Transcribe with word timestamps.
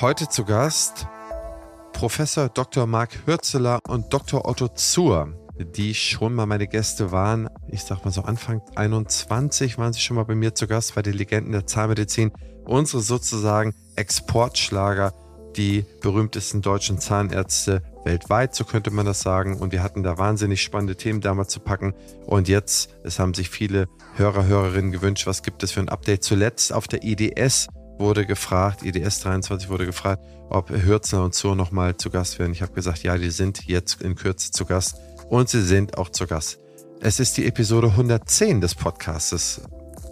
Heute 0.00 0.28
zu 0.28 0.44
Gast 0.44 1.08
Professor 1.92 2.48
Dr. 2.48 2.86
Marc 2.86 3.26
Hürzeler 3.26 3.80
und 3.88 4.12
Dr. 4.12 4.46
Otto 4.46 4.68
Zur, 4.68 5.34
die 5.58 5.92
schon 5.92 6.34
mal 6.34 6.46
meine 6.46 6.68
Gäste 6.68 7.10
waren. 7.10 7.48
Ich 7.66 7.82
sag 7.82 8.04
mal 8.04 8.12
so 8.12 8.22
Anfang 8.22 8.62
21 8.76 9.76
waren 9.76 9.92
sie 9.92 9.98
schon 9.98 10.14
mal 10.14 10.22
bei 10.22 10.36
mir 10.36 10.54
zu 10.54 10.68
Gast 10.68 10.94
bei 10.94 11.02
den 11.02 11.14
Legenden 11.14 11.50
der 11.50 11.66
Zahnmedizin. 11.66 12.30
Unsere 12.64 13.02
sozusagen 13.02 13.74
Exportschlager, 13.96 15.12
die 15.56 15.84
berühmtesten 16.00 16.62
deutschen 16.62 17.00
Zahnärzte 17.00 17.82
weltweit, 18.04 18.54
so 18.54 18.62
könnte 18.62 18.92
man 18.92 19.04
das 19.04 19.22
sagen. 19.22 19.58
Und 19.58 19.72
wir 19.72 19.82
hatten 19.82 20.04
da 20.04 20.16
wahnsinnig 20.16 20.62
spannende 20.62 20.94
Themen 20.94 21.20
damals 21.20 21.48
zu 21.48 21.58
packen. 21.58 21.92
Und 22.24 22.46
jetzt, 22.46 22.94
es 23.02 23.18
haben 23.18 23.34
sich 23.34 23.50
viele 23.50 23.88
Hörer, 24.14 24.46
Hörerinnen 24.46 24.92
gewünscht, 24.92 25.26
was 25.26 25.42
gibt 25.42 25.64
es 25.64 25.72
für 25.72 25.80
ein 25.80 25.88
Update. 25.88 26.22
Zuletzt 26.22 26.72
auf 26.72 26.86
der 26.86 27.02
IDS 27.02 27.66
wurde 27.98 28.26
gefragt, 28.26 28.82
IDS 28.82 29.20
23 29.20 29.68
wurde 29.68 29.86
gefragt, 29.86 30.22
ob 30.50 30.70
Hürzler 30.70 31.24
und 31.24 31.34
Zur 31.34 31.56
nochmal 31.56 31.96
zu 31.96 32.10
Gast 32.10 32.38
werden. 32.38 32.52
Ich 32.52 32.62
habe 32.62 32.72
gesagt, 32.72 33.02
ja, 33.02 33.16
die 33.16 33.30
sind 33.30 33.66
jetzt 33.66 34.02
in 34.02 34.14
Kürze 34.14 34.50
zu 34.50 34.64
Gast 34.64 34.96
und 35.28 35.48
sie 35.48 35.62
sind 35.62 35.98
auch 35.98 36.08
zu 36.08 36.26
Gast. 36.26 36.58
Es 37.00 37.20
ist 37.20 37.36
die 37.36 37.46
Episode 37.46 37.88
110 37.88 38.60
des 38.60 38.74
Podcastes 38.74 39.60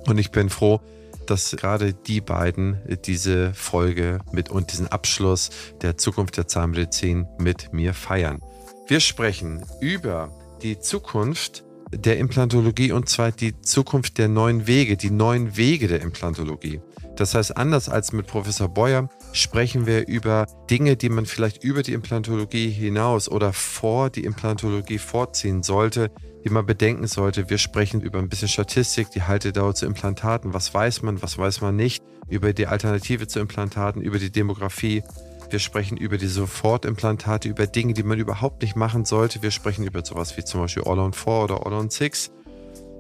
und 0.06 0.18
ich 0.18 0.30
bin 0.30 0.50
froh, 0.50 0.80
dass 1.26 1.50
gerade 1.50 1.92
die 1.92 2.20
beiden 2.20 2.80
diese 3.04 3.52
Folge 3.54 4.20
mit 4.30 4.50
und 4.50 4.72
diesen 4.72 4.86
Abschluss 4.86 5.50
der 5.82 5.96
Zukunft 5.96 6.36
der 6.36 6.46
Zahnmedizin 6.46 7.26
mit 7.38 7.72
mir 7.72 7.94
feiern. 7.94 8.40
Wir 8.86 9.00
sprechen 9.00 9.64
über 9.80 10.30
die 10.62 10.78
Zukunft 10.78 11.64
der 11.90 12.18
Implantologie 12.18 12.92
und 12.92 13.08
zwar 13.08 13.32
die 13.32 13.60
Zukunft 13.60 14.18
der 14.18 14.28
neuen 14.28 14.66
Wege, 14.66 14.96
die 14.96 15.10
neuen 15.10 15.56
Wege 15.56 15.88
der 15.88 16.02
Implantologie. 16.02 16.80
Das 17.16 17.34
heißt, 17.34 17.56
anders 17.56 17.88
als 17.88 18.12
mit 18.12 18.26
Professor 18.26 18.68
Beuer 18.68 19.08
sprechen 19.32 19.86
wir 19.86 20.06
über 20.06 20.46
Dinge, 20.68 20.96
die 20.96 21.08
man 21.08 21.24
vielleicht 21.24 21.64
über 21.64 21.82
die 21.82 21.94
Implantologie 21.94 22.68
hinaus 22.68 23.30
oder 23.30 23.54
vor 23.54 24.10
die 24.10 24.24
Implantologie 24.24 24.98
vorziehen 24.98 25.62
sollte, 25.62 26.10
die 26.44 26.50
man 26.50 26.66
bedenken 26.66 27.06
sollte. 27.06 27.48
Wir 27.48 27.56
sprechen 27.56 28.02
über 28.02 28.18
ein 28.18 28.28
bisschen 28.28 28.48
Statistik, 28.48 29.10
die 29.10 29.22
Haltedauer 29.22 29.74
zu 29.74 29.86
Implantaten. 29.86 30.52
Was 30.52 30.74
weiß 30.74 31.02
man, 31.02 31.22
was 31.22 31.38
weiß 31.38 31.62
man 31.62 31.74
nicht? 31.74 32.04
Über 32.28 32.52
die 32.52 32.66
Alternative 32.66 33.26
zu 33.26 33.40
Implantaten, 33.40 34.02
über 34.02 34.18
die 34.18 34.30
Demografie. 34.30 35.02
Wir 35.48 35.58
sprechen 35.58 35.96
über 35.96 36.18
die 36.18 36.26
Sofortimplantate, 36.26 37.48
über 37.48 37.66
Dinge, 37.66 37.94
die 37.94 38.02
man 38.02 38.18
überhaupt 38.18 38.62
nicht 38.62 38.76
machen 38.76 39.06
sollte. 39.06 39.42
Wir 39.42 39.52
sprechen 39.52 39.84
über 39.84 40.04
sowas 40.04 40.36
wie 40.36 40.44
zum 40.44 40.60
Beispiel 40.60 40.82
All-on-4 40.84 41.44
oder 41.44 41.66
All-on-6. 41.66 42.35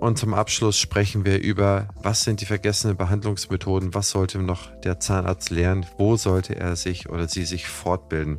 Und 0.00 0.18
zum 0.18 0.34
Abschluss 0.34 0.78
sprechen 0.78 1.24
wir 1.24 1.40
über, 1.40 1.88
was 2.02 2.22
sind 2.22 2.40
die 2.40 2.46
vergessenen 2.46 2.96
Behandlungsmethoden, 2.96 3.94
was 3.94 4.10
sollte 4.10 4.38
noch 4.38 4.70
der 4.80 5.00
Zahnarzt 5.00 5.50
lernen, 5.50 5.86
wo 5.96 6.16
sollte 6.16 6.54
er 6.54 6.76
sich 6.76 7.08
oder 7.08 7.28
sie 7.28 7.44
sich 7.44 7.66
fortbilden. 7.66 8.38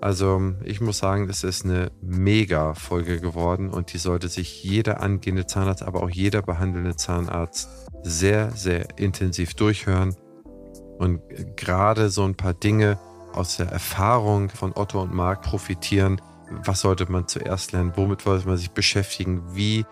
Also 0.00 0.54
ich 0.64 0.80
muss 0.80 0.98
sagen, 0.98 1.28
es 1.28 1.44
ist 1.44 1.64
eine 1.64 1.92
mega 2.00 2.74
Folge 2.74 3.20
geworden 3.20 3.70
und 3.70 3.92
die 3.92 3.98
sollte 3.98 4.28
sich 4.28 4.64
jeder 4.64 5.00
angehende 5.00 5.46
Zahnarzt, 5.46 5.82
aber 5.82 6.02
auch 6.02 6.10
jeder 6.10 6.42
behandelnde 6.42 6.96
Zahnarzt 6.96 7.68
sehr, 8.02 8.50
sehr 8.50 8.98
intensiv 8.98 9.54
durchhören 9.54 10.16
und 10.98 11.20
gerade 11.56 12.10
so 12.10 12.24
ein 12.24 12.34
paar 12.34 12.54
Dinge 12.54 12.98
aus 13.32 13.56
der 13.56 13.68
Erfahrung 13.68 14.50
von 14.50 14.72
Otto 14.74 15.00
und 15.00 15.14
Marc 15.14 15.42
profitieren. 15.42 16.20
Was 16.64 16.80
sollte 16.80 17.10
man 17.10 17.28
zuerst 17.28 17.72
lernen? 17.72 17.92
Womit 17.96 18.22
sollte 18.22 18.46
man 18.46 18.56
sich 18.56 18.72
beschäftigen? 18.72 19.42
Wie 19.54 19.84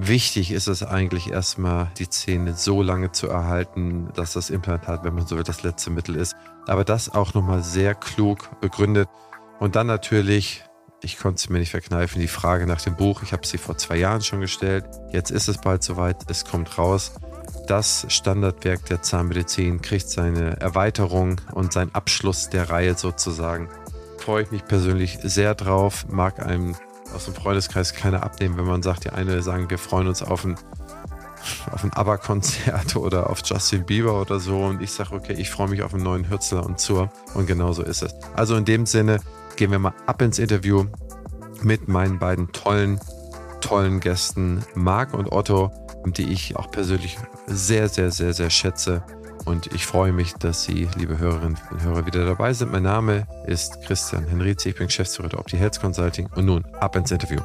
Wichtig 0.00 0.52
ist 0.52 0.68
es 0.68 0.84
eigentlich 0.84 1.32
erstmal, 1.32 1.90
die 1.98 2.08
Zähne 2.08 2.54
so 2.54 2.82
lange 2.82 3.10
zu 3.10 3.28
erhalten, 3.28 4.10
dass 4.14 4.32
das 4.32 4.48
Implantat, 4.48 5.02
wenn 5.02 5.14
man 5.14 5.26
so 5.26 5.36
will, 5.36 5.42
das 5.42 5.64
letzte 5.64 5.90
Mittel 5.90 6.14
ist. 6.14 6.36
Aber 6.68 6.84
das 6.84 7.12
auch 7.12 7.34
nochmal 7.34 7.64
sehr 7.64 7.96
klug 7.96 8.60
begründet. 8.60 9.08
Und 9.58 9.74
dann 9.74 9.88
natürlich, 9.88 10.62
ich 11.02 11.18
konnte 11.18 11.38
es 11.38 11.48
mir 11.48 11.58
nicht 11.58 11.72
verkneifen, 11.72 12.20
die 12.20 12.28
Frage 12.28 12.68
nach 12.68 12.80
dem 12.80 12.94
Buch. 12.94 13.24
Ich 13.24 13.32
habe 13.32 13.44
sie 13.44 13.58
vor 13.58 13.76
zwei 13.76 13.96
Jahren 13.96 14.22
schon 14.22 14.40
gestellt. 14.40 14.84
Jetzt 15.10 15.32
ist 15.32 15.48
es 15.48 15.58
bald 15.58 15.82
soweit. 15.82 16.30
Es 16.30 16.44
kommt 16.44 16.78
raus. 16.78 17.14
Das 17.66 18.06
Standardwerk 18.08 18.86
der 18.86 19.02
Zahnmedizin 19.02 19.82
kriegt 19.82 20.08
seine 20.08 20.60
Erweiterung 20.60 21.40
und 21.52 21.72
seinen 21.72 21.92
Abschluss 21.92 22.48
der 22.50 22.70
Reihe 22.70 22.94
sozusagen. 22.94 23.68
Freue 24.18 24.44
ich 24.44 24.52
mich 24.52 24.64
persönlich 24.64 25.18
sehr 25.24 25.56
drauf. 25.56 26.06
Mag 26.08 26.44
einem 26.44 26.76
aus 27.14 27.24
dem 27.24 27.34
Freundeskreis 27.34 27.94
keiner 27.94 28.22
abnehmen, 28.22 28.56
wenn 28.56 28.66
man 28.66 28.82
sagt, 28.82 29.04
die 29.04 29.10
eine 29.10 29.42
sagen, 29.42 29.70
wir 29.70 29.78
freuen 29.78 30.08
uns 30.08 30.22
auf 30.22 30.44
ein, 30.44 30.56
auf 31.70 31.84
ein 31.84 31.92
ABBA-Konzert 31.92 32.96
oder 32.96 33.30
auf 33.30 33.40
Justin 33.44 33.84
Bieber 33.84 34.20
oder 34.20 34.40
so 34.40 34.64
und 34.64 34.82
ich 34.82 34.92
sage, 34.92 35.14
okay, 35.14 35.34
ich 35.34 35.50
freue 35.50 35.68
mich 35.68 35.82
auf 35.82 35.94
einen 35.94 36.04
neuen 36.04 36.28
Hürzler 36.28 36.64
und 36.64 36.78
Zur 36.78 37.10
und 37.34 37.46
genau 37.46 37.72
so 37.72 37.82
ist 37.82 38.02
es. 38.02 38.14
Also 38.34 38.56
in 38.56 38.64
dem 38.64 38.86
Sinne 38.86 39.20
gehen 39.56 39.70
wir 39.70 39.78
mal 39.78 39.94
ab 40.06 40.22
ins 40.22 40.38
Interview 40.38 40.84
mit 41.62 41.88
meinen 41.88 42.18
beiden 42.18 42.52
tollen, 42.52 43.00
tollen 43.60 44.00
Gästen, 44.00 44.64
Marc 44.74 45.14
und 45.14 45.32
Otto, 45.32 45.72
die 46.06 46.30
ich 46.32 46.56
auch 46.56 46.70
persönlich 46.70 47.18
sehr, 47.46 47.88
sehr, 47.88 48.10
sehr, 48.10 48.32
sehr 48.32 48.50
schätze. 48.50 49.02
Und 49.48 49.72
ich 49.72 49.86
freue 49.86 50.12
mich, 50.12 50.34
dass 50.34 50.64
Sie, 50.64 50.90
liebe 50.96 51.16
Hörerinnen 51.16 51.56
und 51.70 51.82
Hörer, 51.82 52.04
wieder 52.04 52.26
dabei 52.26 52.52
sind. 52.52 52.70
Mein 52.70 52.82
Name 52.82 53.26
ist 53.46 53.80
Christian 53.86 54.26
Henrizi, 54.26 54.68
ich 54.68 54.74
bin 54.74 54.88
Geschäftsführer 54.88 55.30
der 55.30 55.38
Opti 55.38 55.56
Health 55.56 55.80
Consulting. 55.80 56.28
Und 56.36 56.44
nun 56.44 56.66
ab 56.80 56.94
ins 56.96 57.10
Interview. 57.10 57.40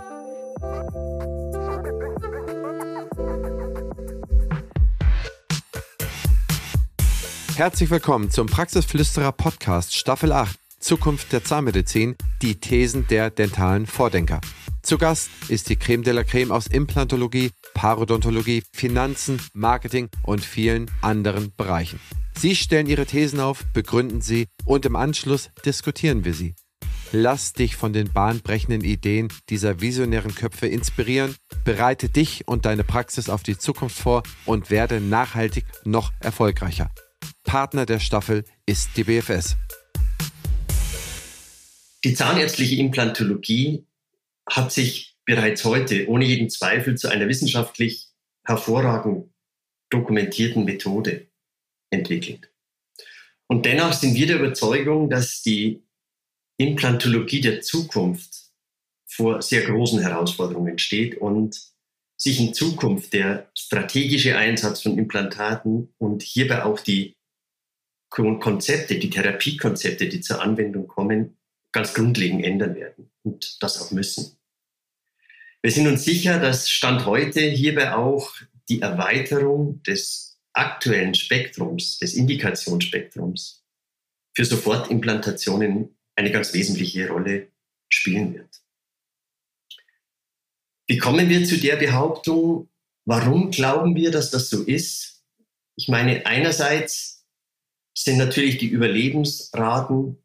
Herzlich 7.55 7.89
willkommen 7.89 8.29
zum 8.29 8.47
Praxisflüsterer 8.47 9.31
Podcast 9.31 9.95
Staffel 9.95 10.33
8 10.33 10.59
Zukunft 10.81 11.31
der 11.31 11.45
Zahnmedizin, 11.45 12.17
die 12.41 12.59
Thesen 12.59 13.07
der 13.07 13.29
dentalen 13.29 13.85
Vordenker. 13.85 14.41
Zu 14.81 14.97
Gast 14.97 15.29
ist 15.47 15.69
die 15.69 15.77
Creme 15.77 16.03
de 16.03 16.11
la 16.11 16.25
Creme 16.25 16.51
aus 16.51 16.67
Implantologie, 16.67 17.51
Parodontologie, 17.73 18.63
Finanzen, 18.72 19.41
Marketing 19.53 20.09
und 20.23 20.44
vielen 20.44 20.89
anderen 21.01 21.53
Bereichen. 21.56 22.00
Sie 22.38 22.56
stellen 22.56 22.88
ihre 22.88 23.06
Thesen 23.06 23.39
auf, 23.39 23.66
begründen 23.73 24.22
sie 24.22 24.47
und 24.66 24.85
im 24.85 24.95
Anschluss 24.95 25.50
diskutieren 25.66 26.25
wir 26.25 26.33
sie. 26.33 26.56
Lass 27.12 27.53
dich 27.53 27.75
von 27.75 27.94
den 27.94 28.12
bahnbrechenden 28.12 28.83
Ideen 28.83 29.28
dieser 29.50 29.81
visionären 29.81 30.33
Köpfe 30.33 30.66
inspirieren, 30.66 31.35
bereite 31.63 32.09
dich 32.09 32.47
und 32.47 32.66
deine 32.66 32.83
Praxis 32.83 33.29
auf 33.29 33.44
die 33.44 33.57
Zukunft 33.57 33.97
vor 33.97 34.23
und 34.45 34.72
werde 34.72 35.00
nachhaltig 35.00 35.66
noch 35.85 36.12
erfolgreicher. 36.19 36.89
Partner 37.44 37.85
der 37.85 38.00
Staffel 38.00 38.45
ist 38.66 38.97
die 38.97 39.03
BFS. 39.03 39.57
Die 42.03 42.16
zahnärztliche 42.16 42.78
Implantologie 42.78 43.85
hat 44.50 44.72
sich 44.72 45.12
bereits 45.25 45.63
heute 45.63 46.07
ohne 46.07 46.25
jeden 46.25 46.50
Zweifel 46.50 46.97
zu 46.97 47.09
einer 47.09 47.28
wissenschaftlich 47.28 48.09
hervorragend 48.45 49.31
dokumentierten 49.89 50.66
Methode 50.66 51.28
entwickelt. 51.91 52.51
Und 53.47 53.66
dennoch 53.66 53.94
sind 53.94 54.16
wir 54.16 54.28
der 54.28 54.39
Überzeugung, 54.39 55.09
dass 55.09 55.41
die 55.41 55.83
Implantologie 56.57 57.41
der 57.41 57.62
Zukunft 57.62 58.51
vor 59.06 59.41
sehr 59.41 59.62
großen 59.66 60.00
Herausforderungen 60.00 60.79
steht 60.79 61.17
und 61.17 61.62
sich 62.17 62.39
in 62.39 62.53
Zukunft 62.53 63.13
der 63.13 63.51
strategische 63.57 64.38
Einsatz 64.38 64.81
von 64.81 64.97
Implantaten 64.97 65.94
und 65.97 66.23
hierbei 66.23 66.63
auch 66.63 66.79
die 66.79 67.16
Konzepte, 68.09 69.00
die 69.00 69.09
Therapiekonzepte, 69.09 70.07
die 70.07 70.22
zur 70.22 70.41
Anwendung 70.41 70.88
kommen, 70.88 71.38
ganz 71.72 71.94
grundlegend 71.94 72.45
ändern 72.45 72.75
werden 72.75 73.12
und 73.23 73.62
das 73.62 73.81
auch 73.81 73.91
müssen. 73.91 74.38
Wir 75.63 75.72
sind 75.72 75.88
uns 75.88 76.03
sicher, 76.03 76.40
dass 76.40 76.69
Stand 76.69 77.06
heute 77.06 77.40
hierbei 77.40 77.96
auch 77.96 78.35
die 78.68 78.81
Erweiterung 78.81 79.81
des 79.84 80.38
aktuellen 80.51 81.13
Spektrums, 81.16 82.00
des 82.00 82.16
Indikationsspektrums 82.16 83.63
für 84.36 84.44
Sofortimplantationen 84.44 85.98
eine 86.15 86.31
ganz 86.31 86.54
wesentliche 86.54 87.07
Rolle 87.07 87.48
spielen 87.89 88.33
wird. 88.33 88.62
Wie 90.88 90.98
kommen 90.98 91.30
wir 91.30 91.45
zu 91.45 91.57
der 91.57 91.77
Behauptung? 91.77 92.69
Warum 93.06 93.50
glauben 93.50 93.95
wir, 93.95 94.12
dass 94.12 94.31
das 94.31 94.50
so 94.50 94.63
ist? 94.63 95.24
Ich 95.77 95.88
meine, 95.88 96.25
einerseits 96.25 97.25
sind 97.98 98.18
natürlich 98.18 98.57
die 98.57 98.68
Überlebensraten 98.68 100.21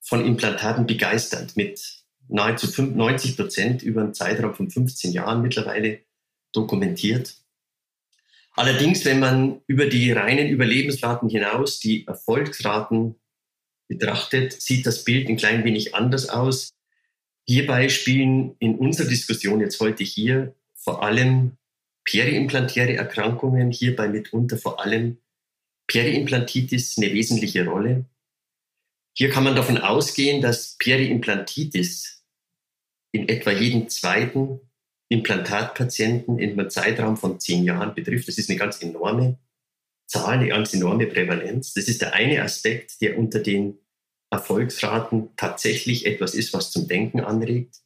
von 0.00 0.24
Implantaten 0.24 0.86
begeisternd 0.86 1.54
mit 1.54 1.99
nahezu 2.32 2.66
95 2.66 3.36
Prozent 3.36 3.82
über 3.82 4.02
einen 4.02 4.14
Zeitraum 4.14 4.54
von 4.54 4.70
15 4.70 5.12
Jahren 5.12 5.42
mittlerweile 5.42 6.00
dokumentiert. 6.52 7.36
Allerdings, 8.52 9.04
wenn 9.04 9.20
man 9.20 9.60
über 9.66 9.86
die 9.86 10.12
reinen 10.12 10.48
Überlebensraten 10.48 11.28
hinaus 11.28 11.78
die 11.80 12.06
Erfolgsraten 12.06 13.14
betrachtet, 13.88 14.60
sieht 14.60 14.86
das 14.86 15.04
Bild 15.04 15.28
ein 15.28 15.36
klein 15.36 15.64
wenig 15.64 15.94
anders 15.94 16.28
aus. 16.28 16.70
Hierbei 17.46 17.88
spielen 17.88 18.54
in 18.58 18.76
unserer 18.76 19.08
Diskussion 19.08 19.60
jetzt 19.60 19.80
heute 19.80 20.04
hier 20.04 20.54
vor 20.74 21.02
allem 21.02 21.56
periimplantäre 22.04 22.94
Erkrankungen, 22.94 23.70
hierbei 23.70 24.08
mitunter 24.08 24.56
vor 24.56 24.80
allem 24.80 25.18
Periimplantitis 25.86 26.96
eine 26.98 27.12
wesentliche 27.12 27.66
Rolle. 27.66 28.04
Hier 29.12 29.30
kann 29.30 29.44
man 29.44 29.56
davon 29.56 29.78
ausgehen, 29.78 30.40
dass 30.40 30.76
Periimplantitis 30.78 32.19
in 33.12 33.28
etwa 33.28 33.50
jeden 33.50 33.88
zweiten 33.88 34.60
Implantatpatienten 35.08 36.38
in 36.38 36.52
einem 36.52 36.70
Zeitraum 36.70 37.16
von 37.16 37.40
zehn 37.40 37.64
Jahren 37.64 37.94
betrifft. 37.94 38.28
Das 38.28 38.38
ist 38.38 38.48
eine 38.48 38.58
ganz 38.58 38.80
enorme 38.82 39.38
Zahl, 40.06 40.38
eine 40.38 40.48
ganz 40.48 40.72
enorme 40.72 41.06
Prävalenz. 41.06 41.74
Das 41.74 41.88
ist 41.88 42.00
der 42.00 42.14
eine 42.14 42.42
Aspekt, 42.42 43.00
der 43.00 43.18
unter 43.18 43.40
den 43.40 43.78
Erfolgsraten 44.30 45.30
tatsächlich 45.36 46.06
etwas 46.06 46.34
ist, 46.34 46.52
was 46.52 46.70
zum 46.70 46.86
Denken 46.86 47.20
anregt. 47.20 47.76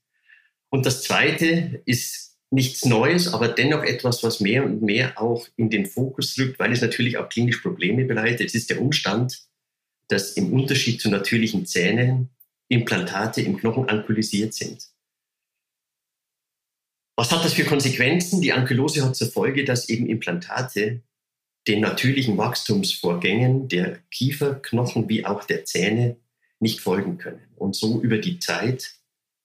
Und 0.69 0.85
das 0.85 1.03
zweite 1.03 1.83
ist 1.87 2.37
nichts 2.51 2.85
Neues, 2.85 3.33
aber 3.33 3.49
dennoch 3.49 3.83
etwas, 3.83 4.23
was 4.23 4.41
mehr 4.41 4.65
und 4.65 4.83
mehr 4.83 5.21
auch 5.21 5.47
in 5.57 5.71
den 5.71 5.87
Fokus 5.87 6.39
rückt, 6.39 6.59
weil 6.59 6.73
es 6.73 6.83
natürlich 6.83 7.17
auch 7.17 7.29
klinisch 7.29 7.59
Probleme 7.59 8.05
bereitet. 8.05 8.49
Es 8.49 8.55
ist 8.55 8.71
der 8.71 8.81
Umstand, 8.81 9.47
dass 10.09 10.33
im 10.33 10.53
Unterschied 10.53 11.01
zu 11.01 11.11
natürlichen 11.11 11.67
Zähnen 11.67 12.31
Implantate 12.69 13.41
im 13.41 13.57
Knochen 13.57 13.89
ankylosiert 13.89 14.55
sind. 14.55 14.94
Was 17.17 17.31
hat 17.31 17.45
das 17.45 17.55
für 17.55 17.65
Konsequenzen? 17.65 18.41
Die 18.43 18.53
Ankylose 18.53 19.05
hat 19.05 19.15
zur 19.15 19.31
Folge, 19.31 19.65
dass 19.65 19.89
eben 19.89 20.07
Implantate 20.07 21.03
den 21.69 21.81
natürlichen 21.81 22.37
Wachstumsvorgängen 22.37 23.69
der 23.69 24.01
Kieferknochen 24.11 25.09
wie 25.09 25.25
auch 25.25 25.45
der 25.45 25.65
Zähne 25.65 26.17
nicht 26.61 26.81
folgen 26.81 27.19
können 27.19 27.47
und 27.57 27.77
so 27.77 28.01
über 28.01 28.19
die 28.19 28.39
Zeit 28.39 28.95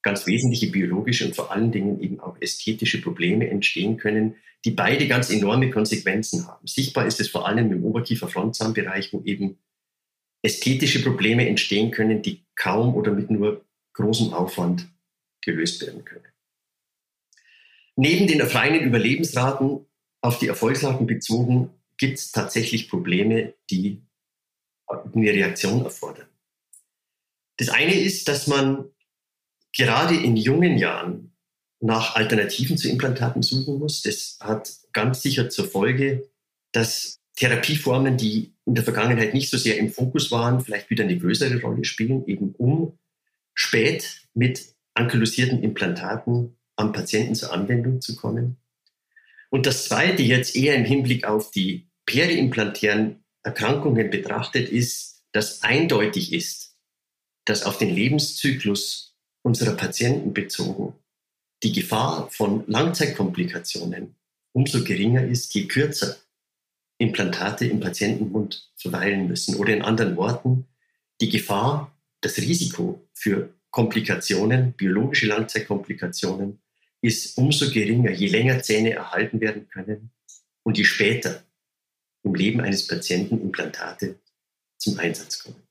ganz 0.01 0.25
wesentliche 0.25 0.71
biologische 0.71 1.25
und 1.25 1.36
vor 1.36 1.51
allen 1.51 1.71
Dingen 1.71 2.01
eben 2.01 2.19
auch 2.19 2.38
ästhetische 2.39 3.01
Probleme 3.01 3.50
entstehen 3.50 3.98
können, 3.98 4.36
die 4.66 4.71
beide 4.71 5.07
ganz 5.07 5.30
enorme 5.30 5.69
Konsequenzen 5.69 6.48
haben. 6.48 6.66
Sichtbar 6.68 7.06
ist 7.06 7.19
es 7.19 7.30
vor 7.30 7.48
allem 7.48 7.71
im 7.71 7.83
Oberkiefer-Frontzahnbereich, 7.83 9.13
wo 9.13 9.21
eben 9.24 9.57
ästhetische 10.42 11.04
Probleme 11.04 11.48
entstehen 11.48 11.92
können, 11.92 12.21
die 12.21 12.45
kaum 12.56 12.95
oder 12.95 13.12
mit 13.12 13.30
nur 13.30 13.66
großem 13.94 14.33
Aufwand 14.33 14.88
gelöst 15.42 15.81
werden 15.81 16.06
können. 16.06 16.29
Neben 18.01 18.28
den 18.28 18.40
reinen 18.40 18.80
Überlebensraten 18.80 19.86
auf 20.22 20.40
die 20.40 20.48
Erfolgsraten 20.48 21.06
bezogen 21.06 21.72
gibt 21.98 22.18
es 22.18 22.31
tatsächlich 22.31 22.88
Probleme, 22.88 23.56
die 23.69 24.01
eine 24.88 25.34
Reaktion 25.34 25.84
erfordern. 25.84 26.30
Das 27.57 27.68
eine 27.68 27.94
ist, 28.00 28.30
dass 28.30 28.48
man 28.48 28.86
gerade 29.75 30.16
in 30.16 30.38
jungen 30.38 30.78
Jahren 30.78 31.36
nach 31.81 32.16
Alternativen 32.16 32.78
zu 32.78 32.88
Implantaten 32.88 33.42
suchen 33.42 33.80
muss. 33.80 34.02
Das 34.02 34.38
hat 34.40 34.72
ganz 34.94 35.22
sicher 35.22 35.50
zur 35.50 35.69
Folge, 35.69 36.30
dass 36.72 37.19
Therapieformen, 37.36 38.16
die 38.16 38.54
in 38.63 38.75
der 38.75 38.86
Vergangenheit 38.86 39.34
nicht 39.34 39.50
so 39.50 39.57
sehr 39.57 39.78
im 39.78 39.92
Fokus 39.92 40.31
waren, 40.31 40.62
vielleicht 40.62 40.90
wieder 40.90 41.04
eine 41.04 41.18
größere 41.18 41.60
Rolle 41.60 41.84
spielen, 41.84 42.25
eben 42.28 42.56
um 42.56 42.98
spät 43.54 44.25
mit 44.34 44.74
ankylosierten 44.94 45.62
Implantaten 45.62 46.56
am 46.80 46.94
Patienten 46.94 47.36
zur 47.36 47.52
Anwendung 47.52 48.02
zu 48.02 48.16
kommen. 48.16 48.58
Und 49.50 49.66
das 49.66 49.86
Zweite 49.86 50.24
jetzt 50.24 50.56
eher 50.56 50.76
im 50.76 50.86
Hinblick 50.86 51.26
auf 51.26 51.52
die 51.52 51.90
periimplantären 52.06 53.24
Erkrankungen 53.44 54.10
betrachtet 54.10 54.70
ist, 54.70 55.24
dass 55.31 55.62
eindeutig 55.62 56.34
ist, 56.34 56.78
dass 57.46 57.64
auf 57.64 57.78
den 57.78 57.94
Lebenszyklus 57.94 59.18
unserer 59.42 59.76
Patienten 59.76 60.34
bezogen 60.34 60.94
die 61.64 61.74
Gefahr 61.74 62.30
von 62.31 62.64
Langzeitkomplikationen 62.68 64.16
umso 64.54 64.84
geringer 64.84 65.26
ist, 65.26 65.54
je 65.54 65.68
kürzer 65.68 66.18
Implantate 66.98 67.66
im 67.66 67.80
Patientenmund 67.80 68.72
verweilen 68.76 69.28
müssen. 69.28 69.56
Oder 69.56 69.74
in 69.74 69.81
anderen 69.81 70.16
Worten, 70.16 70.68
die 71.22 71.30
Gefahr, 71.30 71.96
das 72.22 72.38
Risiko 72.38 73.08
für 73.14 73.54
Komplikationen, 73.70 74.74
biologische 74.74 75.28
Langzeitkomplikationen, 75.28 76.60
ist 77.01 77.38
umso 77.38 77.72
geringer, 77.72 78.12
je 78.12 78.28
länger 78.28 78.62
Zähne 78.62 78.94
erhalten 78.94 79.40
werden 79.42 79.69
können 79.69 80.12
und 80.63 80.78
je 80.78 80.84
später 80.84 81.44
im 82.24 82.36
Leben 82.36 82.62
eines 82.62 82.88
Patienten 82.88 83.42
Implantate 83.42 84.19
zum 84.78 85.00
Einsatz 85.00 85.44
kommen. 85.44 85.63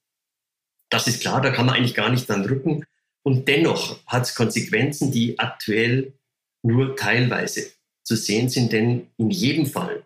Das 0.90 1.06
ist 1.06 1.20
klar, 1.20 1.42
da 1.42 1.50
kann 1.50 1.66
man 1.66 1.74
eigentlich 1.74 1.94
gar 1.94 2.10
nicht 2.10 2.28
dran 2.28 2.44
rücken. 2.44 2.84
Und 3.22 3.46
dennoch 3.46 4.04
hat 4.06 4.24
es 4.24 4.34
Konsequenzen, 4.34 5.12
die 5.12 5.38
aktuell 5.38 6.14
nur 6.62 6.96
teilweise 6.96 7.70
zu 8.04 8.16
sehen 8.16 8.48
sind, 8.48 8.72
denn 8.72 9.08
in 9.18 9.30
jedem 9.30 9.66
Fall 9.66 10.04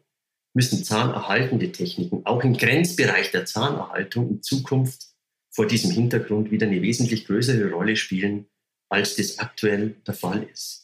müssen 0.55 0.85
zahnerhaltende 0.85 1.71
Techniken 1.73 2.27
auch 2.27 2.43
im 2.43 2.57
Grenzbereich 2.57 3.31
der 3.31 3.47
Zahnerhaltung 3.47 4.29
in 4.29 4.43
Zukunft 4.43 5.13
vor 5.51 5.67
diesem 5.67 5.91
Hintergrund 5.91 6.51
wieder 6.51 6.67
eine 6.67 6.83
wesentlich 6.83 7.27
größere 7.27 7.71
Rolle 7.71 7.97
spielen, 7.97 8.47
als 8.89 9.17
das 9.17 9.39
aktuell 9.39 9.97
der 10.07 10.15
Fall 10.15 10.43
ist. 10.43 10.82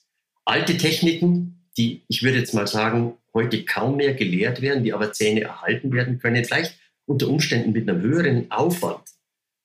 Alte 0.48 0.78
Techniken, 0.78 1.60
die, 1.76 2.04
ich 2.08 2.22
würde 2.22 2.38
jetzt 2.38 2.54
mal 2.54 2.66
sagen, 2.66 3.18
heute 3.34 3.66
kaum 3.66 3.98
mehr 3.98 4.14
gelehrt 4.14 4.62
werden, 4.62 4.82
die 4.82 4.94
aber 4.94 5.12
Zähne 5.12 5.42
erhalten 5.42 5.92
werden 5.92 6.18
können, 6.20 6.42
vielleicht 6.42 6.78
unter 7.04 7.28
Umständen 7.28 7.72
mit 7.72 7.86
einem 7.86 8.00
höheren 8.00 8.50
Aufwand 8.50 9.02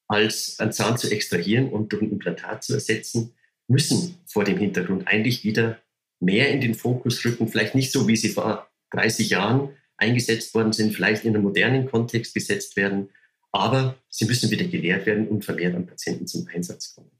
als 0.09 0.59
einen 0.59 0.73
Zahn 0.73 0.97
zu 0.97 1.09
extrahieren 1.09 1.69
und 1.69 1.93
durch 1.93 2.01
ein 2.01 2.11
Implantat 2.11 2.65
zu 2.65 2.73
ersetzen, 2.73 3.33
müssen 3.69 4.17
vor 4.25 4.43
dem 4.43 4.57
Hintergrund 4.57 5.07
eigentlich 5.07 5.45
wieder 5.45 5.79
mehr 6.19 6.49
in 6.49 6.59
den 6.59 6.75
Fokus 6.75 7.23
rücken. 7.23 7.47
Vielleicht 7.47 7.75
nicht 7.75 7.93
so, 7.93 8.09
wie 8.09 8.17
sie 8.17 8.29
vor 8.29 8.67
30 8.91 9.29
Jahren 9.29 9.69
eingesetzt 9.95 10.53
worden 10.53 10.73
sind, 10.73 10.93
vielleicht 10.93 11.23
in 11.23 11.33
einem 11.33 11.43
modernen 11.43 11.89
Kontext 11.89 12.33
gesetzt 12.33 12.75
werden, 12.75 13.09
aber 13.53 13.95
sie 14.09 14.25
müssen 14.25 14.51
wieder 14.51 14.65
gelehrt 14.65 15.05
werden 15.05 15.29
und 15.29 15.45
vermehrt 15.45 15.75
an 15.75 15.85
Patienten 15.85 16.27
zum 16.27 16.45
Einsatz 16.53 16.93
kommen. 16.93 17.11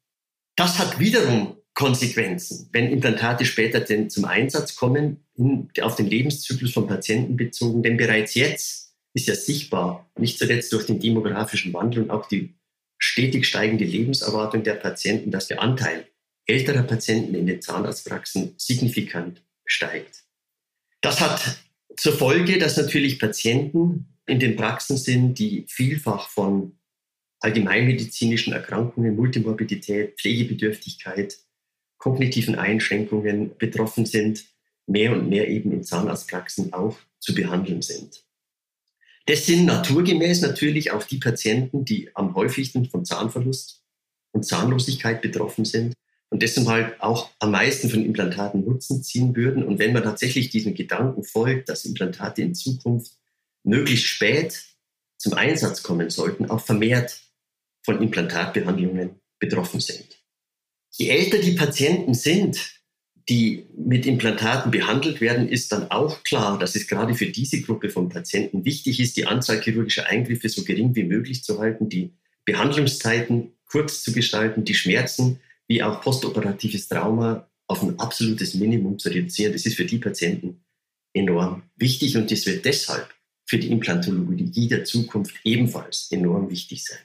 Das 0.57 0.80
hat 0.80 1.00
wiederum 1.00 1.56
Konsequenzen, 1.74 2.70
wenn 2.72 2.92
Implantate 2.92 3.46
später 3.46 3.80
denn 3.80 4.10
zum 4.10 4.25
Einsatz 4.25 4.75
kommen, 4.75 5.25
in, 5.36 5.70
auf 5.81 5.96
den 5.96 6.08
Lebenszyklus 6.08 6.74
von 6.74 6.88
Patienten 6.88 7.36
bezogen. 7.36 7.81
Denn 7.81 7.98
bereits 7.98 8.36
jetzt 8.36 8.94
ist 9.14 9.28
ja 9.28 9.36
sichtbar, 9.36 10.10
nicht 10.18 10.38
zuletzt 10.38 10.72
durch 10.72 10.86
den 10.86 11.00
demografischen 11.00 11.74
Wandel 11.74 12.04
und 12.04 12.12
auch 12.12 12.28
die 12.28 12.54
stetig 13.00 13.48
steigende 13.48 13.86
Lebenserwartung 13.86 14.64
der 14.64 14.75
Patienten, 14.75 15.31
dass 15.31 15.48
der 15.48 15.62
Anteil 15.62 16.08
älterer 16.46 16.84
Patienten 16.84 17.36
in 17.36 17.48
den 17.48 17.62
Zahnarztpraxen 17.62 18.54
signifikant 18.58 19.42
steigt. 19.66 20.24
Das 21.02 21.22
hat 21.22 21.58
zur 21.98 22.14
Folge, 22.14 22.60
dass 22.60 22.78
natürlich 22.78 23.20
Patienten 23.20 24.18
in 24.25 24.40
den 24.40 24.56
Praxen 24.56 24.98
sind, 24.98 25.40
die 25.40 25.66
vielfach 25.68 26.30
von 26.30 26.78
allgemeinmedizinischen 27.39 28.53
Erkrankungen, 28.53 29.15
Multimorbidität, 29.15 30.18
Pflegebedürftigkeit, 30.20 31.38
kognitiven 32.03 32.55
Einschränkungen 32.55 33.55
betroffen 33.57 34.05
sind, 34.05 34.43
mehr 34.88 35.13
und 35.13 35.29
mehr 35.29 35.48
eben 35.48 35.72
in 35.72 35.86
Zahnarztpraxen 35.86 36.74
auch 36.74 36.98
zu 37.22 37.33
behandeln 37.33 37.81
sind. 37.81 38.25
Das 39.25 39.45
sind 39.45 39.63
naturgemäß 39.63 40.41
natürlich 40.41 40.91
auch 40.91 41.03
die 41.03 41.19
Patienten, 41.19 41.86
die 41.86 42.13
am 42.13 42.36
häufigsten 42.36 42.89
von 42.89 43.05
Zahnverlust 43.05 43.86
und 44.33 44.45
Zahnlosigkeit 44.45 45.22
betroffen 45.22 45.63
sind 45.63 45.93
und 46.29 46.41
deshalb 46.41 46.67
halt 46.67 47.01
auch 47.01 47.29
am 47.39 47.51
meisten 47.51 47.89
von 47.89 48.03
Implantaten 48.03 48.65
Nutzen 48.65 49.01
ziehen 49.01 49.33
würden. 49.33 49.63
Und 49.63 49.79
wenn 49.79 49.93
man 49.93 50.03
tatsächlich 50.03 50.50
diesem 50.50 50.74
Gedanken 50.74 51.24
folgt, 51.24 51.69
dass 51.69 51.86
Implantate 51.86 52.41
in 52.41 52.53
Zukunft 52.53 53.13
möglichst 53.63 54.07
spät 54.07 54.62
zum 55.17 55.36
Einsatz 55.36 55.83
kommen 55.83 56.10
sollten, 56.10 56.50
auch 56.50 56.60
vermehrt 56.60 57.22
von 57.81 58.01
Implantatbehandlungen 58.01 59.22
betroffen 59.39 59.79
sind. 59.79 60.23
Je 60.96 61.10
älter 61.10 61.40
die 61.40 61.54
Patienten 61.54 62.14
sind, 62.14 62.80
die 63.30 63.66
mit 63.76 64.06
Implantaten 64.06 64.72
behandelt 64.72 65.22
werden, 65.22 65.48
ist 65.48 65.72
dann 65.72 65.90
auch 65.90 66.24
klar, 66.24 66.60
dass 66.60 66.76
es 66.76 66.88
gerade 66.88 67.16
für 67.16 67.28
diese 67.28 67.62
Gruppe 67.62 67.90
von 67.90 68.10
Patienten 68.10 68.66
wichtig 68.66 69.00
ist, 69.00 69.18
die 69.18 69.26
Anzahl 69.26 69.62
chirurgischer 69.62 70.08
Eingriffe 70.08 70.50
so 70.50 70.64
gering 70.64 70.96
wie 70.96 71.04
möglich 71.04 71.44
zu 71.44 71.60
halten, 71.60 71.90
die 71.90 72.14
Behandlungszeiten 72.46 73.54
kurz 73.66 74.04
zu 74.04 74.12
gestalten, 74.12 74.66
die 74.66 74.76
Schmerzen 74.76 75.40
wie 75.68 75.82
auch 75.82 76.02
postoperatives 76.02 76.88
Trauma 76.90 77.50
auf 77.68 77.82
ein 77.82 77.98
absolutes 77.98 78.54
Minimum 78.54 79.00
zu 79.00 79.10
reduzieren. 79.10 79.54
Das 79.54 79.66
ist 79.66 79.76
für 79.76 79.86
die 79.86 79.98
Patienten 79.98 80.64
enorm 81.14 81.64
wichtig 81.78 82.18
und 82.18 82.30
das 82.30 82.46
wird 82.46 82.66
deshalb 82.66 83.10
für 83.46 83.58
die 83.58 83.72
Implantologie 83.72 84.68
der 84.68 84.84
Zukunft 84.84 85.36
ebenfalls 85.44 86.08
enorm 86.12 86.50
wichtig 86.50 86.84
sein. 86.84 87.00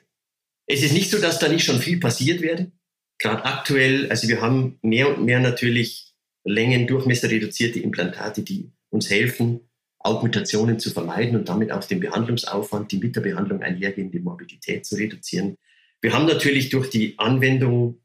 Es 0.67 0.83
ist 0.83 0.93
nicht 0.93 1.11
so, 1.11 1.19
dass 1.19 1.39
da 1.39 1.49
nicht 1.49 1.65
schon 1.65 1.81
viel 1.81 1.99
passiert 1.99 2.43
werde. 2.43 2.73
Gerade 3.19 3.45
aktuell, 3.45 4.09
also 4.11 4.29
wir 4.29 4.41
haben 4.41 4.79
mehr 4.83 5.17
und 5.17 5.25
mehr 5.25 5.41
natürlich 5.41 6.15
Längen-Durchmesser 6.45 7.31
reduzierte 7.31 7.81
Implantate, 7.81 8.43
die 8.43 8.71
uns 8.91 9.11
helfen, 9.11 9.61
Augmentationen 9.99 10.79
zu 10.79 10.91
vermeiden 10.91 11.37
und 11.37 11.49
damit 11.49 11.73
auch 11.73 11.85
den 11.85 12.01
Behandlungsaufwand, 12.01 12.93
die 12.93 12.99
mit 12.99 13.17
der 13.17 13.21
Behandlung 13.21 13.63
einhergehende 13.63 14.21
Morbidität 14.21 14.87
zu 14.87 14.95
reduzieren. 14.95 15.57
Wir 16.01 16.13
haben 16.13 16.27
natürlich 16.27 16.71
durch 16.71 16.89
die 16.91 17.19
Anwendung 17.19 18.01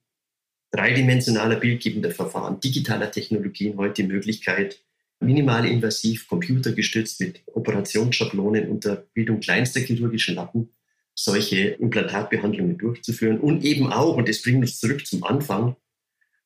dreidimensionaler 0.72 1.58
bildgebender 1.58 2.10
Verfahren, 2.10 2.60
digitaler 2.60 3.12
Technologien 3.12 3.78
heute 3.78 4.02
die 4.02 4.08
Möglichkeit, 4.08 4.82
minimalinvasiv, 5.20 6.28
computergestützt 6.28 7.22
mit 7.22 7.44
Operationsschablonen 7.46 8.68
unter 8.68 8.96
Bildung 9.14 9.40
kleinster 9.40 9.80
chirurgischen 9.80 10.36
Lappen 10.36 10.73
solche 11.16 11.70
Implantatbehandlungen 11.70 12.78
durchzuführen 12.78 13.40
und 13.40 13.64
eben 13.64 13.92
auch, 13.92 14.18
und 14.18 14.28
das 14.28 14.42
bringt 14.42 14.62
uns 14.62 14.80
zurück 14.80 15.06
zum 15.06 15.24
Anfang 15.24 15.76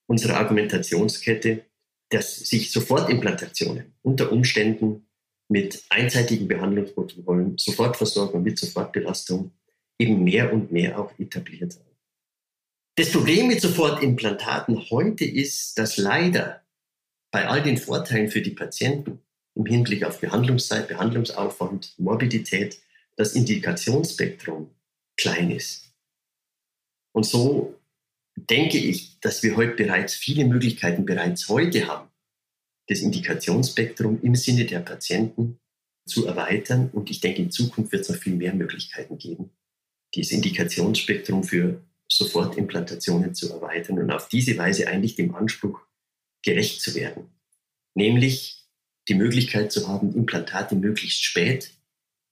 unserer 0.07 0.37
Argumentationskette, 0.37 1.65
dass 2.09 2.37
sich 2.37 2.71
Sofortimplantationen 2.71 3.93
unter 4.01 4.31
Umständen 4.31 5.07
mit 5.49 5.83
einseitigen 5.89 6.47
Behandlungsprotokollen, 6.47 7.57
Sofortversorgung 7.57 8.43
mit 8.43 8.57
Sofortbelastung 8.59 9.51
eben 9.99 10.23
mehr 10.23 10.53
und 10.53 10.71
mehr 10.71 10.99
auch 10.99 11.17
etabliert 11.17 11.75
haben. 11.75 11.97
Das 12.95 13.11
Problem 13.11 13.47
mit 13.47 13.61
Sofortimplantaten 13.61 14.89
heute 14.89 15.23
ist, 15.23 15.77
dass 15.77 15.97
leider 15.97 16.63
bei 17.31 17.47
all 17.47 17.61
den 17.61 17.77
Vorteilen 17.77 18.29
für 18.29 18.41
die 18.41 18.51
Patienten 18.51 19.19
im 19.55 19.65
Hinblick 19.65 20.03
auf 20.03 20.19
Behandlungszeit, 20.19 20.87
Behandlungsaufwand, 20.87 21.93
Morbidität 21.97 22.79
das 23.17 23.33
Indikationsspektrum 23.33 24.69
klein 25.17 25.51
ist. 25.51 25.91
Und 27.13 27.25
so 27.25 27.75
denke 28.35 28.77
ich, 28.77 29.19
dass 29.19 29.41
wir 29.41 29.55
heute 29.57 29.75
bereits 29.75 30.13
viele 30.13 30.45
Möglichkeiten 30.45 31.05
bereits 31.05 31.49
heute 31.49 31.87
haben, 31.87 32.09
das 32.87 32.99
Indikationsspektrum 33.01 34.21
im 34.21 34.35
Sinne 34.35 34.65
der 34.65 34.79
Patienten 34.79 35.59
zu 36.05 36.27
erweitern. 36.27 36.89
Und 36.93 37.09
ich 37.09 37.19
denke, 37.19 37.41
in 37.41 37.51
Zukunft 37.51 37.91
wird 37.91 38.03
es 38.03 38.09
noch 38.09 38.17
viel 38.17 38.35
mehr 38.35 38.53
Möglichkeiten 38.53 39.17
geben, 39.17 39.49
dieses 40.13 40.31
Indikationsspektrum 40.31 41.43
für 41.43 41.81
Sofortimplantationen 42.09 43.33
zu 43.33 43.51
erweitern 43.51 43.99
und 43.99 44.11
auf 44.11 44.29
diese 44.29 44.57
Weise 44.57 44.87
eigentlich 44.87 45.15
dem 45.15 45.35
Anspruch 45.35 45.81
gerecht 46.43 46.81
zu 46.81 46.95
werden. 46.95 47.31
Nämlich 47.95 48.65
die 49.09 49.15
Möglichkeit 49.15 49.71
zu 49.71 49.87
haben, 49.87 50.13
Implantate 50.13 50.75
möglichst 50.75 51.23
spät 51.23 51.76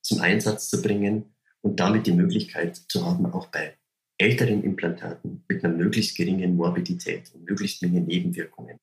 zum 0.06 0.22
Einsatz 0.22 0.70
zu 0.70 0.82
bringen 0.82 1.34
und 1.62 1.80
damit 1.80 2.06
die 2.06 2.14
Möglichkeit 2.14 2.76
zu 2.76 3.04
haben, 3.04 3.26
auch 3.26 3.48
bei 3.48 3.76
älteren 4.20 4.64
Implantaten 4.64 5.44
mit 5.48 5.66
einer 5.66 5.74
möglichst 5.74 6.16
geringen 6.16 6.56
Morbidität 6.56 7.32
und 7.34 7.50
möglichst 7.50 7.82
geringen 7.82 8.06
Nebenwirkungen 8.06 8.80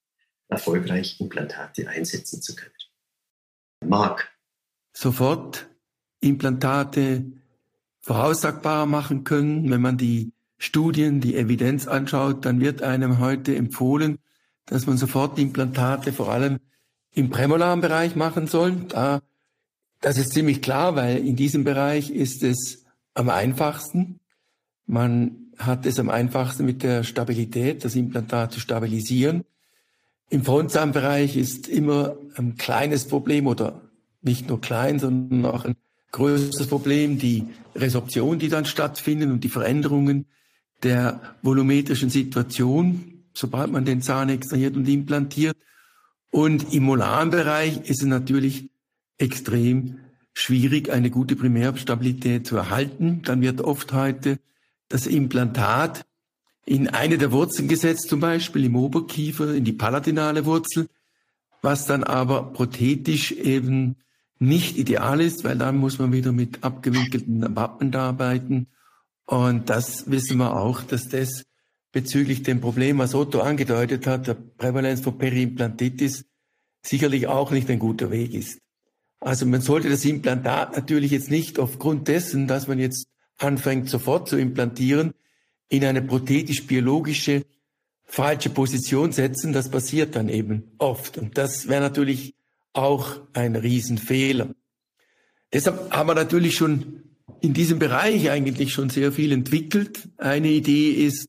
erfolgreich 0.49 1.21
Implantate 1.21 1.89
einsetzen 1.89 2.43
zu 2.43 2.57
können. 2.57 2.75
Marc. 3.87 4.31
Sofort 4.93 5.69
Implantate 6.21 7.25
voraussagbar 8.01 8.87
machen 8.87 9.23
können. 9.23 9.71
Wenn 9.71 9.81
man 9.81 9.97
die 9.97 10.33
Studien, 10.59 11.21
die 11.21 11.37
Evidenz 11.37 11.87
anschaut, 11.87 12.45
dann 12.45 12.61
wird 12.61 12.83
einem 12.83 13.21
heute 13.21 13.55
empfohlen, 13.55 14.19
dass 14.67 14.87
man 14.87 14.99
sofort 14.99 15.39
Implantate 15.39 16.13
vor 16.13 16.31
allem 16.31 16.59
im 17.13 17.31
prämolaren 17.31 17.81
Bereich 17.81 18.17
machen 18.17 18.49
soll. 18.49 18.73
Da, 18.89 19.23
das 20.03 20.19
ist 20.19 20.33
ziemlich 20.33 20.61
klar, 20.61 20.97
weil 20.97 21.17
in 21.17 21.37
diesem 21.37 21.65
Bereich 21.65 22.11
ist 22.11 22.43
es 22.43 22.85
am 23.15 23.31
einfachsten. 23.31 24.19
Man 24.87 25.53
hat 25.57 25.87
es 25.87 25.99
am 25.99 26.11
einfachsten 26.11 26.67
mit 26.67 26.83
der 26.83 27.05
Stabilität, 27.05 27.85
das 27.85 27.95
Implantat 27.95 28.53
zu 28.53 28.61
stabilisieren. 28.61 29.45
Im 30.29 30.45
Frontzahnbereich 30.45 31.37
ist 31.37 31.69
immer 31.69 32.17
ein 32.37 32.57
kleines 32.57 33.07
Problem 33.07 33.47
oder 33.47 33.81
nicht 34.23 34.49
nur 34.49 34.61
klein, 34.61 34.99
sondern 34.99 35.47
auch 35.47 35.65
ein 35.65 35.77
größeres 36.11 36.67
Problem, 36.67 37.19
die 37.19 37.47
Resorption, 37.77 38.39
die 38.39 38.49
dann 38.49 38.65
stattfinden 38.65 39.31
und 39.31 39.45
die 39.45 39.49
Veränderungen 39.49 40.27
der 40.83 41.21
volumetrischen 41.43 42.11
Situation, 42.11 43.25
sobald 43.35 43.71
man 43.71 43.85
den 43.85 44.03
Zahn 44.03 44.31
extrahiert 44.31 44.77
und 44.77 44.89
implantiert. 44.89 45.57
Und 46.31 46.75
im 46.75 46.83
molaren 46.83 47.31
Bereich 47.31 47.77
ist 47.89 48.03
es 48.03 48.07
natürlich 48.07 48.71
extrem 49.19 49.99
schwierig, 50.35 50.91
eine 50.91 51.11
gute 51.11 51.37
Primärstabilität 51.37 52.47
zu 52.47 52.57
erhalten. 52.57 53.23
Dann 53.23 53.41
wird 53.41 53.61
oft 53.61 53.93
heute 53.93 54.39
das 54.89 55.07
Implantat 55.07 56.07
in 56.65 56.89
eine 56.89 57.19
der 57.19 57.33
Wurzeln 57.33 57.69
gesetzt, 57.69 58.09
zum 58.09 58.21
Beispiel 58.21 58.65
im 58.65 58.77
Oberkiefer, 58.77 59.55
in 59.55 59.65
die 59.65 59.73
palatinale 59.73 60.45
Wurzel, 60.47 60.89
was 61.61 61.87
dann 61.87 62.05
aber 62.05 62.53
prothetisch 62.53 63.33
eben 63.33 63.97
nicht 64.39 64.77
ideal 64.77 65.21
ist, 65.21 65.45
weil 65.45 65.57
dann 65.57 65.77
muss 65.77 65.99
man 65.99 66.13
wieder 66.13 66.33
mit 66.33 66.65
abgewinkelten 66.65 67.55
Wappen 67.55 67.95
arbeiten. 67.95 68.67
Und 69.25 69.71
das 69.71 70.11
wissen 70.11 70.39
wir 70.39 70.57
auch, 70.57 70.83
dass 70.83 71.09
das 71.09 71.45
bezüglich 71.93 72.43
dem 72.43 72.61
Problem, 72.61 72.99
was 72.99 73.15
Otto 73.15 73.41
angedeutet 73.41 74.07
hat, 74.07 74.27
der 74.27 74.35
Prävalenz 74.35 75.01
von 75.01 75.19
Periimplantitis, 75.19 76.25
sicherlich 76.85 77.29
auch 77.29 77.51
nicht 77.51 77.71
ein 77.71 77.79
guter 77.79 78.11
Weg 78.11 78.35
ist. 78.35 78.62
Also 79.23 79.47
man 79.47 79.61
sollte 79.61 79.89
das 79.89 80.05
Implantat 80.05 80.77
natürlich 80.77 81.13
jetzt 81.13 81.31
nicht 81.31 81.61
aufgrund 81.61 82.09
dessen, 82.09 82.49
dass 82.49 82.67
man 82.67 82.81
jetzt 82.81 83.07
anfängt 83.39 83.89
sofort 83.89 84.29
zu 84.29 84.37
implantieren, 84.37 85.15
in 85.69 85.85
eine 85.85 86.03
prothetisch-biologische 86.03 87.45
falsche 88.05 88.51
Position 88.51 89.13
setzen, 89.13 89.53
das 89.53 89.71
passiert 89.71 90.17
dann 90.17 90.29
eben 90.29 90.73
oft. 90.79 91.19
Und 91.19 91.39
das 91.39 91.69
wäre 91.69 91.81
natürlich 91.81 92.35
auch 92.73 93.21
ein 93.33 93.57
Riesenfehler. 93.57 94.55
Deshalb 95.53 95.91
haben 95.93 96.09
wir 96.09 96.15
natürlich 96.15 96.57
schon 96.57 97.05
in 97.41 97.55
diesem 97.55 97.79
Bereich 97.79 98.29
eigentlich 98.29 98.73
schon 98.73 98.91
sehr 98.91 99.13
viel 99.13 99.33
entwickelt. 99.33 100.09
Eine 100.19 100.49
Idee 100.49 100.91
ist, 100.91 101.29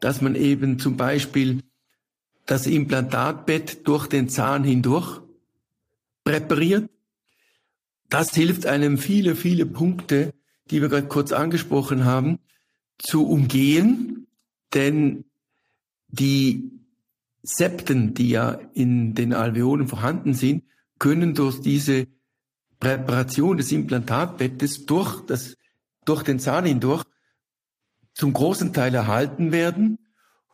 dass 0.00 0.20
man 0.20 0.34
eben 0.36 0.78
zum 0.78 0.96
Beispiel 0.96 1.60
das 2.46 2.66
Implantatbett 2.66 3.86
durch 3.86 4.06
den 4.06 4.28
Zahn 4.28 4.64
hindurch 4.64 5.20
präpariert. 6.24 6.88
Das 8.08 8.34
hilft 8.34 8.66
einem 8.66 8.98
viele, 8.98 9.34
viele 9.34 9.66
Punkte, 9.66 10.32
die 10.70 10.80
wir 10.80 10.88
gerade 10.88 11.08
kurz 11.08 11.32
angesprochen 11.32 12.04
haben, 12.04 12.38
zu 12.98 13.26
umgehen, 13.26 14.26
denn 14.74 15.24
die 16.08 16.70
Septen, 17.42 18.14
die 18.14 18.30
ja 18.30 18.58
in 18.72 19.14
den 19.14 19.32
Alveolen 19.32 19.88
vorhanden 19.88 20.34
sind, 20.34 20.64
können 20.98 21.34
durch 21.34 21.60
diese 21.60 22.06
Präparation 22.80 23.56
des 23.56 23.72
Implantatbettes 23.72 24.86
durch, 24.86 25.20
das, 25.26 25.56
durch 26.04 26.22
den 26.22 26.38
Zahn 26.38 26.64
hindurch 26.64 27.04
zum 28.14 28.32
großen 28.32 28.72
Teil 28.72 28.94
erhalten 28.94 29.52
werden. 29.52 29.98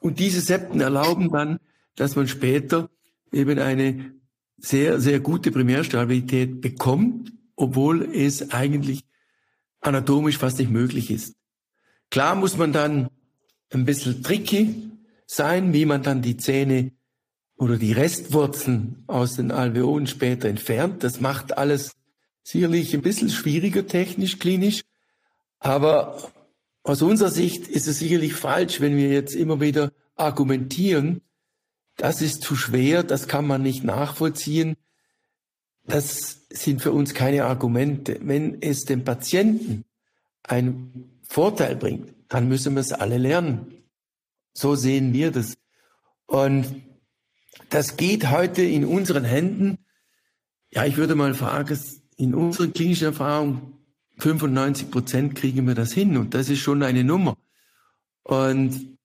Und 0.00 0.18
diese 0.18 0.40
Septen 0.40 0.80
erlauben 0.80 1.30
dann, 1.30 1.60
dass 1.96 2.16
man 2.16 2.28
später 2.28 2.90
eben 3.30 3.58
eine 3.58 4.14
sehr, 4.58 5.00
sehr 5.00 5.20
gute 5.20 5.50
Primärstabilität 5.50 6.60
bekommt, 6.60 7.32
obwohl 7.62 8.14
es 8.14 8.50
eigentlich 8.50 9.04
anatomisch 9.80 10.38
fast 10.38 10.58
nicht 10.58 10.70
möglich 10.70 11.10
ist. 11.10 11.36
Klar 12.10 12.34
muss 12.34 12.56
man 12.56 12.72
dann 12.72 13.08
ein 13.70 13.84
bisschen 13.84 14.22
tricky 14.22 14.90
sein, 15.26 15.72
wie 15.72 15.86
man 15.86 16.02
dann 16.02 16.22
die 16.22 16.36
Zähne 16.36 16.92
oder 17.56 17.76
die 17.76 17.92
Restwurzeln 17.92 19.04
aus 19.06 19.36
den 19.36 19.50
Alveolen 19.50 20.06
später 20.06 20.48
entfernt. 20.48 21.04
Das 21.04 21.20
macht 21.20 21.56
alles 21.56 21.92
sicherlich 22.42 22.92
ein 22.94 23.02
bisschen 23.02 23.30
schwieriger 23.30 23.86
technisch, 23.86 24.38
klinisch. 24.38 24.82
Aber 25.60 26.32
aus 26.82 27.00
unserer 27.00 27.30
Sicht 27.30 27.68
ist 27.68 27.86
es 27.86 28.00
sicherlich 28.00 28.34
falsch, 28.34 28.80
wenn 28.80 28.96
wir 28.96 29.08
jetzt 29.08 29.34
immer 29.34 29.60
wieder 29.60 29.92
argumentieren, 30.16 31.22
das 31.96 32.22
ist 32.22 32.42
zu 32.42 32.56
schwer, 32.56 33.04
das 33.04 33.28
kann 33.28 33.46
man 33.46 33.62
nicht 33.62 33.84
nachvollziehen. 33.84 34.76
Das 35.84 36.46
sind 36.50 36.80
für 36.80 36.92
uns 36.92 37.14
keine 37.14 37.44
Argumente. 37.44 38.18
Wenn 38.22 38.62
es 38.62 38.84
dem 38.84 39.04
Patienten 39.04 39.84
ein 40.42 41.10
Vorteil 41.22 41.76
bringt, 41.76 42.14
dann 42.28 42.48
müssen 42.48 42.74
wir 42.74 42.80
es 42.80 42.92
alle 42.92 43.18
lernen. 43.18 43.82
So 44.54 44.74
sehen 44.74 45.12
wir 45.12 45.30
das. 45.30 45.56
Und 46.26 46.82
das 47.68 47.96
geht 47.96 48.30
heute 48.30 48.62
in 48.62 48.84
unseren 48.84 49.24
Händen. 49.24 49.78
Ja, 50.70 50.84
ich 50.86 50.96
würde 50.96 51.14
mal 51.14 51.34
fragen, 51.34 51.78
in 52.16 52.34
unserer 52.34 52.68
klinischen 52.68 53.06
Erfahrung 53.06 53.78
95 54.18 54.90
Prozent 54.90 55.34
kriegen 55.34 55.66
wir 55.66 55.74
das 55.74 55.92
hin 55.92 56.16
und 56.16 56.34
das 56.34 56.48
ist 56.48 56.60
schon 56.60 56.82
eine 56.82 57.02
Nummer. 57.02 57.36
Und 58.22 58.98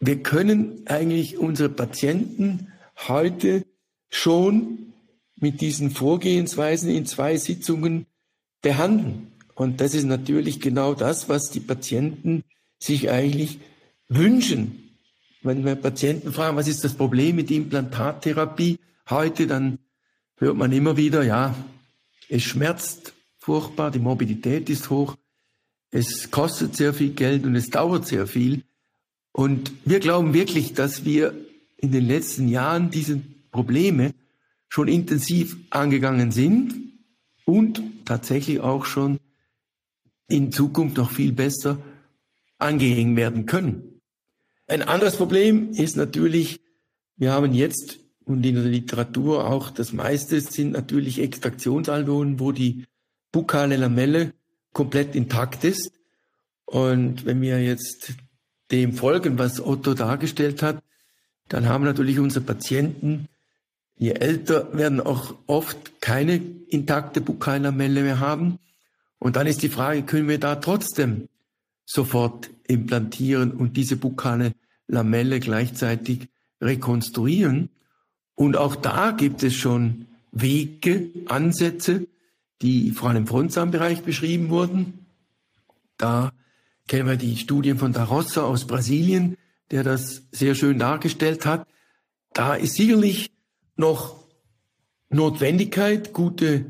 wir 0.00 0.22
können 0.22 0.86
eigentlich 0.86 1.38
unsere 1.38 1.68
Patienten 1.68 2.72
heute 3.08 3.64
schon 4.10 4.93
mit 5.36 5.60
diesen 5.60 5.90
Vorgehensweisen 5.90 6.90
in 6.90 7.06
zwei 7.06 7.36
Sitzungen 7.36 8.06
behandeln. 8.62 9.32
Und 9.54 9.80
das 9.80 9.94
ist 9.94 10.04
natürlich 10.04 10.60
genau 10.60 10.94
das, 10.94 11.28
was 11.28 11.50
die 11.50 11.60
Patienten 11.60 12.44
sich 12.78 13.10
eigentlich 13.10 13.58
wünschen. 14.08 14.96
Wenn 15.42 15.64
wir 15.64 15.74
Patienten 15.76 16.32
fragen, 16.32 16.56
was 16.56 16.68
ist 16.68 16.84
das 16.84 16.94
Problem 16.94 17.36
mit 17.36 17.50
Implantattherapie 17.50 18.78
heute, 19.08 19.46
dann 19.46 19.78
hört 20.38 20.56
man 20.56 20.72
immer 20.72 20.96
wieder, 20.96 21.22
ja, 21.22 21.54
es 22.28 22.42
schmerzt 22.42 23.12
furchtbar, 23.38 23.90
die 23.90 23.98
Morbidität 23.98 24.70
ist 24.70 24.90
hoch, 24.90 25.16
es 25.90 26.30
kostet 26.30 26.74
sehr 26.74 26.92
viel 26.92 27.10
Geld 27.10 27.44
und 27.44 27.54
es 27.54 27.70
dauert 27.70 28.06
sehr 28.06 28.26
viel. 28.26 28.62
Und 29.32 29.72
wir 29.84 30.00
glauben 30.00 30.34
wirklich, 30.34 30.74
dass 30.74 31.04
wir 31.04 31.34
in 31.76 31.92
den 31.92 32.06
letzten 32.06 32.48
Jahren 32.48 32.90
diese 32.90 33.20
Probleme 33.52 34.12
schon 34.74 34.88
intensiv 34.88 35.56
angegangen 35.70 36.32
sind 36.32 36.74
und 37.44 37.80
tatsächlich 38.04 38.58
auch 38.58 38.86
schon 38.86 39.20
in 40.26 40.50
Zukunft 40.50 40.96
noch 40.96 41.12
viel 41.12 41.30
besser 41.30 41.78
angehen 42.58 43.14
werden 43.14 43.46
können. 43.46 44.00
Ein 44.66 44.82
anderes 44.82 45.14
Problem 45.14 45.70
ist 45.70 45.96
natürlich, 45.96 46.60
wir 47.14 47.30
haben 47.30 47.54
jetzt 47.54 48.00
und 48.24 48.44
in 48.44 48.56
der 48.56 48.64
Literatur 48.64 49.46
auch 49.46 49.70
das 49.70 49.92
meiste 49.92 50.40
sind 50.40 50.72
natürlich 50.72 51.20
Extraktionsalveolen, 51.20 52.40
wo 52.40 52.50
die 52.50 52.84
bukale 53.30 53.76
Lamelle 53.76 54.32
komplett 54.72 55.14
intakt 55.14 55.62
ist. 55.62 55.92
Und 56.64 57.26
wenn 57.26 57.40
wir 57.40 57.62
jetzt 57.62 58.14
dem 58.72 58.92
folgen, 58.92 59.38
was 59.38 59.64
Otto 59.64 59.94
dargestellt 59.94 60.64
hat, 60.64 60.82
dann 61.48 61.68
haben 61.68 61.84
natürlich 61.84 62.18
unsere 62.18 62.44
Patienten, 62.44 63.28
je 63.96 64.12
älter 64.12 64.76
werden 64.76 65.00
auch 65.00 65.34
oft 65.46 66.00
keine 66.00 66.40
intakte 66.68 67.20
Bukallamelle 67.20 68.02
mehr 68.02 68.20
haben. 68.20 68.58
Und 69.18 69.36
dann 69.36 69.46
ist 69.46 69.62
die 69.62 69.68
Frage, 69.68 70.02
können 70.02 70.28
wir 70.28 70.38
da 70.38 70.56
trotzdem 70.56 71.28
sofort 71.84 72.50
implantieren 72.66 73.52
und 73.52 73.76
diese 73.76 73.96
bukale 73.96 74.52
Lamelle 74.86 75.40
gleichzeitig 75.40 76.28
rekonstruieren? 76.60 77.70
Und 78.34 78.56
auch 78.56 78.76
da 78.76 79.12
gibt 79.12 79.42
es 79.42 79.54
schon 79.54 80.06
Wege, 80.32 81.10
Ansätze, 81.26 82.06
die 82.62 82.90
vor 82.90 83.08
allem 83.08 83.18
im 83.18 83.26
Frontzahnbereich 83.26 84.02
beschrieben 84.02 84.48
wurden. 84.50 85.06
Da 85.96 86.32
kennen 86.88 87.08
wir 87.08 87.16
die 87.16 87.36
Studien 87.36 87.78
von 87.78 87.92
Da 87.92 88.04
Rossa 88.04 88.42
aus 88.42 88.66
Brasilien, 88.66 89.36
der 89.70 89.84
das 89.84 90.22
sehr 90.32 90.54
schön 90.54 90.78
dargestellt 90.78 91.46
hat. 91.46 91.66
Da 92.32 92.54
ist 92.54 92.74
sicherlich 92.74 93.30
noch 93.76 94.16
Notwendigkeit, 95.08 96.12
gute 96.12 96.64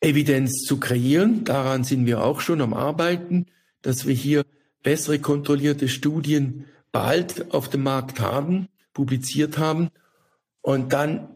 Evidenz 0.00 0.62
zu 0.62 0.78
kreieren. 0.78 1.44
Daran 1.44 1.84
sind 1.84 2.06
wir 2.06 2.22
auch 2.22 2.40
schon 2.40 2.60
am 2.60 2.74
Arbeiten, 2.74 3.46
dass 3.82 4.06
wir 4.06 4.14
hier 4.14 4.44
bessere 4.82 5.18
kontrollierte 5.18 5.88
Studien 5.88 6.66
bald 6.92 7.52
auf 7.52 7.68
dem 7.68 7.82
Markt 7.82 8.20
haben, 8.20 8.68
publiziert 8.92 9.58
haben. 9.58 9.88
Und 10.60 10.92
dann 10.92 11.28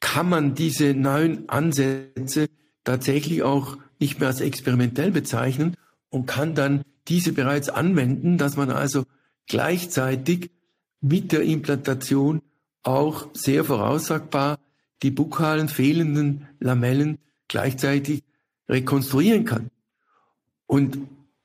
kann 0.00 0.28
man 0.28 0.54
diese 0.54 0.94
neuen 0.94 1.48
Ansätze 1.48 2.48
tatsächlich 2.84 3.42
auch 3.42 3.76
nicht 3.98 4.18
mehr 4.18 4.28
als 4.28 4.40
experimentell 4.40 5.10
bezeichnen 5.10 5.76
und 6.08 6.26
kann 6.26 6.54
dann 6.54 6.82
diese 7.06 7.32
bereits 7.32 7.68
anwenden, 7.68 8.38
dass 8.38 8.56
man 8.56 8.70
also 8.70 9.04
gleichzeitig 9.46 10.50
mit 11.00 11.32
der 11.32 11.42
Implantation 11.42 12.40
auch 12.82 13.28
sehr 13.34 13.64
voraussagbar 13.64 14.58
die 15.02 15.10
bukalen 15.10 15.68
fehlenden 15.68 16.48
Lamellen 16.58 17.18
gleichzeitig 17.48 18.22
rekonstruieren 18.68 19.44
kann. 19.44 19.70
Und 20.66 20.98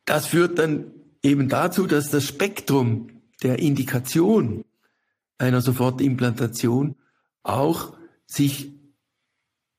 das 0.06 0.28
führt 0.28 0.60
dann 0.60 0.92
eben 1.24 1.50
dazu, 1.50 1.88
dass 1.88 2.10
das 2.12 2.26
Spektrum 2.26 3.10
der 3.42 3.60
Indikation 3.60 4.64
einer 5.38 5.62
Sofortimplantation 5.62 6.96
auch 7.44 7.98
sich 8.28 8.72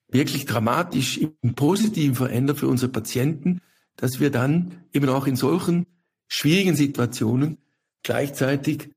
wirklich 0.09 0.47
dramatisch 0.47 1.19
im 1.19 1.55
Positiven 1.55 2.15
verändert 2.15 2.59
für 2.59 2.69
unsere 2.69 2.91
Patienten, 2.91 3.61
dass 3.97 4.21
wir 4.21 4.31
dann 4.31 4.85
eben 4.93 5.09
auch 5.09 5.27
in 5.27 5.37
solchen 5.37 5.87
schwierigen 6.29 6.77
Situationen 6.77 7.59
gleichzeitig 8.03 8.91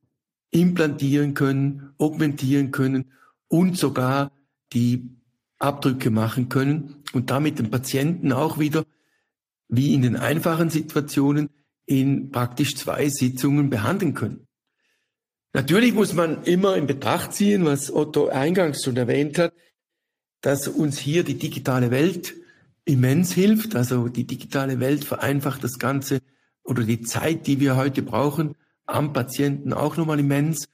implantieren 0.51 1.33
können, 1.33 1.93
augmentieren 1.97 2.71
können 2.71 3.11
und 3.47 3.77
sogar 3.77 4.31
die 4.73 5.09
Abdrücke 5.59 6.09
machen 6.09 6.49
können 6.49 7.03
und 7.13 7.29
damit 7.29 7.59
den 7.59 7.69
Patienten 7.69 8.31
auch 8.31 8.59
wieder, 8.59 8.85
wie 9.67 9.93
in 9.93 10.01
den 10.01 10.15
einfachen 10.15 10.69
Situationen, 10.69 11.49
in 11.85 12.31
praktisch 12.31 12.75
zwei 12.75 13.09
Sitzungen 13.09 13.69
behandeln 13.69 14.13
können. 14.13 14.47
Natürlich 15.53 15.93
muss 15.93 16.13
man 16.13 16.43
immer 16.43 16.75
in 16.75 16.85
Betracht 16.85 17.33
ziehen, 17.33 17.65
was 17.65 17.91
Otto 17.91 18.29
eingangs 18.29 18.83
schon 18.83 18.97
erwähnt 18.97 19.39
hat, 19.39 19.53
dass 20.41 20.67
uns 20.67 20.99
hier 20.99 21.23
die 21.23 21.37
digitale 21.39 21.89
Welt 21.89 22.35
immens 22.85 23.33
hilft. 23.33 23.75
Also 23.75 24.07
die 24.07 24.25
digitale 24.25 24.79
Welt 24.79 25.03
vereinfacht 25.03 25.63
das 25.63 25.79
Ganze 25.79 26.21
oder 26.63 26.83
die 26.83 27.01
Zeit, 27.01 27.47
die 27.47 27.59
wir 27.59 27.75
heute 27.75 28.03
brauchen, 28.03 28.55
am 28.89 29.13
Patienten 29.13 29.73
auch 29.73 29.97
nochmal 29.97 30.19
immens. 30.19 30.67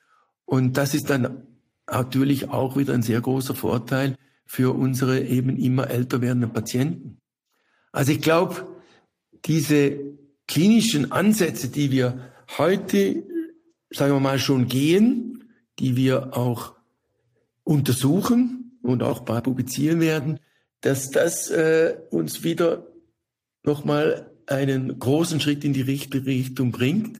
Und 0.46 0.78
das 0.78 0.94
ist 0.94 1.10
dann 1.10 1.48
natürlich 1.88 2.50
auch 2.50 2.78
wieder 2.78 2.94
ein 2.94 3.04
sehr 3.04 3.22
großer 3.22 3.56
Vorteil 3.56 4.16
für 4.46 4.76
unsere 4.76 5.22
eben 5.22 5.58
immer 5.58 5.90
älter 5.90 6.22
werdenden 6.22 6.54
Patienten. 6.54 7.18
Also 7.92 8.12
ich 8.12 8.22
glaube, 8.22 8.68
diese 9.46 10.00
klinischen 10.48 11.12
Ansätze, 11.12 11.70
die 11.70 11.92
wir 11.92 12.32
heute, 12.58 13.24
sagen 13.90 14.14
wir 14.14 14.20
mal, 14.20 14.40
schon 14.40 14.68
gehen, 14.68 15.52
die 15.80 15.96
wir 15.96 16.38
auch 16.38 16.76
untersuchen 17.64 18.80
und 18.84 19.02
auch 19.02 19.26
publizieren 19.26 20.00
werden, 20.00 20.40
dass 20.82 21.10
das 21.10 21.50
äh, 21.50 21.98
uns 22.12 22.44
wieder 22.44 22.88
nochmal 23.64 24.32
einen 24.46 25.00
großen 25.00 25.40
Schritt 25.40 25.64
in 25.64 25.74
die 25.74 25.82
richtige 25.82 26.28
Richtung 26.28 26.72
bringt 26.72 27.20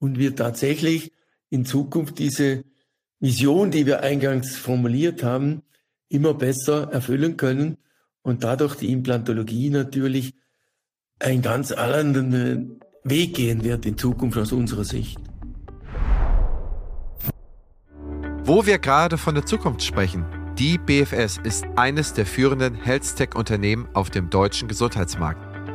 und 0.00 0.18
wir 0.18 0.34
tatsächlich 0.34 1.12
in 1.50 1.64
Zukunft 1.64 2.18
diese 2.18 2.64
Vision, 3.20 3.70
die 3.70 3.86
wir 3.86 4.02
eingangs 4.02 4.56
formuliert 4.56 5.22
haben, 5.22 5.62
immer 6.08 6.34
besser 6.34 6.90
erfüllen 6.90 7.36
können 7.36 7.76
und 8.22 8.42
dadurch 8.42 8.74
die 8.74 8.90
Implantologie 8.90 9.70
natürlich 9.70 10.34
einen 11.20 11.42
ganz 11.42 11.70
anderen 11.70 12.80
Weg 13.04 13.34
gehen 13.34 13.62
wird 13.62 13.86
in 13.86 13.96
Zukunft 13.96 14.38
aus 14.38 14.52
unserer 14.52 14.84
Sicht. 14.84 15.18
Wo 18.42 18.66
wir 18.66 18.78
gerade 18.78 19.16
von 19.16 19.34
der 19.34 19.46
Zukunft 19.46 19.82
sprechen, 19.82 20.24
die 20.58 20.76
BFS 20.76 21.38
ist 21.44 21.64
eines 21.76 22.14
der 22.14 22.26
führenden 22.26 22.74
Health-Tech-Unternehmen 22.74 23.88
auf 23.94 24.10
dem 24.10 24.28
deutschen 24.28 24.66
Gesundheitsmarkt. 24.66 25.49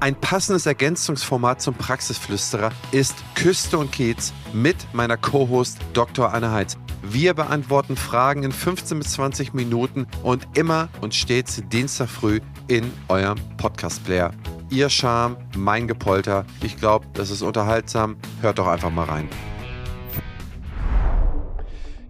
Ein 0.00 0.16
passendes 0.16 0.66
Ergänzungsformat 0.66 1.62
zum 1.62 1.74
Praxisflüsterer 1.74 2.72
ist 2.92 3.14
Küste 3.34 3.78
und 3.78 3.90
Kiez 3.90 4.34
mit 4.52 4.76
meiner 4.92 5.16
Co-Host 5.16 5.78
Dr. 5.94 6.34
Anne 6.34 6.52
Heitz. 6.52 6.76
Wir 7.06 7.34
beantworten 7.34 7.96
Fragen 7.96 8.42
in 8.42 8.52
15 8.52 8.98
bis 8.98 9.12
20 9.12 9.54
Minuten 9.54 10.06
und 10.22 10.46
immer 10.54 10.88
und 11.00 11.14
stets 11.14 11.62
Dienstag 11.70 12.08
früh 12.08 12.40
in 12.68 12.90
eurem 13.08 13.38
Podcast-Player 13.56 14.32
ihr 14.74 14.90
Charme, 14.90 15.36
mein 15.56 15.86
Gepolter. 15.86 16.44
Ich 16.62 16.76
glaube, 16.76 17.06
das 17.14 17.30
ist 17.30 17.42
unterhaltsam. 17.42 18.16
Hört 18.40 18.58
doch 18.58 18.66
einfach 18.66 18.90
mal 18.90 19.04
rein. 19.04 19.28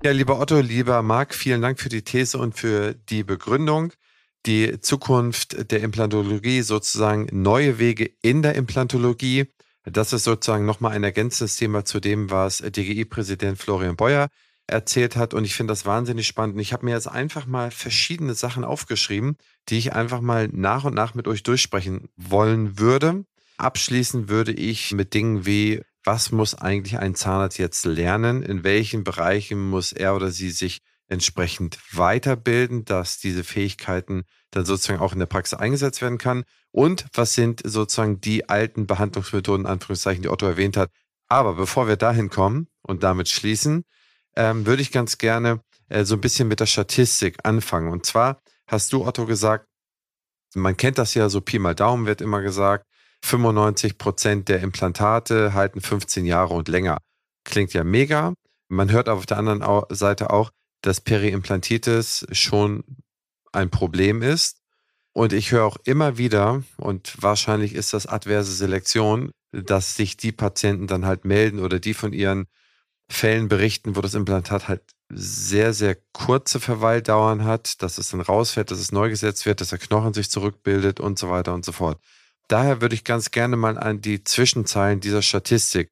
Ja, 0.02 0.12
lieber 0.12 0.40
Otto, 0.40 0.61
lieber 0.61 1.02
Marc, 1.02 1.35
vielen 1.35 1.62
Dank 1.62 1.78
für 1.80 1.88
die 1.88 2.02
These 2.02 2.38
und 2.38 2.54
für 2.54 2.94
die 2.94 3.22
Begründung. 3.22 3.92
die 4.46 4.78
Zukunft 4.78 5.70
der 5.70 5.80
Implantologie, 5.80 6.61
sozusagen 6.61 7.28
neue 7.33 7.78
Wege 7.78 8.11
in 8.20 8.42
der 8.42 8.57
Implantologie. 8.57 9.46
Das 9.85 10.12
ist 10.12 10.24
sozusagen 10.24 10.66
nochmal 10.66 10.92
ein 10.92 11.02
ergänzendes 11.02 11.57
Thema 11.57 11.87
zu 11.87 11.98
dem, 11.98 12.30
was 12.30 12.59
DGI-Präsident 12.59 13.57
Florian 13.59 13.96
Beuer 13.96 14.28
erzählt 14.66 15.16
hat. 15.16 15.35
Und 15.35 15.44
ich 15.44 15.55
finde 15.55 15.72
das 15.72 15.87
wahnsinnig 15.87 16.27
spannend. 16.27 16.61
Ich 16.61 16.72
habe 16.72 16.85
mir 16.85 16.92
jetzt 16.92 17.09
einfach 17.09 17.46
mal 17.46 17.70
verschiedene 17.70 18.35
Sachen 18.35 18.64
aufgeschrieben, 18.64 19.37
die 19.68 19.79
ich 19.79 19.92
einfach 19.92 20.20
mal 20.20 20.48
nach 20.53 20.85
und 20.85 20.94
nach 20.94 21.14
mit 21.14 21.29
euch 21.29 21.42
durchsprechen 21.42 22.09
wollen 22.16 22.79
würde. 22.79 23.24
Abschließen 23.57 24.29
würde 24.29 24.53
ich 24.53 24.92
mit 24.92 25.14
Dingen 25.14 25.46
wie, 25.46 25.83
was 26.05 26.33
muss 26.33 26.55
eigentlich 26.55 26.98
ein 26.98 27.14
Zahnarzt 27.14 27.59
jetzt 27.59 27.85
lernen? 27.85 28.42
In 28.42 28.64
welchen 28.64 29.05
Bereichen 29.05 29.68
muss 29.68 29.92
er 29.92 30.14
oder 30.16 30.31
sie 30.31 30.50
sich 30.50 30.81
entsprechend 31.09 31.79
weiterbilden, 31.92 32.85
dass 32.85 33.18
diese 33.18 33.44
Fähigkeiten 33.44 34.24
dann 34.50 34.64
sozusagen 34.64 35.00
auch 35.00 35.12
in 35.12 35.18
der 35.18 35.27
Praxis 35.27 35.59
eingesetzt 35.59 36.03
werden 36.03 36.18
kann? 36.18 36.44
Und 36.70 37.07
was 37.12 37.35
sind 37.35 37.62
sozusagen 37.64 38.20
die 38.20 38.48
alten 38.48 38.87
Behandlungsmethoden, 38.87 39.66
Anführungszeichen, 39.66 40.22
die 40.22 40.29
Otto 40.29 40.46
erwähnt 40.46 40.77
hat? 40.77 40.90
Aber 41.29 41.55
bevor 41.55 41.88
wir 41.88 41.96
dahin 41.96 42.31
kommen 42.31 42.68
und 42.83 43.03
damit 43.03 43.29
schließen, 43.29 43.85
ähm, 44.37 44.66
würde 44.66 44.83
ich 44.83 44.92
ganz 44.92 45.18
gerne 45.18 45.61
äh, 45.88 46.05
so 46.05 46.14
ein 46.14 46.20
bisschen 46.20 46.49
mit 46.49 46.61
der 46.61 46.66
Statistik 46.66 47.38
anfangen. 47.44 47.90
Und 47.90 48.07
zwar 48.07 48.40
hast 48.66 48.92
du, 48.92 49.05
Otto, 49.07 49.27
gesagt, 49.27 49.66
man 50.55 50.77
kennt 50.77 50.99
das 50.99 51.14
ja 51.14 51.29
so 51.29 51.40
Pi 51.40 51.59
mal 51.59 51.75
Daumen 51.75 52.07
wird 52.07 52.20
immer 52.20 52.40
gesagt, 52.40 52.87
95 53.25 53.99
Prozent 53.99 54.49
der 54.49 54.61
Implantate 54.61 55.55
halten 55.55 55.81
15 55.81 56.27
Jahre 56.27 56.55
und 56.55 56.68
länger. 56.68 56.99
Klingt 57.44 57.73
ja 57.73 57.83
mega. 57.83 58.35
Man 58.68 58.90
hört 58.90 59.09
aber 59.09 59.18
auf 59.18 59.27
der 59.27 59.38
anderen 59.38 59.64
Seite 59.90 60.31
auch, 60.31 60.51
dass 60.83 61.01
Periimplantitis 61.01 62.27
schon 62.33 62.85
ein 63.53 63.70
Problem 63.70 64.23
ist. 64.23 64.59
Und 65.12 65.33
ich 65.33 65.53
höre 65.53 65.64
auch 65.64 65.77
immer 65.85 66.18
wieder, 66.18 66.64
und 66.77 67.23
wahrscheinlich 67.23 67.75
ist 67.75 67.92
das 67.92 68.07
adverse 68.07 68.53
Selektion, 68.53 69.31
dass 69.53 69.94
sich 69.94 70.16
die 70.16 70.33
Patienten 70.33 70.87
dann 70.87 71.07
halt 71.07 71.25
melden 71.25 71.61
oder 71.61 71.79
die 71.79 71.94
von 71.94 72.12
ihren 72.12 72.47
Fällen 73.09 73.49
berichten, 73.49 73.97
wo 73.97 74.01
das 74.01 74.14
Implantat 74.14 74.69
halt 74.69 74.83
sehr, 75.11 75.75
sehr 75.75 75.97
kurze 76.12 76.59
Verweildauern 76.61 77.45
hat, 77.45 77.83
dass 77.83 77.99
es 77.99 78.11
dann 78.11 78.21
rausfällt, 78.21 78.71
dass 78.71 78.79
es 78.79 78.93
neu 78.93 79.11
gesetzt 79.11 79.47
wird, 79.47 79.61
dass 79.61 79.69
der 79.69 79.79
Knochen 79.79 80.14
sich 80.14 80.31
zurückbildet 80.31 81.01
und 81.01 81.19
so 81.19 81.31
weiter 81.31 81.55
und 81.55 81.64
so 81.64 81.73
fort. 81.73 82.01
Daher 82.49 82.81
würde 82.81 82.95
ich 82.95 83.05
ganz 83.05 83.31
gerne 83.31 83.57
mal 83.57 83.79
an 83.79 84.01
die 84.01 84.25
Zwischenzeilen 84.25 85.01
dieser 85.01 85.23
Statistik 85.23 85.90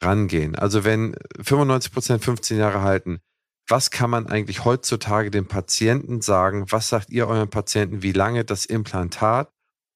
rangehen. 0.00 0.54
Also 0.54 0.84
wenn 0.84 1.16
95 1.40 1.92
Prozent 1.92 2.24
15 2.24 2.58
Jahre 2.58 2.82
halten, 2.82 3.20
was 3.68 3.90
kann 3.90 4.10
man 4.10 4.26
eigentlich 4.26 4.64
heutzutage 4.64 5.30
dem 5.30 5.46
Patienten 5.46 6.20
sagen? 6.20 6.66
Was 6.70 6.90
sagt 6.90 7.10
ihr 7.10 7.26
euren 7.26 7.48
Patienten, 7.48 8.02
wie 8.02 8.12
lange 8.12 8.44
das 8.44 8.66
Implantat, 8.66 9.50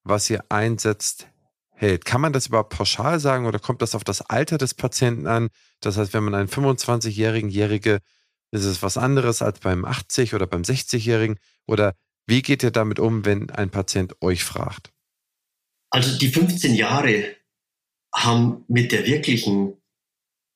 was 0.05 0.31
ihr 0.31 0.43
einsetzt, 0.49 1.28
hält. 1.79 2.05
Kann 2.05 2.21
man 2.21 2.33
das 2.33 2.49
überhaupt 2.49 2.71
pauschal 2.71 3.21
sagen 3.21 3.47
oder 3.47 3.59
kommt 3.59 3.83
das 3.83 3.95
auf 3.95 4.05
das 4.05 4.23
Alter 4.23 4.59
des 4.59 4.75
Patienten 4.75 5.27
an? 5.27 5.49
Das 5.81 5.97
heißt, 5.97 6.13
wenn 6.13 6.25
man 6.25 6.35
einen 6.35 6.49
25-jährigen 6.49 7.49
Jährige, 7.49 8.01
ist 8.51 8.65
es 8.65 8.83
was 8.83 8.97
anderes 8.97 9.43
als 9.43 9.61
beim 9.61 9.85
80 9.85 10.35
oder 10.35 10.47
beim 10.47 10.63
60-jährigen? 10.63 11.39
Oder 11.67 11.95
wie 12.27 12.43
geht 12.43 12.63
ihr 12.63 12.71
damit 12.71 12.99
um, 12.99 13.25
wenn 13.25 13.51
ein 13.51 13.71
Patient 13.71 14.15
euch 14.21 14.45
fragt? 14.45 14.91
Also 15.91 16.19
die 16.19 16.29
15 16.29 16.75
Jahre 16.75 17.37
haben 18.15 18.65
mit 18.69 18.93
der 18.93 19.07
wirklichen 19.07 19.75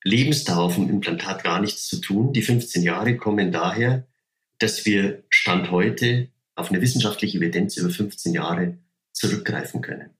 Lebensdauer 0.05 0.71
vom 0.71 0.91
Implantat 0.91 1.45
gar 1.45 1.61
nichts 1.61 1.87
zu 1.87 2.01
tun. 2.01 2.33
Die 2.33 2.43
15 2.43 2.83
Jahre 2.83 3.17
kommen 3.17 3.53
daher, 3.53 4.07
dass 4.59 4.85
wir 4.85 5.25
Stand 5.29 5.71
heute 5.71 6.29
auf 6.55 6.71
eine 6.71 6.81
wissenschaftliche 6.81 7.39
Evidenz 7.39 7.77
über 7.77 7.91
15 7.91 8.35
Jahre 8.35 8.79
zurückgreifen 9.13 9.81
können. 9.81 10.11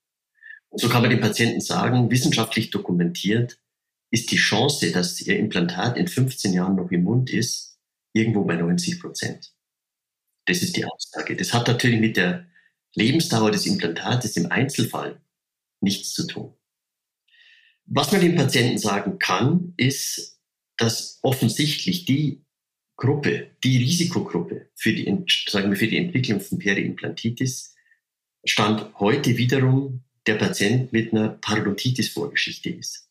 So 0.75 0.89
kann 0.89 1.03
man 1.03 1.11
den 1.11 1.21
Patienten 1.21 1.61
sagen, 1.61 2.11
wissenschaftlich 2.11 2.71
dokumentiert 2.71 3.59
ist 4.11 4.31
die 4.31 4.37
Chance, 4.37 4.93
dass 4.93 5.21
ihr 5.21 5.39
Implantat 5.39 5.97
in 5.97 6.09
15 6.09 6.53
Jahren 6.53 6.77
noch 6.77 6.91
im 6.91 7.05
Mund 7.05 7.31
ist, 7.31 7.79
irgendwo 8.13 8.45
bei 8.45 8.57
90 8.57 9.01
Prozent. 9.01 9.55
Das 10.47 10.63
ist 10.63 10.77
die 10.77 10.85
Aussage. 10.85 11.37
Das 11.37 11.55
hat 11.55 11.69
natürlich 11.69 12.01
mit 12.01 12.17
der 12.17 12.47
Lebensdauer 12.95 13.51
des 13.51 13.67
Implantates 13.67 14.37
im 14.37 14.51
Einzelfall 14.51 15.21
nichts 15.81 16.13
zu 16.13 16.27
tun. 16.27 16.55
Was 17.87 18.13
man 18.13 18.21
den 18.21 18.37
Patienten 18.37 18.79
sagen 18.79 19.19
kann, 19.19 19.75
ist, 19.77 20.41
dass 20.77 21.19
offensichtlich 21.23 22.05
die 22.05 22.45
Gruppe, 22.97 23.51
die 23.65 23.79
Risikogruppe 23.79 24.71
für 24.75 24.93
die, 24.93 25.05
sagen 25.49 25.71
wir, 25.71 25.77
für 25.77 25.89
die 25.89 25.99
Entwicklung 25.99 26.41
von 26.41 26.59
Periimplantitis 26.59 27.75
stand 28.45 28.99
heute 28.99 29.37
wiederum 29.37 30.05
der 30.27 30.35
Patient 30.35 30.93
mit 30.93 31.13
einer 31.13 31.31
Parodontitis-Vorgeschichte 31.31 32.71
ist. 32.71 33.09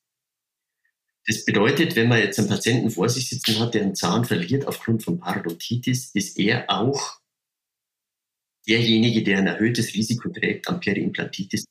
Das 1.28 1.45
bedeutet, 1.45 1.95
wenn 1.95 2.08
man 2.08 2.19
jetzt 2.19 2.39
einen 2.39 2.50
Patienten 2.50 2.89
vor 2.89 3.08
sich 3.08 3.30
sitzen 3.30 3.60
hat, 3.60 3.74
der 3.74 3.84
einen 3.84 3.95
Zahn 3.95 4.26
verliert 4.26 4.65
aufgrund 4.65 5.04
von 5.04 5.19
Parodontitis, 5.19 6.12
ist 6.15 6.39
er 6.39 6.69
auch 6.69 7.19
derjenige, 8.67 9.24
der 9.24 9.39
ein 9.39 9.47
erhöhtes 9.47 9.93
Risiko 9.93 10.30
trägt 10.30 10.67
an 10.67 10.80
Periimplantitis. 10.80 11.65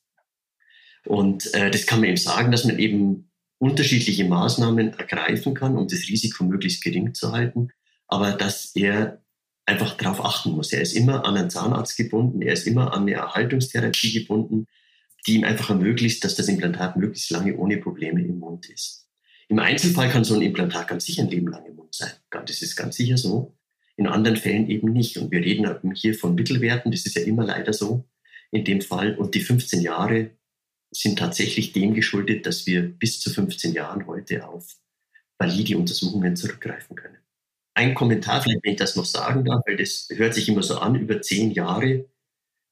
Und 1.05 1.53
äh, 1.55 1.71
das 1.71 1.87
kann 1.87 2.01
man 2.01 2.11
ihm 2.11 2.17
sagen, 2.17 2.53
dass 2.53 2.65
man 2.65 2.79
eben 2.79 3.31
unterschiedliche 3.59 4.25
Maßnahmen 4.25 4.95
ergreifen 4.95 5.55
kann, 5.55 5.77
um 5.77 5.89
das 5.89 6.09
Risiko 6.09 6.45
möglichst 6.45 6.83
gering 6.83 7.15
zu 7.15 7.33
halten, 7.33 7.71
aber 8.07 8.33
dass 8.33 8.75
er 8.75 9.23
einfach 9.67 9.97
darauf 9.97 10.25
achten 10.25 10.53
muss. 10.53 10.73
Er 10.73 10.81
ist 10.81 10.93
immer 10.93 11.25
an 11.25 11.37
einen 11.37 11.51
Zahnarzt 11.51 11.97
gebunden, 11.97 12.43
er 12.43 12.53
ist 12.53 12.67
immer 12.67 12.93
an 12.93 13.03
eine 13.03 13.13
Erhaltungstherapie 13.13 14.13
gebunden 14.13 14.67
die 15.27 15.35
ihm 15.35 15.45
einfach 15.45 15.71
ermöglicht, 15.71 16.25
dass 16.25 16.35
das 16.35 16.49
Implantat 16.49 16.97
möglichst 16.97 17.31
lange 17.31 17.57
ohne 17.57 17.79
Probleme 17.79 18.21
im 18.23 18.39
Mund 18.39 18.69
ist. 18.69 19.09
Im 19.49 19.59
Einzelfall 19.59 20.11
kann 20.11 20.25
so 20.25 20.35
ein 20.35 20.43
Implantat 20.43 20.89
ganz 20.89 21.05
sicher 21.05 21.23
ein 21.23 21.29
Leben 21.29 21.49
lang 21.49 21.67
im 21.67 21.77
Mund 21.77 21.95
sein. 21.95 22.11
Das 22.31 22.63
ist 22.63 22.77
ganz 22.77 22.97
sicher 22.97 23.17
so. 23.17 23.57
In 23.97 24.07
anderen 24.07 24.37
Fällen 24.37 24.69
eben 24.69 24.93
nicht. 24.93 25.19
Und 25.19 25.31
wir 25.33 25.41
reden 25.41 25.95
hier 25.95 26.15
von 26.15 26.35
Mittelwerten. 26.35 26.93
Das 26.93 27.05
ist 27.05 27.17
ja 27.17 27.23
immer 27.23 27.45
leider 27.45 27.73
so 27.73 28.05
in 28.53 28.65
dem 28.65 28.81
Fall. 28.81 29.17
Und 29.17 29.35
die 29.35 29.41
15 29.41 29.81
Jahre 29.81 30.31
sind 30.93 31.19
tatsächlich 31.19 31.73
dem 31.73 31.95
geschuldet, 31.95 32.47
dass 32.47 32.67
wir 32.67 32.83
bis 32.83 33.21
zu 33.21 33.31
15 33.31 33.73
Jahren 33.73 34.07
heute 34.07 34.47
auf 34.47 34.77
valide 35.39 35.77
Untersuchungen 35.77 36.37
zurückgreifen 36.37 36.97
können. 36.97 37.19
Ein 37.75 37.95
Kommentar, 37.95 38.43
vielleicht, 38.43 38.63
wenn 38.63 38.73
ich 38.73 38.79
das 38.79 38.97
noch 38.97 39.05
sagen 39.05 39.45
darf, 39.45 39.63
weil 39.67 39.77
das 39.77 40.09
hört 40.11 40.35
sich 40.35 40.49
immer 40.49 40.63
so 40.63 40.79
an, 40.79 40.97
über 40.97 41.23
zehn 41.23 41.51
Jahre 41.51 42.05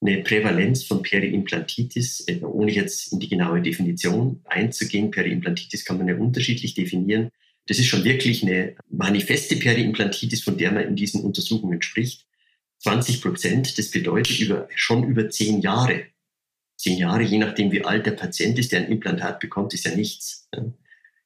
eine 0.00 0.22
Prävalenz 0.22 0.84
von 0.84 1.02
Periimplantitis, 1.02 2.24
äh, 2.28 2.40
ohne 2.42 2.72
jetzt 2.72 3.12
in 3.12 3.20
die 3.20 3.28
genaue 3.28 3.62
Definition 3.62 4.40
einzugehen. 4.44 5.10
Periimplantitis 5.10 5.84
kann 5.84 5.98
man 5.98 6.08
ja 6.08 6.16
unterschiedlich 6.16 6.74
definieren. 6.74 7.30
Das 7.66 7.78
ist 7.78 7.86
schon 7.86 8.04
wirklich 8.04 8.42
eine 8.42 8.76
manifeste 8.88 9.56
Periimplantitis, 9.56 10.42
von 10.42 10.56
der 10.56 10.72
man 10.72 10.84
in 10.84 10.96
diesen 10.96 11.22
Untersuchungen 11.22 11.82
spricht. 11.82 12.26
20 12.78 13.20
Prozent, 13.20 13.78
das 13.78 13.90
bedeutet 13.90 14.38
über, 14.38 14.68
schon 14.74 15.04
über 15.04 15.28
zehn 15.30 15.60
Jahre. 15.60 16.04
Zehn 16.76 16.96
Jahre, 16.96 17.24
je 17.24 17.38
nachdem 17.38 17.72
wie 17.72 17.84
alt 17.84 18.06
der 18.06 18.12
Patient 18.12 18.58
ist, 18.58 18.70
der 18.70 18.80
ein 18.80 18.92
Implantat 18.92 19.40
bekommt, 19.40 19.74
ist 19.74 19.84
ja 19.84 19.94
nichts. 19.94 20.48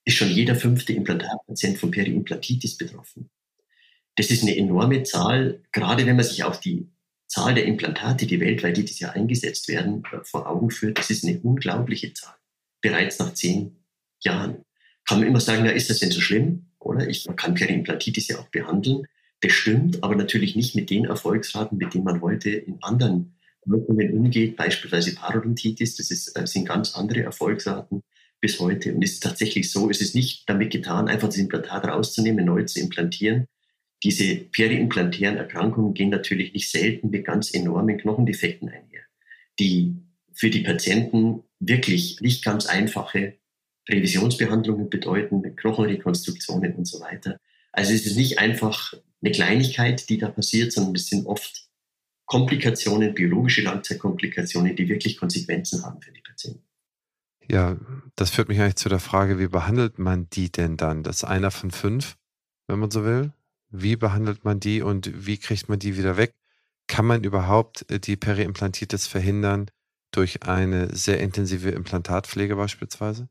Ist 0.04 0.16
schon 0.16 0.30
jeder 0.30 0.56
fünfte 0.56 0.94
Implantatpatient 0.94 1.78
von 1.78 1.90
Periimplantitis 1.90 2.76
betroffen. 2.76 3.28
Das 4.16 4.30
ist 4.30 4.42
eine 4.42 4.56
enorme 4.56 5.02
Zahl, 5.04 5.61
gerade 5.72 6.06
wenn 6.06 6.16
man 6.16 6.24
sich 6.24 6.42
auch 6.44 6.56
die 6.56 6.82
Zahl 7.33 7.55
der 7.55 7.64
Implantate, 7.64 8.27
die 8.27 8.40
weltweit 8.40 8.77
jedes 8.77 9.01
Jahr 9.01 9.14
eingesetzt 9.14 9.66
werden, 9.68 10.03
äh, 10.12 10.23
vor 10.23 10.47
Augen 10.47 10.71
führt, 10.71 10.99
das 10.99 11.09
ist 11.09 11.25
eine 11.25 11.40
unglaubliche 11.40 12.12
Zahl. 12.12 12.35
Bereits 12.83 13.18
nach 13.18 13.33
zehn 13.33 13.77
Jahren. 14.21 14.66
Kann 15.07 15.18
man 15.18 15.29
immer 15.29 15.40
sagen, 15.40 15.62
na, 15.64 15.71
ist 15.71 15.88
das 15.88 16.01
denn 16.01 16.11
so 16.11 16.21
schlimm? 16.21 16.66
Oder 16.79 17.09
ich 17.09 17.25
man 17.27 17.37
kann 17.37 17.55
Periimplantitis 17.55 18.29
ja 18.29 18.38
auch 18.38 18.49
behandeln. 18.49 19.07
Das 19.40 19.53
stimmt, 19.53 20.05
aber 20.05 20.14
natürlich 20.14 20.57
nicht 20.57 20.75
mit 20.75 20.90
den 20.90 21.07
Erfolgsraten, 21.07 21.79
mit 21.79 21.95
denen 21.95 22.05
man 22.05 22.21
heute 22.21 22.51
in 22.51 22.83
anderen 22.83 23.35
Wirkungen 23.64 24.12
umgeht, 24.12 24.57
beispielsweise 24.57 25.14
Parodontitis. 25.14 25.97
Das, 25.97 26.11
ist, 26.11 26.37
das 26.37 26.53
sind 26.53 26.68
ganz 26.68 26.95
andere 26.95 27.23
Erfolgsraten 27.23 28.03
bis 28.42 28.61
heute. 28.61 28.95
Und 28.95 29.03
es 29.03 29.12
ist 29.12 29.23
tatsächlich 29.23 29.73
so, 29.73 29.88
es 29.88 30.03
ist 30.03 30.14
nicht 30.14 30.47
damit 30.51 30.71
getan, 30.71 31.09
einfach 31.09 31.29
das 31.29 31.38
Implantat 31.38 31.87
rauszunehmen, 31.87 32.45
neu 32.45 32.64
zu 32.64 32.79
implantieren, 32.79 33.47
diese 34.02 34.36
periimplantären 34.36 35.36
Erkrankungen 35.36 35.94
gehen 35.94 36.10
natürlich 36.10 36.52
nicht 36.52 36.70
selten 36.70 37.10
mit 37.10 37.24
ganz 37.24 37.54
enormen 37.54 37.98
Knochendefekten 37.98 38.68
einher, 38.68 39.02
die 39.58 39.96
für 40.32 40.50
die 40.50 40.62
Patienten 40.62 41.44
wirklich 41.60 42.20
nicht 42.20 42.44
ganz 42.44 42.66
einfache 42.66 43.34
Revisionsbehandlungen 43.88 44.90
bedeuten, 44.90 45.56
Knochenrekonstruktionen 45.56 46.74
und 46.74 46.86
so 46.86 47.00
weiter. 47.00 47.38
Also 47.72 47.92
es 47.92 48.06
ist 48.06 48.16
nicht 48.16 48.38
einfach 48.38 48.94
eine 49.22 49.32
Kleinigkeit, 49.32 50.08
die 50.08 50.18
da 50.18 50.28
passiert, 50.28 50.72
sondern 50.72 50.96
es 50.96 51.06
sind 51.06 51.26
oft 51.26 51.68
Komplikationen, 52.26 53.14
biologische 53.14 53.62
Langzeitkomplikationen, 53.62 54.74
die 54.74 54.88
wirklich 54.88 55.16
Konsequenzen 55.16 55.84
haben 55.84 56.00
für 56.00 56.12
die 56.12 56.20
Patienten. 56.20 56.64
Ja, 57.50 57.76
das 58.16 58.30
führt 58.30 58.48
mich 58.48 58.60
eigentlich 58.60 58.76
zu 58.76 58.88
der 58.88 59.00
Frage, 59.00 59.38
wie 59.38 59.48
behandelt 59.48 59.98
man 59.98 60.28
die 60.30 60.50
denn 60.50 60.76
dann? 60.76 61.02
Das 61.02 61.16
ist 61.16 61.24
einer 61.24 61.50
von 61.50 61.70
fünf, 61.70 62.16
wenn 62.68 62.78
man 62.78 62.90
so 62.90 63.04
will? 63.04 63.32
Wie 63.72 63.96
behandelt 63.96 64.44
man 64.44 64.61
die 64.61 64.82
und 64.82 65.26
wie 65.26 65.38
kriegt 65.38 65.68
man 65.68 65.78
die 65.78 65.96
wieder 65.96 66.18
weg? 66.18 66.35
Kann 66.87 67.06
man 67.06 67.24
überhaupt 67.24 67.90
äh, 67.90 67.98
die 67.98 68.16
Periimplantitis 68.16 69.06
verhindern 69.06 69.70
durch 70.11 70.42
eine 70.42 70.94
sehr 70.94 71.20
intensive 71.20 71.70
Implantatpflege 71.70 72.54
beispielsweise? 72.54 73.28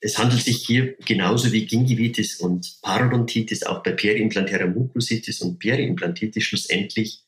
Es 0.00 0.18
handelt 0.18 0.42
sich 0.42 0.66
hier 0.66 0.96
genauso 1.06 1.52
wie 1.52 1.66
Gingivitis 1.66 2.40
und 2.40 2.78
Parodontitis 2.82 3.62
auch 3.62 3.82
bei 3.82 3.92
periimplantärer 3.92 4.66
Mukusitis 4.66 5.40
und 5.40 5.58
Periimplantitis 5.58 6.42
schlussendlich 6.42 7.22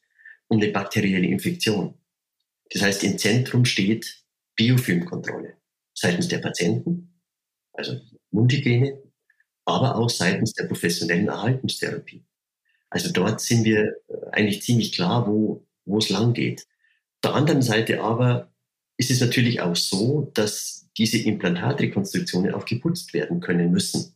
um 0.48 0.60
eine 0.60 0.72
bakterielle 0.72 1.26
Infektion. 1.26 1.94
Das 2.70 2.82
heißt, 2.82 3.04
im 3.04 3.18
Zentrum 3.18 3.64
steht 3.64 4.24
Biofilmkontrolle 4.56 5.58
seitens 5.94 6.28
der 6.28 6.38
Patienten, 6.38 7.20
also 7.74 8.00
Mundhygiene, 8.30 9.00
aber 9.64 9.96
auch 9.96 10.10
seitens 10.10 10.54
der 10.54 10.64
professionellen 10.64 11.28
Erhaltungstherapie. 11.28 12.24
Also 12.92 13.10
dort 13.10 13.40
sind 13.40 13.64
wir 13.64 13.96
äh, 14.08 14.14
eigentlich 14.32 14.62
ziemlich 14.62 14.92
klar, 14.92 15.26
wo, 15.26 15.64
wo 15.86 15.98
es 15.98 16.10
lang 16.10 16.34
geht. 16.34 16.66
Der 17.24 17.34
anderen 17.34 17.62
Seite 17.62 18.02
aber 18.02 18.52
ist 18.98 19.10
es 19.10 19.20
natürlich 19.20 19.62
auch 19.62 19.76
so, 19.76 20.30
dass 20.34 20.88
diese 20.98 21.18
Implantatrekonstruktionen 21.18 22.52
auch 22.52 22.66
geputzt 22.66 23.14
werden 23.14 23.40
können 23.40 23.70
müssen. 23.70 24.14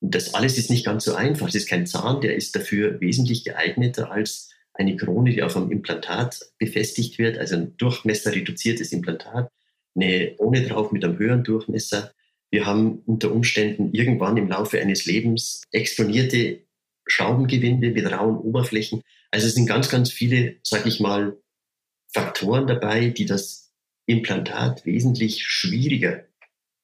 Und 0.00 0.14
das 0.14 0.34
alles 0.34 0.58
ist 0.58 0.70
nicht 0.70 0.84
ganz 0.84 1.04
so 1.04 1.14
einfach. 1.14 1.48
Es 1.48 1.54
ist 1.54 1.68
kein 1.68 1.86
Zahn, 1.86 2.20
der 2.20 2.36
ist 2.36 2.54
dafür 2.54 3.00
wesentlich 3.00 3.44
geeigneter 3.44 4.10
als 4.10 4.50
eine 4.74 4.96
Krone, 4.96 5.30
die 5.30 5.42
auf 5.42 5.56
einem 5.56 5.70
Implantat 5.70 6.40
befestigt 6.58 7.18
wird, 7.18 7.38
also 7.38 7.56
ein 7.56 7.76
durchmesserreduziertes 7.78 8.92
Implantat, 8.92 9.50
eine 9.94 10.34
Krone 10.36 10.66
drauf 10.66 10.92
mit 10.92 11.04
einem 11.04 11.18
höheren 11.18 11.44
Durchmesser. 11.44 12.12
Wir 12.50 12.66
haben 12.66 13.02
unter 13.06 13.32
Umständen 13.32 13.92
irgendwann 13.92 14.36
im 14.36 14.48
Laufe 14.48 14.78
eines 14.78 15.06
Lebens 15.06 15.62
exponierte 15.72 16.60
Schraubengewinde 17.10 17.90
mit 17.90 18.10
rauen 18.10 18.36
Oberflächen. 18.36 19.02
Also 19.30 19.46
es 19.46 19.54
sind 19.54 19.66
ganz, 19.66 19.88
ganz 19.88 20.10
viele, 20.10 20.56
sag 20.62 20.86
ich 20.86 21.00
mal, 21.00 21.36
Faktoren 22.12 22.66
dabei, 22.66 23.08
die 23.08 23.26
das 23.26 23.72
Implantat 24.06 24.84
wesentlich 24.84 25.44
schwieriger 25.44 26.24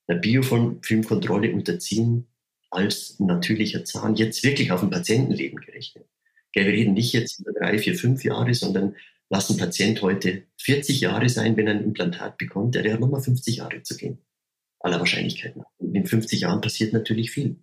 einer 0.07 0.21
Biofilmkontrolle 0.21 1.53
unterziehen 1.53 2.27
als 2.71 3.19
ein 3.19 3.27
natürlicher 3.27 3.85
Zahn 3.85 4.15
jetzt 4.15 4.45
wirklich 4.45 4.71
auf 4.71 4.83
ein 4.83 4.91
Patientenleben 4.91 5.61
gerechnet. 5.61 6.07
Wir 6.53 6.67
reden 6.67 6.95
nicht 6.95 7.13
jetzt 7.13 7.41
über 7.41 7.53
drei, 7.53 7.79
vier, 7.79 7.97
fünf 7.97 8.25
Jahre, 8.25 8.55
sondern 8.55 8.95
lassen 9.29 9.55
ein 9.55 9.59
Patient 9.59 10.03
heute 10.03 10.45
40 10.61 11.01
Jahre 11.01 11.29
sein, 11.29 11.57
wenn 11.57 11.67
er 11.67 11.75
ein 11.75 11.85
Implantat 11.85 12.39
bekommt, 12.39 12.75
der 12.75 12.93
hat 12.93 13.01
nochmal 13.01 13.21
50 13.21 13.57
Jahre 13.57 13.83
zu 13.83 13.97
gehen. 13.97 14.19
Aller 14.81 15.01
Wahrscheinlichkeit 15.01 15.57
nach. 15.57 15.67
Und 15.79 15.95
in 15.95 16.07
50 16.07 16.41
Jahren 16.41 16.61
passiert 16.61 16.93
natürlich 16.93 17.31
viel. 17.31 17.57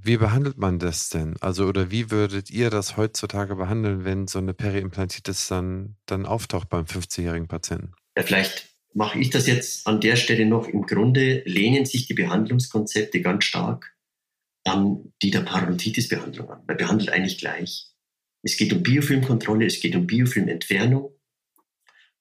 Wie 0.00 0.16
behandelt 0.16 0.58
man 0.58 0.78
das 0.78 1.08
denn? 1.08 1.36
Also, 1.40 1.66
oder 1.66 1.90
wie 1.90 2.10
würdet 2.10 2.50
ihr 2.50 2.70
das 2.70 2.96
heutzutage 2.96 3.56
behandeln, 3.56 4.04
wenn 4.04 4.28
so 4.28 4.38
eine 4.38 4.54
Periimplantitis 4.54 5.48
dann, 5.48 5.96
dann 6.06 6.24
auftaucht 6.24 6.68
beim 6.68 6.84
50-jährigen 6.84 7.48
Patienten? 7.48 7.92
Ja, 8.16 8.22
vielleicht 8.22 8.68
mache 8.94 9.18
ich 9.18 9.30
das 9.30 9.46
jetzt 9.46 9.86
an 9.86 10.00
der 10.00 10.16
Stelle 10.16 10.46
noch. 10.46 10.68
Im 10.68 10.82
Grunde 10.82 11.42
lehnen 11.44 11.84
sich 11.84 12.06
die 12.06 12.14
Behandlungskonzepte 12.14 13.20
ganz 13.20 13.44
stark 13.44 13.94
an 14.64 15.12
die 15.22 15.30
der 15.30 15.40
Parodontitis-Behandlung 15.40 16.50
an. 16.50 16.62
Man 16.66 16.76
behandelt 16.76 17.10
eigentlich 17.10 17.38
gleich. 17.38 17.90
Es 18.42 18.56
geht 18.56 18.72
um 18.72 18.82
Biofilmkontrolle, 18.82 19.66
es 19.66 19.80
geht 19.80 19.96
um 19.96 20.06
Biofilmentfernung 20.06 21.12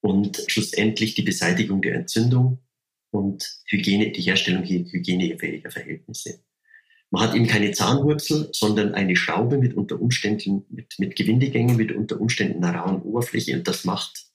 und 0.01 0.43
schlussendlich 0.47 1.15
die 1.15 1.21
Beseitigung 1.21 1.81
der 1.81 1.95
Entzündung 1.95 2.59
und 3.11 3.61
Hygiene, 3.65 4.11
die 4.11 4.21
Herstellung 4.21 4.63
hygienefähiger 4.63 5.71
Verhältnisse. 5.71 6.43
Man 7.09 7.23
hat 7.23 7.35
eben 7.35 7.47
keine 7.47 7.71
Zahnwurzel, 7.71 8.49
sondern 8.51 8.93
eine 8.93 9.15
Schraube 9.15 9.57
mit 9.57 9.75
unter 9.75 9.99
Umständen, 9.99 10.65
mit, 10.69 10.99
mit 10.99 11.15
Gewindegängen, 11.15 11.77
mit 11.77 11.91
unter 11.93 12.19
Umständen 12.19 12.63
einer 12.63 12.79
rauen 12.79 13.01
Oberfläche 13.01 13.55
und 13.55 13.67
das 13.67 13.85
macht, 13.85 14.27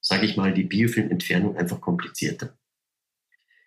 sage 0.00 0.26
ich 0.26 0.36
mal, 0.36 0.54
die 0.54 0.62
Biofilmentfernung 0.62 1.56
einfach 1.56 1.80
komplizierter. 1.80 2.56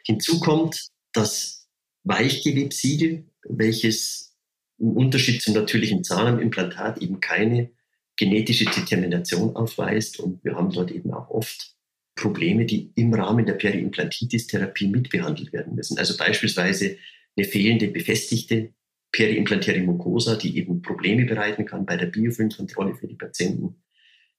Hinzu 0.06 0.40
kommt 0.40 0.88
das 1.12 1.68
Weichgewebsiegel, 2.04 3.26
welches 3.44 4.38
im 4.78 4.92
Unterschied 4.92 5.42
zum 5.42 5.54
natürlichen 5.54 6.04
Zahn 6.04 6.28
am 6.28 6.40
Implantat 6.40 7.00
eben 7.00 7.20
keine 7.20 7.72
genetische 8.16 8.66
Determination 8.66 9.56
aufweist 9.56 10.20
und 10.20 10.44
wir 10.44 10.56
haben 10.56 10.72
dort 10.72 10.92
eben 10.92 11.14
auch 11.14 11.30
oft 11.30 11.76
Probleme, 12.16 12.66
die 12.66 12.92
im 12.96 13.14
Rahmen 13.14 13.46
der 13.46 13.54
Periimplantitis-Therapie 13.54 14.88
mitbehandelt 14.88 15.54
werden 15.54 15.76
müssen. 15.76 15.98
Also 16.00 16.18
beispielsweise 16.18 16.98
eine 17.38 17.48
fehlende 17.48 17.88
befestigte 17.88 18.74
periimplantäre 19.12 19.82
Mucosa, 19.82 20.36
die 20.36 20.58
eben 20.58 20.82
Probleme 20.82 21.26
bereiten 21.26 21.66
kann 21.66 21.86
bei 21.86 21.96
der 21.96 22.08
Biofilmkontrolle 22.08 22.96
für 22.96 23.08
die 23.08 23.16
Patienten. 23.16 23.82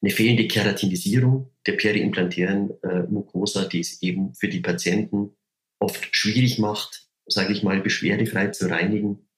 Eine 0.00 0.11
fehlende 0.11 0.46
Keratinisierung 0.46 1.52
der 1.66 1.72
periimplantären 1.72 2.70
äh, 2.82 3.02
Mucosa, 3.08 3.64
die 3.64 3.80
es 3.80 4.00
eben 4.02 4.34
für 4.34 4.48
die 4.48 4.61
Patienten 4.61 5.30
oft 5.80 6.14
schwierig 6.14 6.58
macht, 6.58 7.08
sage 7.26 7.52
ich 7.52 7.62
mal, 7.62 7.80
beschwerdefrei 7.80 8.48
zu 8.48 8.70
reinigen. 8.70 9.28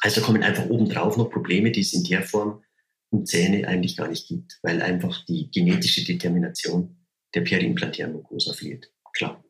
Also 0.00 0.20
kommen 0.20 0.42
einfach 0.42 0.68
obendrauf 0.68 1.16
noch 1.16 1.30
Probleme, 1.30 1.70
die 1.70 1.80
es 1.80 1.92
in 1.92 2.04
der 2.04 2.22
Form 2.22 2.62
um 3.10 3.24
Zähne 3.24 3.68
eigentlich 3.68 3.96
gar 3.96 4.08
nicht 4.08 4.26
gibt, 4.26 4.58
weil 4.62 4.82
einfach 4.82 5.24
die 5.26 5.50
genetische 5.50 6.04
Determination 6.04 6.96
der 7.34 7.42
periimplantären 7.42 8.12
Mucosa 8.12 8.52
fehlt. 8.52 8.92
Klar. 9.14 9.44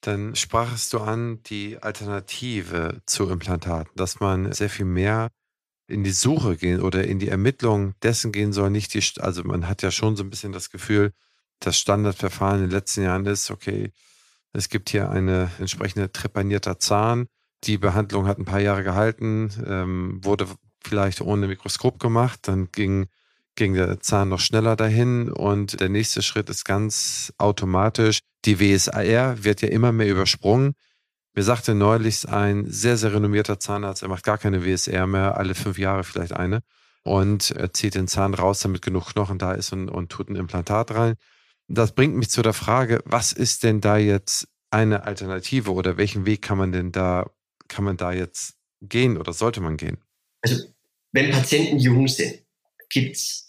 Dann 0.00 0.36
sprachst 0.36 0.92
du 0.92 1.00
an 1.00 1.42
die 1.44 1.78
Alternative 1.82 3.02
zu 3.06 3.28
Implantaten, 3.28 3.90
dass 3.96 4.20
man 4.20 4.52
sehr 4.52 4.70
viel 4.70 4.86
mehr 4.86 5.30
in 5.88 6.04
die 6.04 6.10
Suche 6.10 6.56
gehen 6.56 6.80
oder 6.80 7.04
in 7.04 7.18
die 7.18 7.28
Ermittlung 7.28 7.94
dessen 8.02 8.30
gehen 8.30 8.52
soll, 8.52 8.70
nicht 8.70 8.94
die, 8.94 9.02
also 9.20 9.42
man 9.42 9.66
hat 9.66 9.82
ja 9.82 9.90
schon 9.90 10.16
so 10.16 10.22
ein 10.22 10.30
bisschen 10.30 10.52
das 10.52 10.70
Gefühl, 10.70 11.12
das 11.60 11.78
Standardverfahren 11.78 12.58
in 12.58 12.64
den 12.66 12.70
letzten 12.70 13.02
Jahren 13.02 13.26
ist, 13.26 13.50
okay, 13.50 13.90
es 14.52 14.68
gibt 14.68 14.90
hier 14.90 15.10
eine 15.10 15.50
entsprechende 15.58 16.12
trepanierter 16.12 16.78
Zahn, 16.78 17.26
die 17.64 17.78
Behandlung 17.78 18.26
hat 18.26 18.38
ein 18.38 18.44
paar 18.44 18.60
Jahre 18.60 18.84
gehalten, 18.84 19.50
ähm, 19.66 20.20
wurde 20.22 20.46
vielleicht 20.84 21.20
ohne 21.22 21.48
Mikroskop 21.48 21.98
gemacht, 21.98 22.40
dann 22.42 22.70
ging, 22.70 23.08
ging 23.58 23.74
der 23.74 23.98
Zahn 24.00 24.28
noch 24.28 24.38
schneller 24.38 24.76
dahin 24.76 25.30
und 25.30 25.80
der 25.80 25.88
nächste 25.88 26.22
Schritt 26.22 26.48
ist 26.48 26.64
ganz 26.64 27.32
automatisch. 27.38 28.20
Die 28.44 28.60
WSAR 28.60 29.42
wird 29.42 29.62
ja 29.62 29.68
immer 29.68 29.90
mehr 29.90 30.08
übersprungen. 30.08 30.74
Mir 31.34 31.42
sagte 31.42 31.74
neulich 31.74 32.28
ein 32.28 32.70
sehr, 32.70 32.96
sehr 32.96 33.12
renommierter 33.12 33.58
Zahnarzt, 33.58 34.02
er 34.02 34.08
macht 34.08 34.24
gar 34.24 34.38
keine 34.38 34.64
WSR 34.64 35.06
mehr, 35.08 35.36
alle 35.36 35.56
fünf 35.56 35.76
Jahre 35.76 36.04
vielleicht 36.04 36.32
eine. 36.32 36.60
Und 37.02 37.50
er 37.50 37.72
zieht 37.72 37.96
den 37.96 38.06
Zahn 38.06 38.34
raus, 38.34 38.60
damit 38.60 38.80
genug 38.80 39.06
Knochen 39.08 39.38
da 39.38 39.52
ist 39.52 39.72
und, 39.72 39.88
und 39.88 40.10
tut 40.10 40.30
ein 40.30 40.36
Implantat 40.36 40.92
rein. 40.92 41.14
Das 41.66 41.92
bringt 41.92 42.14
mich 42.16 42.30
zu 42.30 42.42
der 42.42 42.54
Frage, 42.54 43.00
was 43.04 43.32
ist 43.32 43.64
denn 43.64 43.80
da 43.80 43.98
jetzt 43.98 44.46
eine 44.70 45.04
Alternative 45.04 45.72
oder 45.72 45.96
welchen 45.96 46.26
Weg 46.26 46.42
kann 46.42 46.58
man 46.58 46.70
denn 46.70 46.92
da, 46.92 47.28
kann 47.66 47.84
man 47.84 47.96
da 47.96 48.12
jetzt 48.12 48.54
gehen 48.80 49.18
oder 49.18 49.32
sollte 49.32 49.60
man 49.60 49.76
gehen? 49.76 49.98
Also, 50.42 50.62
wenn 51.10 51.32
Patienten 51.32 51.78
jung 51.78 52.06
sind, 52.06 52.44
gibt 52.88 53.16
es 53.16 53.47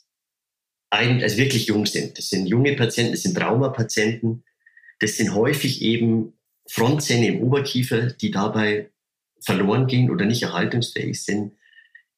eigentlich, 0.90 1.24
also 1.24 1.38
wirklich 1.38 1.68
jung 1.68 1.86
sind, 1.86 2.18
das 2.18 2.30
sind 2.30 2.48
junge 2.48 2.76
Patienten, 2.76 3.12
das 3.12 3.24
sind 3.24 3.36
Traumapatienten, 3.36 4.44
das 5.00 5.18
sind 5.18 5.34
häufig 5.34 5.82
eben 5.82 6.34
Frontzähne 6.68 7.28
im 7.28 7.42
Oberkiefer, 7.42 8.08
die 8.08 8.32
dabei 8.32 8.92
verloren 9.42 9.88
gehen 9.88 10.10
oder 10.10 10.26
nicht 10.26 10.44
erhaltungsfähig 10.44 11.24
sind, 11.24 11.54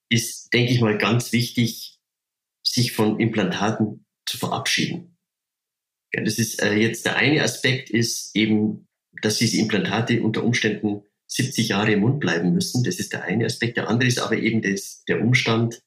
ist, 0.10 0.52
denke 0.54 0.74
ich 0.74 0.82
mal, 0.82 0.98
ganz 0.98 1.32
wichtig, 1.32 2.00
sich 2.64 2.92
von 2.92 3.20
Implantaten 3.20 4.06
zu 4.26 4.38
verabschieden. 4.38 5.18
Ja, 6.14 6.24
das 6.24 6.38
ist 6.38 6.62
äh, 6.62 6.74
jetzt 6.74 7.06
der 7.06 7.16
eine 7.16 7.44
Aspekt 7.44 7.90
ist 7.90 8.36
eben, 8.36 8.88
dass 9.22 9.38
diese 9.38 9.58
Implantate 9.58 10.22
unter 10.22 10.44
Umständen 10.44 11.04
70 11.28 11.70
Jahre 11.70 11.94
im 11.94 12.02
Mund 12.02 12.20
bleiben 12.20 12.54
müssen. 12.54 12.84
Das 12.84 13.00
ist 13.00 13.14
der 13.14 13.24
eine 13.24 13.46
Aspekt. 13.46 13.78
Der 13.78 13.88
andere 13.88 14.08
ist 14.08 14.20
aber 14.20 14.38
eben 14.38 14.62
das, 14.62 15.04
der 15.08 15.22
Umstand, 15.22 15.82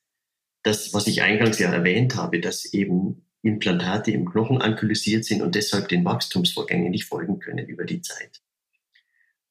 dass, 0.64 0.92
was 0.92 1.06
ich 1.06 1.22
eingangs 1.22 1.58
ja 1.60 1.72
erwähnt 1.72 2.16
habe, 2.16 2.40
dass 2.40 2.64
eben 2.64 3.22
Implantate 3.42 4.10
im 4.10 4.24
Knochen 4.24 4.60
ankylosiert 4.60 5.24
sind 5.24 5.42
und 5.42 5.54
deshalb 5.54 5.88
den 5.88 6.04
Wachstumsvorgängen 6.04 6.90
nicht 6.90 7.04
folgen 7.04 7.38
können 7.38 7.68
über 7.68 7.84
die 7.84 8.00
Zeit. 8.00 8.40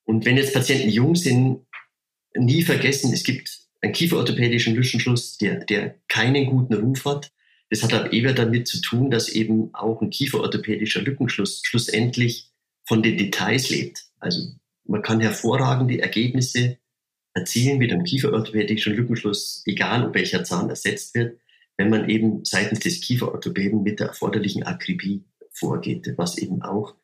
Und 0.03 0.25
wenn 0.25 0.37
jetzt 0.37 0.53
Patienten 0.53 0.89
jung 0.89 1.15
sind, 1.15 1.65
nie 2.35 2.63
vergessen, 2.63 3.13
es 3.13 3.23
gibt 3.23 3.59
einen 3.81 3.93
kieferorthopädischen 3.93 4.75
Lückenschluss, 4.75 5.37
der, 5.37 5.63
der 5.65 5.95
keinen 6.07 6.47
guten 6.47 6.73
Ruf 6.73 7.05
hat. 7.05 7.31
Das 7.69 7.83
hat 7.83 7.93
aber 7.93 8.11
eher 8.11 8.33
damit 8.33 8.67
zu 8.67 8.81
tun, 8.81 9.11
dass 9.11 9.29
eben 9.29 9.73
auch 9.73 10.01
ein 10.01 10.09
kieferorthopädischer 10.09 11.01
Lückenschluss 11.01 11.61
schlussendlich 11.63 12.51
von 12.85 13.03
den 13.03 13.17
Details 13.17 13.69
lebt. 13.69 14.05
Also 14.19 14.47
man 14.85 15.03
kann 15.03 15.21
hervorragende 15.21 16.01
Ergebnisse 16.01 16.79
erzielen 17.33 17.77
mit 17.79 17.91
einem 17.91 18.03
kieferorthopädischen 18.03 18.93
Lückenschluss, 18.93 19.63
egal 19.65 20.07
ob 20.07 20.15
welcher 20.15 20.43
Zahn 20.43 20.69
ersetzt 20.69 21.15
wird, 21.15 21.39
wenn 21.77 21.89
man 21.89 22.09
eben 22.09 22.45
seitens 22.45 22.79
des 22.79 23.01
Kieferorthopäden 23.01 23.83
mit 23.83 23.99
der 23.99 24.07
erforderlichen 24.07 24.63
Akribie 24.63 25.23
vorgeht, 25.51 26.13
was 26.17 26.37
eben 26.37 26.61
auch 26.61 26.95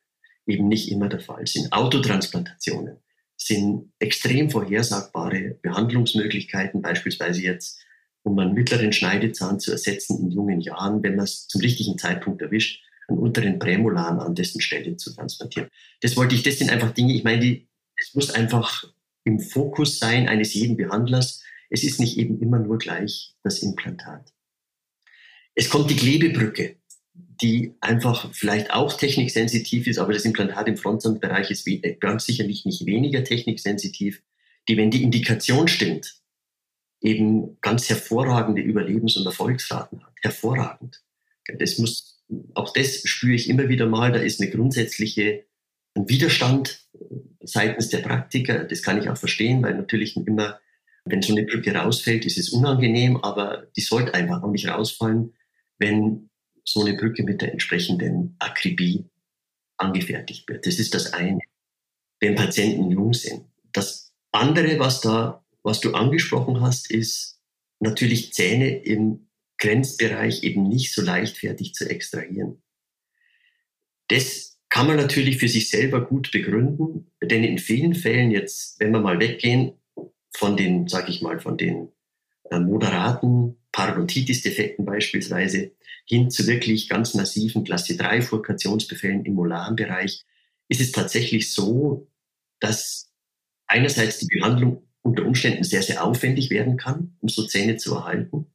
eben 0.46 0.68
nicht 0.68 0.92
immer 0.92 1.10
der 1.10 1.20
Fall 1.20 1.46
sind. 1.48 1.72
Autotransplantationen 1.72 2.98
sind 3.38 3.92
extrem 4.00 4.50
vorhersagbare 4.50 5.58
Behandlungsmöglichkeiten, 5.62 6.82
beispielsweise 6.82 7.42
jetzt 7.42 7.82
um 8.24 8.38
einen 8.38 8.54
mittleren 8.54 8.92
Schneidezahn 8.92 9.60
zu 9.60 9.72
ersetzen 9.72 10.20
in 10.20 10.32
jungen 10.32 10.60
Jahren, 10.60 11.02
wenn 11.04 11.16
man 11.16 11.24
es 11.24 11.48
zum 11.48 11.62
richtigen 11.62 11.98
Zeitpunkt 11.98 12.42
erwischt, 12.42 12.84
einen 13.08 13.18
unteren 13.18 13.60
Prämolaren 13.60 14.20
an 14.20 14.36
dessen 14.36 14.62
Stelle 14.62 14.98
zu 14.98 15.16
transplantieren. 15.16 15.70
Das 16.02 16.18
wollte 16.18 16.36
ich, 16.36 16.44
das 16.44 16.60
sind 16.60 16.70
einfach 16.70 16.92
Dinge, 16.92 17.14
ich 17.14 17.24
meine, 17.24 17.40
die, 17.40 17.68
es 17.96 18.14
muss 18.14 18.30
einfach 18.30 18.86
im 19.24 19.40
Fokus 19.40 20.00
sein 20.00 20.28
eines 20.28 20.54
jeden 20.54 20.78
Behandlers. 20.78 21.44
Es 21.70 21.84
ist 21.84 22.00
nicht 22.00 22.18
eben 22.18 22.40
immer 22.40 22.60
nur 22.60 22.78
gleich 22.78 23.36
das 23.44 23.60
Implantat. 23.60 24.34
Es 25.56 25.70
kommt 25.70 25.90
die 25.90 25.96
Klebebrücke, 25.96 26.78
die 27.14 27.76
einfach 27.80 28.34
vielleicht 28.34 28.72
auch 28.72 28.94
techniksensitiv 28.94 29.88
ist, 29.88 29.98
aber 29.98 30.14
das 30.14 30.26
Implantat 30.26 30.68
im 30.68 30.78
Frontsandbereich 30.78 31.52
ist 31.52 31.68
ganz 32.00 32.26
sicherlich 32.26 32.66
nicht 32.66 32.86
weniger 32.86 33.24
techniksensitiv, 33.24 34.22
die, 34.68 34.78
wenn 34.78 34.92
die 34.92 35.04
Indikation 35.04 35.68
stimmt, 35.68 36.22
eben 37.02 37.58
ganz 37.62 37.90
hervorragende 37.90 38.62
Überlebens- 38.62 39.18
und 39.18 39.26
Erfolgsraten 39.26 40.04
hat. 40.04 40.14
Hervorragend. 40.22 41.02
Das 41.58 41.78
muss, 41.78 42.22
auch 42.54 42.74
das 42.74 43.08
spüre 43.08 43.36
ich 43.36 43.50
immer 43.50 43.70
wieder 43.70 43.88
mal. 43.88 44.12
Da 44.12 44.20
ist 44.20 44.42
eine 44.42 44.52
grundsätzliche 44.52 45.46
ein 45.96 46.10
Widerstand 46.10 46.88
seitens 47.42 47.90
der 47.90 48.00
Praktiker. 48.00 48.64
Das 48.64 48.82
kann 48.82 49.00
ich 49.00 49.10
auch 49.10 49.18
verstehen, 49.18 49.64
weil 49.64 49.76
natürlich 49.76 50.16
immer, 50.18 50.60
wenn 51.06 51.22
so 51.22 51.34
eine 51.34 51.46
Brücke 51.46 51.74
rausfällt, 51.74 52.26
ist 52.26 52.38
es 52.38 52.50
unangenehm, 52.50 53.18
aber 53.18 53.68
die 53.76 53.82
sollte 53.82 54.14
einfach 54.14 54.44
auch 54.44 54.52
nicht 54.52 54.68
rausfallen, 54.68 55.34
wenn 55.78 56.30
so 56.64 56.82
eine 56.86 56.96
Brücke 56.96 57.24
mit 57.24 57.42
der 57.42 57.52
entsprechenden 57.52 58.36
Akribie 58.40 59.06
angefertigt 59.78 60.48
wird. 60.48 60.66
Das 60.66 60.78
ist 60.78 60.94
das 60.94 61.14
eine, 61.14 61.40
wenn 62.20 62.36
Patienten 62.36 62.92
jung 62.92 63.14
sind. 63.14 63.46
Das 63.72 64.14
andere, 64.32 64.78
was 64.80 65.02
da, 65.02 65.44
was 65.64 65.80
du 65.80 65.94
angesprochen 65.94 66.62
hast, 66.62 66.92
ist 66.92 67.40
natürlich 67.80 68.34
Zähne 68.34 68.84
im 68.84 69.30
Grenzbereich 69.58 70.44
eben 70.44 70.68
nicht 70.68 70.94
so 70.94 71.02
leichtfertig 71.02 71.74
zu 71.74 71.90
extrahieren. 71.90 72.62
Das 74.08 74.49
kann 74.70 74.86
man 74.86 74.98
natürlich 74.98 75.38
für 75.38 75.48
sich 75.48 75.70
selber 75.70 76.06
gut 76.06 76.32
begründen, 76.32 77.12
denn 77.22 77.44
in 77.44 77.58
vielen 77.58 77.96
Fällen 77.96 78.32
jetzt, 78.32 78.80
wenn 78.80 78.92
wir 78.92 79.00
mal 79.00 79.20
weggehen 79.20 79.74
von 80.32 80.56
den, 80.56 80.88
sag 80.88 81.10
ich 81.10 81.22
mal, 81.22 81.40
von 81.40 81.58
den 81.58 81.90
äh, 82.52 82.60
moderaten 82.60 83.58
Parodontitis-Defekten 83.72 84.86
beispielsweise 84.86 85.72
hin 86.06 86.30
zu 86.30 86.48
wirklich 86.48 86.88
ganz 86.88 87.16
massiven 87.16 87.64
Klasse 87.64 87.98
3 87.98 88.22
Furkationsbefällen 88.22 89.26
im 89.26 89.34
molaren 89.34 89.76
Bereich, 89.76 90.24
ist 90.68 90.82
es 90.82 90.92
tatsächlich 90.92 91.52
so, 91.52 92.08
dass 92.60 93.12
einerseits 93.66 94.20
die 94.20 94.28
Behandlung 94.28 94.84
unter 95.02 95.26
Umständen 95.26 95.64
sehr, 95.64 95.82
sehr 95.82 96.04
aufwendig 96.04 96.52
werden 96.52 96.78
kann, 96.78 97.16
um 97.22 97.30
so 97.30 97.46
Zähne 97.46 97.78
zu 97.78 97.96
erhalten, 97.96 98.48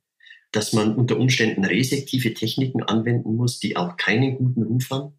dass 0.52 0.72
man 0.72 0.94
unter 0.94 1.18
Umständen 1.18 1.64
resektive 1.64 2.34
Techniken 2.34 2.82
anwenden 2.84 3.34
muss, 3.34 3.58
die 3.58 3.76
auch 3.76 3.96
keinen 3.96 4.36
guten 4.36 4.62
Ruf 4.62 4.90
haben 4.90 5.14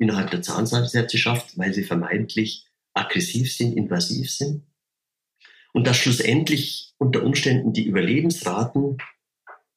innerhalb 0.00 0.30
der 0.30 0.42
Zahnärzteschaft, 0.42 1.56
weil 1.58 1.74
sie 1.74 1.84
vermeintlich 1.84 2.66
aggressiv 2.94 3.54
sind, 3.54 3.76
invasiv 3.76 4.30
sind. 4.30 4.64
Und 5.72 5.86
dass 5.86 5.98
schlussendlich 5.98 6.94
unter 6.98 7.22
Umständen 7.22 7.72
die 7.72 7.84
Überlebensraten 7.84 8.98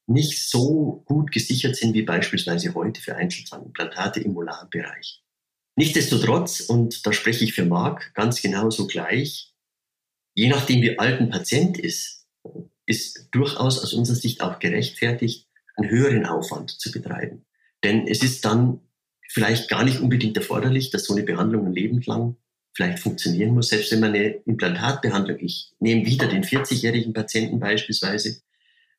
nicht 0.06 0.42
so 0.48 1.02
gut 1.06 1.30
gesichert 1.30 1.76
sind 1.76 1.94
wie 1.94 2.02
beispielsweise 2.02 2.74
heute 2.74 3.00
für 3.00 3.16
Einzelzahnimplantate 3.16 4.20
im 4.20 4.32
molaren 4.32 4.68
Bereich. 4.70 5.22
Nichtsdestotrotz, 5.76 6.60
und 6.60 7.06
da 7.06 7.12
spreche 7.12 7.44
ich 7.44 7.52
für 7.52 7.64
Marc 7.64 8.12
ganz 8.14 8.40
genauso 8.42 8.86
gleich, 8.86 9.54
je 10.34 10.48
nachdem 10.48 10.82
wie 10.82 10.98
alt 10.98 11.20
ein 11.20 11.30
Patient 11.30 11.78
ist, 11.78 12.26
ist 12.86 13.28
durchaus 13.30 13.82
aus 13.82 13.92
unserer 13.92 14.16
Sicht 14.16 14.42
auch 14.42 14.58
gerechtfertigt, 14.58 15.48
einen 15.76 15.90
höheren 15.90 16.26
Aufwand 16.26 16.70
zu 16.70 16.92
betreiben. 16.92 17.44
Denn 17.82 18.06
es 18.06 18.22
ist 18.22 18.44
dann 18.44 18.80
vielleicht 19.34 19.68
gar 19.68 19.82
nicht 19.84 19.98
unbedingt 19.98 20.36
erforderlich, 20.36 20.90
dass 20.90 21.06
so 21.06 21.14
eine 21.14 21.24
Behandlung 21.24 21.66
ein 21.66 21.74
Leben 21.74 22.00
lang 22.02 22.36
vielleicht 22.72 23.00
funktionieren 23.00 23.52
muss, 23.52 23.68
selbst 23.68 23.90
wenn 23.90 24.00
man 24.00 24.14
eine 24.14 24.28
Implantatbehandlung, 24.46 25.38
ich 25.40 25.72
nehme 25.80 26.06
wieder 26.06 26.28
den 26.28 26.44
40-jährigen 26.44 27.12
Patienten 27.12 27.58
beispielsweise, 27.58 28.40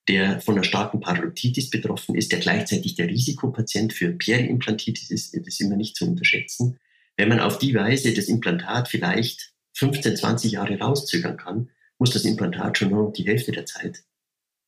der 0.08 0.40
von 0.40 0.54
einer 0.54 0.64
starken 0.64 1.00
Parodontitis 1.00 1.70
betroffen 1.70 2.14
ist, 2.14 2.32
der 2.32 2.40
gleichzeitig 2.40 2.96
der 2.96 3.08
Risikopatient 3.08 3.94
für 3.94 4.12
Periimplantitis 4.12 5.10
ist, 5.10 5.34
das 5.34 5.46
ist 5.46 5.60
immer 5.60 5.76
nicht 5.76 5.96
zu 5.96 6.06
unterschätzen. 6.06 6.78
Wenn 7.16 7.30
man 7.30 7.40
auf 7.40 7.58
die 7.58 7.74
Weise 7.74 8.12
das 8.12 8.26
Implantat 8.26 8.88
vielleicht 8.88 9.54
15, 9.72 10.16
20 10.16 10.52
Jahre 10.52 10.78
rauszögern 10.78 11.38
kann, 11.38 11.70
muss 11.98 12.10
das 12.10 12.24
Implantat 12.24 12.76
schon 12.76 12.90
nur 12.90 13.10
die 13.10 13.26
Hälfte 13.26 13.52
der 13.52 13.64
Zeit 13.64 14.04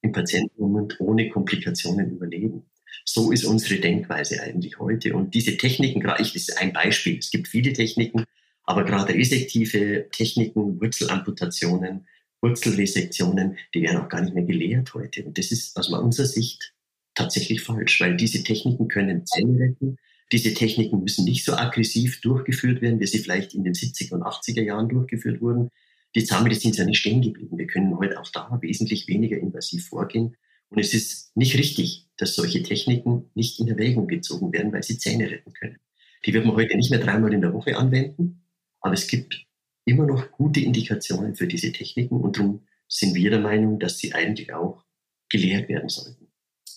im 0.00 0.12
Patientenmund 0.12 0.98
ohne 0.98 1.28
Komplikationen 1.28 2.11
überleben. 2.11 2.64
So 3.05 3.33
ist 3.33 3.44
unsere 3.44 3.81
Denkweise 3.81 4.42
eigentlich 4.42 4.79
heute. 4.79 5.14
Und 5.14 5.35
diese 5.35 5.57
Techniken, 5.57 6.07
ich 6.18 6.35
ist 6.35 6.59
ein 6.59 6.72
Beispiel. 6.72 7.18
Es 7.18 7.31
gibt 7.31 7.48
viele 7.48 7.72
Techniken, 7.72 8.24
aber 8.64 8.85
gerade 8.85 9.14
resektive 9.14 10.09
Techniken, 10.12 10.81
Wurzelamputationen, 10.81 12.07
Wurzelresektionen, 12.42 13.57
die 13.74 13.83
werden 13.83 13.98
auch 13.98 14.09
gar 14.09 14.20
nicht 14.20 14.35
mehr 14.35 14.44
gelehrt 14.44 14.94
heute. 14.94 15.24
Und 15.24 15.38
das 15.38 15.51
ist 15.51 15.77
aus 15.77 15.88
unserer 15.88 16.27
Sicht 16.27 16.74
tatsächlich 17.14 17.62
falsch, 17.62 18.01
weil 18.01 18.16
diese 18.16 18.42
Techniken 18.44 18.88
können 18.88 19.27
Zähne 19.27 19.59
retten. 19.59 19.96
Diese 20.31 20.53
Techniken 20.53 21.01
müssen 21.01 21.24
nicht 21.24 21.44
so 21.44 21.55
aggressiv 21.55 22.20
durchgeführt 22.20 22.83
werden, 22.83 23.01
wie 23.01 23.07
sie 23.07 23.18
vielleicht 23.18 23.55
in 23.55 23.64
den 23.64 23.72
70er 23.72 24.12
und 24.12 24.22
80er 24.22 24.62
Jahren 24.62 24.88
durchgeführt 24.88 25.40
wurden. 25.40 25.70
Die 26.14 26.24
Zahnmedizin 26.24 26.70
ist 26.70 26.77
ja 26.77 26.85
nicht 26.85 26.98
stehen 26.98 27.22
geblieben. 27.22 27.59
Wir 27.59 27.66
können 27.66 27.96
heute 27.98 28.20
auch 28.20 28.29
da 28.31 28.59
wesentlich 28.61 29.09
weniger 29.09 29.38
invasiv 29.38 29.88
vorgehen. 29.88 30.37
Und 30.70 30.78
es 30.78 30.94
ist 30.94 31.37
nicht 31.37 31.57
richtig, 31.57 32.09
dass 32.16 32.35
solche 32.35 32.62
Techniken 32.62 33.31
nicht 33.35 33.59
in 33.61 33.68
Erwägung 33.68 34.07
gezogen 34.07 34.52
werden, 34.52 34.72
weil 34.72 34.83
sie 34.83 34.98
Zähne 34.98 35.31
retten 35.31 35.52
können. 35.52 35.78
Die 36.26 36.35
wird 36.35 36.44
man 36.44 36.57
heute 36.57 36.76
nicht 36.76 36.90
mehr 36.90 37.00
dreimal 37.00 37.33
in 37.33 37.40
der 37.40 37.54
Woche 37.54 37.76
anwenden, 37.76 38.44
aber 38.81 38.94
es 38.94 39.07
gibt 39.07 39.46
immer 39.85 40.07
noch 40.07 40.31
gute 40.33 40.61
Indikationen 40.61 41.35
für 41.37 41.46
diese 41.46 41.72
Techniken 41.72 42.20
und 42.20 42.37
darum 42.37 42.66
sind 42.88 43.14
wir 43.14 43.31
der 43.31 43.40
Meinung, 43.40 43.78
dass 43.78 43.98
sie 43.98 44.12
eigentlich 44.12 44.52
auch 44.52 44.85
gelehrt 45.28 45.68
werden 45.68 45.88
sollten, 45.88 46.28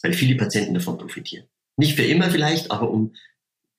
weil 0.01 0.13
viele 0.13 0.35
Patienten 0.35 0.73
davon 0.73 0.97
profitieren. 0.97 1.47
Nicht 1.77 1.95
für 1.95 2.03
immer 2.03 2.29
vielleicht, 2.29 2.69
aber 2.71 2.91
um 2.91 3.13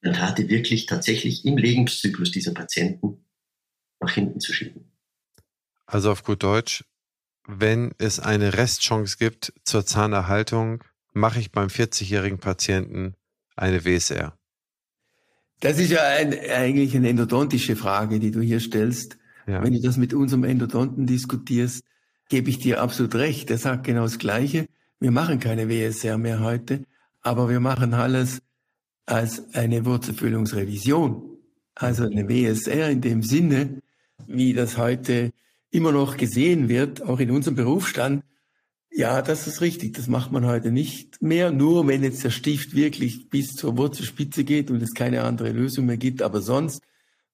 Implantate 0.03 0.49
wirklich 0.49 0.87
tatsächlich 0.87 1.45
im 1.45 1.57
Lebenszyklus 1.57 2.33
dieser 2.33 2.53
Patienten 2.53 3.25
nach 4.01 4.13
hinten 4.13 4.41
zu 4.41 4.53
schieben. 4.53 4.91
Also 5.87 6.11
auf 6.11 6.25
gut 6.25 6.43
Deutsch, 6.43 6.85
wenn 7.47 7.93
es 7.99 8.21
eine 8.21 8.55
Restchance 8.55 9.17
gibt 9.19 9.53
zur 9.65 9.85
Zahnerhaltung, 9.85 10.83
mache 11.13 11.41
ich 11.41 11.53
beim 11.53 11.69
40-jährigen 11.69 12.39
Patienten 12.39 13.15
eine 13.57 13.85
WSR? 13.85 14.37
Das 15.61 15.79
ist 15.79 15.91
ja 15.91 16.03
ein, 16.03 16.33
eigentlich 16.33 16.97
eine 16.97 17.09
endodontische 17.09 17.77
Frage, 17.77 18.19
die 18.19 18.31
du 18.31 18.41
hier 18.41 18.61
stellst. 18.61 19.17
Ja. 19.47 19.63
Wenn 19.63 19.73
du 19.73 19.81
das 19.81 19.97
mit 19.97 20.15
unserem 20.15 20.45
Endodonten 20.45 21.07
diskutierst, 21.07 21.85
gebe 22.29 22.51
ich 22.51 22.59
dir 22.59 22.81
absolut 22.81 23.15
recht. 23.15 23.51
Er 23.51 23.59
sagt 23.59 23.85
genau 23.85 24.03
das 24.03 24.19
Gleiche. 24.19 24.67
Wir 24.99 25.11
machen 25.11 25.39
keine 25.39 25.69
WSR 25.69 26.19
mehr 26.19 26.41
heute, 26.41 26.85
aber 27.21 27.49
wir 27.49 27.61
machen 27.61 27.95
alles 27.95 28.41
als 29.07 29.55
eine 29.55 29.85
Wurzelfüllungsrevision. 29.85 31.39
Also 31.75 32.05
eine 32.05 32.29
WSR 32.29 32.91
in 32.91 33.01
dem 33.01 33.23
Sinne, 33.23 33.83
wie 34.27 34.53
das 34.53 34.79
heute 34.79 35.33
immer 35.73 35.91
noch 35.91 36.17
gesehen 36.17 36.69
wird, 36.69 37.03
auch 37.03 37.19
in 37.19 37.33
unserem 37.33 37.57
Berufsstand, 37.57 38.23
ja, 38.95 39.23
das 39.23 39.47
ist 39.47 39.63
richtig. 39.63 39.95
Das 39.95 40.07
macht 40.07 40.33
man 40.33 40.45
heute 40.45 40.71
nicht 40.71 41.23
mehr. 41.23 41.51
Nur 41.51 41.87
wenn 41.87 42.03
jetzt 42.03 42.25
der 42.25 42.31
Stift 42.31 42.75
wirklich 42.77 43.31
bis 43.31 43.55
zur 43.55 43.79
Wurzelspitze 43.79 44.45
geht 44.45 44.71
und 44.71 44.83
es 44.83 44.93
keine 44.93 45.25
andere 45.25 45.51
Lösung 45.51 45.87
mehr 45.87 45.97
gibt. 45.97 46.21
Aber 46.21 46.43
sonst 46.43 46.83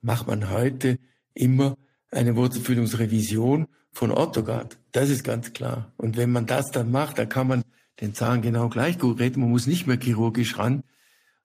macht 0.01 0.29
man 0.29 0.51
heute 0.51 0.99
immer 1.35 1.77
eine 2.13 2.37
Wurzelfüllungsrevision 2.37 3.67
von 3.93 4.13
Orthogard. 4.13 4.79
Das 4.93 5.11
ist 5.11 5.25
ganz 5.25 5.53
klar. 5.53 5.93
Und 5.97 6.17
wenn 6.17 6.31
man 6.31 6.47
das 6.47 6.71
dann 6.71 6.93
macht, 6.93 7.19
dann 7.19 7.29
kann 7.29 7.49
man 7.49 7.65
den 8.01 8.15
Zahn 8.15 8.41
genau 8.41 8.69
gleich 8.69 9.01
gut 9.01 9.19
retten. 9.19 9.41
Man 9.41 9.51
muss 9.51 9.67
nicht 9.67 9.89
mehr 9.89 9.99
chirurgisch 10.01 10.59
ran. 10.59 10.85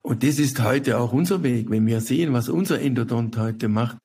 Und 0.03 0.21
das 0.21 0.37
ist 0.37 0.61
heute 0.61 0.99
auch 0.99 1.11
unser 1.11 1.41
Weg. 1.41 1.71
Wenn 1.71 1.87
wir 1.87 2.01
sehen, 2.01 2.33
was 2.33 2.49
unser 2.49 2.79
Endodont 2.79 3.35
heute 3.37 3.67
macht, 3.67 3.97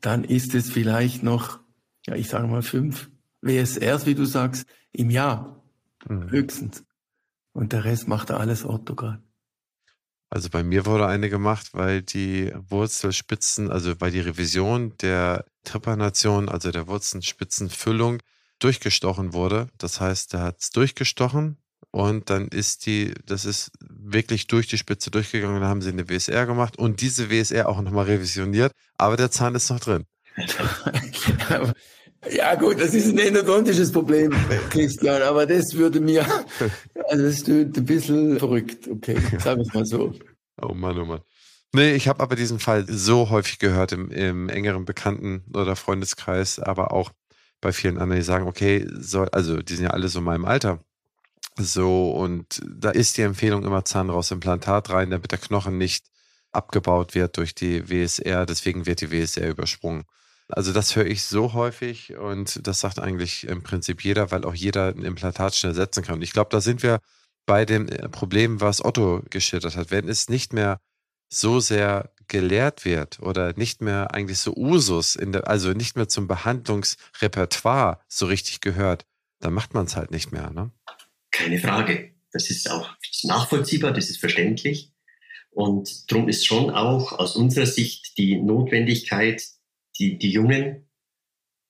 dann 0.00 0.22
ist 0.22 0.54
es 0.54 0.70
vielleicht 0.70 1.24
noch 1.24 1.58
ja, 2.06 2.14
ich 2.14 2.28
sage 2.28 2.46
mal 2.46 2.62
fünf 2.62 3.10
WSRs, 3.42 4.06
wie 4.06 4.14
du 4.14 4.24
sagst, 4.24 4.66
im 4.92 5.10
Jahr. 5.10 5.62
Mhm. 6.08 6.30
Höchstens. 6.30 6.84
Und 7.52 7.72
der 7.72 7.84
Rest 7.84 8.08
macht 8.08 8.30
er 8.30 8.40
alles 8.40 8.64
orthogal. 8.64 9.22
Also 10.28 10.50
bei 10.50 10.62
mir 10.62 10.86
wurde 10.86 11.06
eine 11.06 11.30
gemacht, 11.30 11.68
weil 11.72 12.02
die 12.02 12.52
Wurzelspitzen, 12.68 13.70
also 13.70 13.94
bei 13.94 14.10
die 14.10 14.20
Revision 14.20 14.96
der 14.98 15.44
Trepanation, 15.64 16.48
also 16.48 16.70
der 16.72 16.88
Wurzelspitzenfüllung, 16.88 18.20
durchgestochen 18.58 19.32
wurde. 19.32 19.68
Das 19.78 20.00
heißt, 20.00 20.34
er 20.34 20.42
hat 20.42 20.60
es 20.60 20.70
durchgestochen 20.70 21.58
und 21.90 22.30
dann 22.30 22.48
ist 22.48 22.86
die, 22.86 23.14
das 23.24 23.44
ist 23.44 23.70
wirklich 23.80 24.48
durch 24.48 24.66
die 24.66 24.78
Spitze 24.78 25.10
durchgegangen. 25.10 25.60
Dann 25.60 25.68
haben 25.68 25.82
sie 25.82 25.90
eine 25.90 26.08
WSR 26.08 26.46
gemacht 26.46 26.76
und 26.76 27.00
diese 27.00 27.30
WSR 27.30 27.68
auch 27.68 27.80
nochmal 27.80 28.06
revisioniert, 28.06 28.72
aber 28.98 29.16
der 29.16 29.30
Zahn 29.30 29.54
ist 29.54 29.70
noch 29.70 29.80
drin. 29.80 30.06
Ja 32.30 32.54
gut, 32.54 32.80
das 32.80 32.94
ist 32.94 33.08
ein 33.08 33.18
endodontisches 33.18 33.92
Problem, 33.92 34.32
Christian, 34.70 35.22
aber 35.22 35.46
das 35.46 35.74
würde 35.74 36.00
mir, 36.00 36.26
also 37.08 37.24
das 37.24 37.44
klingt 37.44 37.76
ein 37.76 37.84
bisschen 37.84 38.38
verrückt, 38.38 38.88
okay, 38.88 39.16
sagen 39.38 39.60
wir 39.60 39.66
es 39.66 39.74
mal 39.74 39.86
so. 39.86 40.12
Oh 40.60 40.74
Mann, 40.74 40.98
oh 40.98 41.04
Mann. 41.04 41.20
Nee, 41.72 41.94
ich 41.94 42.08
habe 42.08 42.22
aber 42.22 42.36
diesen 42.36 42.58
Fall 42.58 42.86
so 42.88 43.30
häufig 43.30 43.58
gehört 43.58 43.92
im, 43.92 44.10
im 44.10 44.48
engeren 44.48 44.84
Bekannten- 44.84 45.44
oder 45.54 45.76
Freundeskreis, 45.76 46.58
aber 46.58 46.92
auch 46.92 47.10
bei 47.60 47.72
vielen 47.72 47.98
anderen, 47.98 48.20
die 48.20 48.24
sagen, 48.24 48.46
okay, 48.46 48.86
soll, 48.98 49.28
also 49.30 49.58
die 49.62 49.74
sind 49.74 49.84
ja 49.84 49.90
alle 49.90 50.08
so 50.08 50.20
in 50.20 50.24
meinem 50.24 50.44
Alter. 50.44 50.80
So, 51.58 52.12
und 52.12 52.60
da 52.66 52.90
ist 52.90 53.16
die 53.16 53.22
Empfehlung 53.22 53.64
immer 53.64 53.84
Zahn 53.84 54.10
raus, 54.10 54.30
Implantat 54.30 54.90
rein, 54.90 55.10
damit 55.10 55.32
der 55.32 55.38
Knochen 55.38 55.78
nicht 55.78 56.06
abgebaut 56.52 57.14
wird 57.14 57.36
durch 57.36 57.54
die 57.54 57.88
WSR. 57.88 58.46
Deswegen 58.46 58.86
wird 58.86 59.00
die 59.00 59.10
WSR 59.10 59.50
übersprungen. 59.50 60.04
Also 60.48 60.72
das 60.72 60.94
höre 60.94 61.06
ich 61.06 61.24
so 61.24 61.54
häufig 61.54 62.14
und 62.16 62.66
das 62.66 62.80
sagt 62.80 63.00
eigentlich 63.00 63.48
im 63.48 63.62
Prinzip 63.62 64.04
jeder, 64.04 64.30
weil 64.30 64.44
auch 64.44 64.54
jeder 64.54 64.88
ein 64.88 65.02
Implantat 65.02 65.56
schnell 65.56 65.74
setzen 65.74 66.04
kann. 66.04 66.16
Und 66.16 66.22
ich 66.22 66.32
glaube, 66.32 66.50
da 66.50 66.60
sind 66.60 66.82
wir 66.82 67.00
bei 67.46 67.64
dem 67.64 67.88
äh, 67.88 68.08
Problem, 68.08 68.60
was 68.60 68.84
Otto 68.84 69.22
geschildert 69.30 69.76
hat. 69.76 69.90
Wenn 69.90 70.08
es 70.08 70.28
nicht 70.28 70.52
mehr 70.52 70.80
so 71.28 71.58
sehr 71.58 72.12
gelehrt 72.28 72.84
wird 72.84 73.20
oder 73.20 73.54
nicht 73.56 73.80
mehr 73.80 74.14
eigentlich 74.14 74.38
so 74.38 74.54
Usus, 74.54 75.16
der, 75.20 75.48
also 75.48 75.72
nicht 75.72 75.96
mehr 75.96 76.08
zum 76.08 76.26
Behandlungsrepertoire 76.28 78.00
so 78.08 78.26
richtig 78.26 78.60
gehört, 78.60 79.04
dann 79.40 79.52
macht 79.52 79.74
man 79.74 79.86
es 79.86 79.96
halt 79.96 80.10
nicht 80.10 80.32
mehr. 80.32 80.50
Ne? 80.50 80.70
Keine 81.30 81.58
Frage. 81.58 82.12
Das 82.32 82.50
ist 82.50 82.70
auch 82.70 82.90
nachvollziehbar, 83.22 83.92
das 83.92 84.10
ist 84.10 84.18
verständlich. 84.18 84.92
Und 85.50 86.10
darum 86.10 86.28
ist 86.28 86.46
schon 86.46 86.70
auch 86.70 87.12
aus 87.12 87.34
unserer 87.34 87.66
Sicht 87.66 88.18
die 88.18 88.36
Notwendigkeit, 88.36 89.42
die, 89.98 90.18
die 90.18 90.30
Jungen 90.30 90.88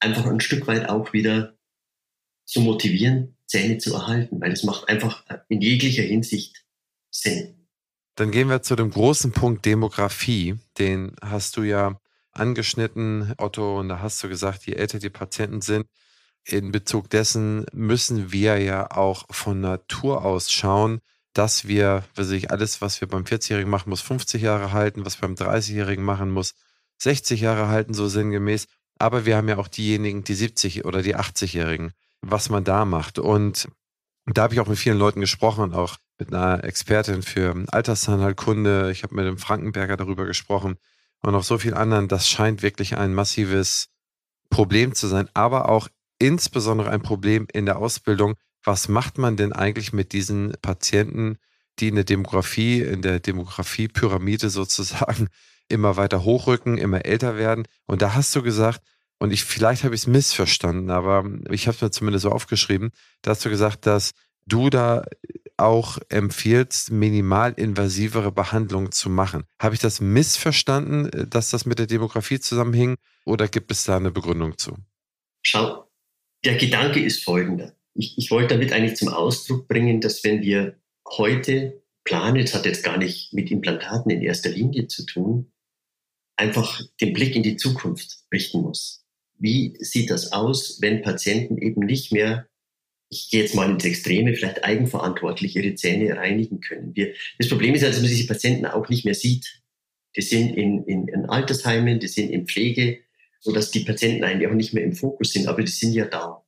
einfach 0.01 0.27
ein 0.27 0.41
Stück 0.41 0.67
weit 0.67 0.89
auch 0.89 1.13
wieder 1.13 1.57
zu 2.45 2.61
motivieren, 2.61 3.37
Zähne 3.47 3.79
zu 3.79 3.95
erhalten, 3.95 4.41
weil 4.41 4.53
es 4.53 4.63
macht 4.63 4.89
einfach 4.89 5.25
in 5.49 5.61
jeglicher 5.61 6.03
Hinsicht 6.03 6.65
Sinn. 7.11 7.67
Dann 8.17 8.31
gehen 8.31 8.49
wir 8.49 8.63
zu 8.63 8.77
dem 8.77 8.91
großen 8.91 9.33
Punkt 9.33 9.65
Demografie. 9.67 10.57
Den 10.79 11.15
hast 11.23 11.57
du 11.57 11.63
ja 11.63 12.01
angeschnitten, 12.33 13.35
Otto, 13.39 13.79
und 13.79 13.89
da 13.89 14.01
hast 14.01 14.23
du 14.23 14.29
gesagt, 14.29 14.67
je 14.67 14.75
älter 14.75 14.99
die 14.99 15.11
Patienten 15.11 15.61
sind, 15.61 15.87
in 16.45 16.71
Bezug 16.71 17.11
dessen 17.11 17.67
müssen 17.73 18.33
wir 18.33 18.59
ja 18.59 18.91
auch 18.91 19.25
von 19.31 19.61
Natur 19.61 20.25
aus 20.25 20.53
schauen, 20.53 21.01
dass 21.33 21.67
wir, 21.67 22.05
weiß 22.15 22.31
ich, 22.31 22.51
alles, 22.51 22.81
was 22.81 23.01
wir 23.01 23.09
beim 23.09 23.25
40-Jährigen 23.25 23.71
machen, 23.71 23.91
muss 23.91 24.01
50 24.01 24.41
Jahre 24.43 24.73
halten, 24.73 25.05
was 25.05 25.17
beim 25.17 25.35
30-Jährigen 25.35 26.05
machen 26.05 26.31
muss, 26.31 26.55
60 26.99 27.41
Jahre 27.41 27.69
halten, 27.69 27.95
so 27.95 28.09
sinngemäß. 28.09 28.67
Aber 28.99 29.27
wir 29.27 29.37
haben 29.37 29.49
ja 29.49 29.59
auch 29.59 29.69
diejenigen, 29.69 30.25
die 30.25 30.35
70 30.35 30.85
oder 30.85 31.03
die 31.03 31.17
80-Jährigen, 31.17 31.93
was 32.23 32.49
man 32.49 32.65
da 32.65 32.85
macht. 32.85 33.19
Und 33.19 33.69
da 34.27 34.43
habe 34.43 34.55
ich 34.55 34.61
auch 34.61 34.69
mit 34.69 34.79
vielen 34.79 34.99
Leuten 34.99 35.21
gesprochen, 35.21 35.75
auch 35.75 35.97
mit 36.19 36.33
einer 36.33 36.65
Expertin 36.65 37.23
für 37.23 37.65
Alterszahnheilkunde. 37.69 38.91
Ich 38.91 39.03
habe 39.03 39.15
mit 39.15 39.27
dem 39.27 39.39
Frankenberger 39.39 39.97
darüber 39.97 40.25
gesprochen 40.25 40.77
und 41.23 41.35
auch 41.35 41.45
so 41.45 41.59
vielen 41.59 41.75
anderen. 41.75 42.09
Das 42.09 42.29
scheint 42.29 42.63
wirklich 42.63 42.97
ein 42.97 43.15
massives 43.15 43.89
Problem 44.51 44.95
zu 44.95 45.09
sein, 45.09 45.29
aber 45.35 45.69
auch 45.69 45.89
insbesondere 46.19 46.91
ein 46.91 47.03
Problem 47.03 47.47
in 47.53 47.67
der 47.67 47.79
Ausbildung. 47.79 48.35
Was 48.65 48.89
macht 48.89 49.19
man 49.19 49.37
denn 49.37 49.53
eigentlich 49.53 49.93
mit 49.93 50.13
diesen 50.13 50.55
Patienten, 50.63 51.39
die 51.79 51.89
in 51.89 51.95
der 51.95 52.05
Demografie, 52.05 52.81
in 52.81 53.03
der 53.03 53.21
Demografiepyramide 53.21 54.51
sozusagen 54.51 55.29
immer 55.69 55.97
weiter 55.97 56.25
hochrücken, 56.25 56.79
immer 56.79 57.05
älter 57.05 57.37
werden. 57.37 57.67
Und 57.87 58.03
da 58.03 58.15
hast 58.15 58.35
du 58.35 58.43
gesagt, 58.43 58.81
und 59.19 59.33
ich 59.33 59.45
vielleicht 59.45 59.85
habe 59.85 59.95
ich 59.95 60.03
es 60.03 60.07
missverstanden, 60.07 60.91
aber 60.91 61.25
ich 61.51 61.67
habe 61.67 61.77
es 61.77 61.83
mir 61.83 61.91
zumindest 61.91 62.25
so 62.25 62.31
aufgeschrieben, 62.31 62.91
da 63.23 63.31
hast 63.31 63.45
du 63.45 63.51
gesagt, 63.51 63.87
dass 63.87 64.13
du 64.47 64.71
da 64.71 65.05
auch 65.57 65.99
empfiehlst, 66.11 66.91
minimalinvasivere 66.91 68.31
Behandlungen 68.31 68.93
zu 68.93 69.09
machen. 69.09 69.45
Habe 69.61 69.75
ich 69.75 69.81
das 69.81 70.01
missverstanden, 70.01 71.29
dass 71.31 71.51
das 71.51 71.65
mit 71.65 71.79
der 71.79 71.87
Demografie 71.87 72.41
zusammenhing 72.41 72.97
oder 73.25 73.49
gibt 73.49 73.71
es 73.71 73.85
da 73.85 73.97
eine 73.97 74.11
Begründung 74.11 74.59
zu? 74.59 74.77
Schau, 75.43 75.91
der 76.45 76.57
Gedanke 76.57 77.01
ist 77.01 77.25
folgender. 77.25 77.75
Ich, 77.95 78.19
ich 78.19 78.31
wollte 78.31 78.55
damit 78.55 78.73
eigentlich 78.73 78.97
zum 78.97 79.09
Ausdruck 79.09 79.67
bringen, 79.67 80.03
dass 80.03 80.23
wenn 80.25 80.43
wir 80.43 80.79
heute 81.09 81.83
planen, 82.05 82.43
es 82.43 82.55
hat 82.55 82.67
jetzt 82.67 82.85
gar 82.85 82.99
nicht 82.99 83.33
mit 83.33 83.51
Implantaten 83.51 84.11
in 84.11 84.23
erster 84.23 84.51
Linie 84.51 84.89
zu 84.89 85.07
tun, 85.07 85.53
einfach 86.37 86.81
den 87.01 87.13
Blick 87.13 87.35
in 87.35 87.43
die 87.43 87.57
Zukunft 87.57 88.19
richten 88.33 88.63
muss. 88.63 89.05
Wie 89.39 89.77
sieht 89.81 90.11
das 90.11 90.33
aus, 90.33 90.79
wenn 90.81 91.03
Patienten 91.03 91.59
eben 91.59 91.81
nicht 91.85 92.13
mehr, 92.13 92.47
ich 93.09 93.29
gehe 93.31 93.43
jetzt 93.43 93.55
mal 93.55 93.71
ins 93.71 93.85
Extreme, 93.85 94.35
vielleicht 94.35 94.65
eigenverantwortlich 94.65 95.57
ihre 95.57 95.75
Zähne 95.75 96.17
reinigen 96.17 96.61
können? 96.61 96.95
Wir, 96.95 97.15
das 97.39 97.49
Problem 97.49 97.75
ist 97.75 97.83
ja, 97.83 97.89
dass 97.89 98.01
man 98.01 98.09
diese 98.09 98.27
Patienten 98.27 98.67
auch 98.67 98.89
nicht 98.89 99.05
mehr 99.05 99.15
sieht. 99.15 99.63
Die 100.17 100.23
sind 100.23 100.57
in, 100.57 100.85
in, 100.85 101.09
in 101.09 101.27
Altersheimen, 101.27 102.01
die 102.01 102.09
sind 102.09 102.31
in 102.31 102.47
Pflege, 102.47 103.01
sodass 103.41 103.71
die 103.71 103.81
Patienten 103.81 104.25
eigentlich 104.25 104.49
auch 104.49 104.55
nicht 104.55 104.73
mehr 104.73 104.85
im 104.85 104.95
Fokus 104.95 105.33
sind, 105.33 105.47
aber 105.47 105.63
die 105.63 105.71
sind 105.71 105.93
ja 105.93 106.07
da. 106.07 106.43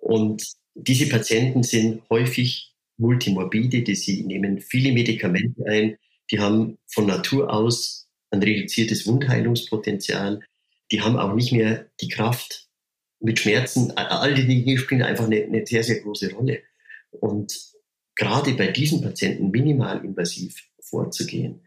Und 0.00 0.44
diese 0.74 1.08
Patienten 1.08 1.62
sind 1.62 2.02
häufig 2.10 2.74
multimorbide, 2.98 3.82
die 3.82 3.94
sie 3.94 4.24
nehmen 4.24 4.60
viele 4.60 4.92
Medikamente 4.92 5.64
ein, 5.66 5.96
die 6.30 6.40
haben 6.40 6.78
von 6.86 7.06
Natur 7.06 7.52
aus 7.52 8.07
ein 8.30 8.42
reduziertes 8.42 9.06
Wundheilungspotenzial. 9.06 10.40
Die 10.90 11.00
haben 11.00 11.18
auch 11.18 11.34
nicht 11.34 11.52
mehr 11.52 11.86
die 12.00 12.08
Kraft 12.08 12.68
mit 13.20 13.38
Schmerzen. 13.38 13.92
All 13.96 14.34
die 14.34 14.46
Dinge 14.46 14.78
spielen 14.78 15.02
einfach 15.02 15.26
eine, 15.26 15.44
eine 15.44 15.66
sehr, 15.66 15.82
sehr 15.82 16.00
große 16.00 16.32
Rolle. 16.32 16.62
Und 17.10 17.54
gerade 18.14 18.54
bei 18.54 18.68
diesen 18.68 19.00
Patienten 19.00 19.50
minimalinvasiv 19.50 20.54
vorzugehen, 20.80 21.62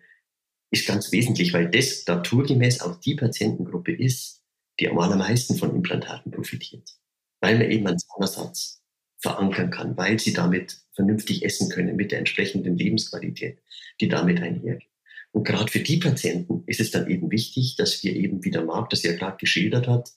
ist 0.72 0.88
ganz 0.88 1.12
wesentlich, 1.12 1.54
weil 1.54 1.70
das 1.70 2.06
naturgemäß 2.08 2.82
auch 2.82 2.96
die 3.00 3.16
Patientengruppe 3.16 3.92
ist, 3.92 4.42
die 4.80 4.90
am 4.90 5.00
allermeisten 5.00 5.58
von 5.58 5.76
Implantaten 5.76 6.32
profitiert. 6.32 6.98
Weil 7.42 7.58
man 7.58 7.70
eben 7.70 7.88
einen 7.88 8.00
Zahnersatz 8.00 8.82
verankern 9.20 9.70
kann, 9.70 9.98
weil 9.98 10.20
sie 10.20 10.34
damit 10.34 10.82
vernünftig 10.94 11.44
essen 11.44 11.70
können 11.70 11.96
mit 11.96 12.12
der 12.12 12.20
entsprechenden 12.20 12.78
Lebensqualität, 12.78 13.60
die 14.00 14.08
damit 14.08 14.42
einhergeht. 14.42 14.91
Und 15.32 15.46
gerade 15.46 15.72
für 15.72 15.80
die 15.80 15.98
Patienten 15.98 16.64
ist 16.68 16.80
es 16.80 16.92
dann 16.92 17.10
eben 17.10 17.32
wichtig, 17.32 17.76
dass 17.78 18.04
wir 18.04 18.16
eben, 18.16 18.44
wie 18.44 18.52
der 18.52 18.66
Marc 18.66 18.90
das 18.90 19.04
ja 19.04 19.14
gerade 19.14 19.38
geschildert 19.38 19.88
hat, 19.88 20.12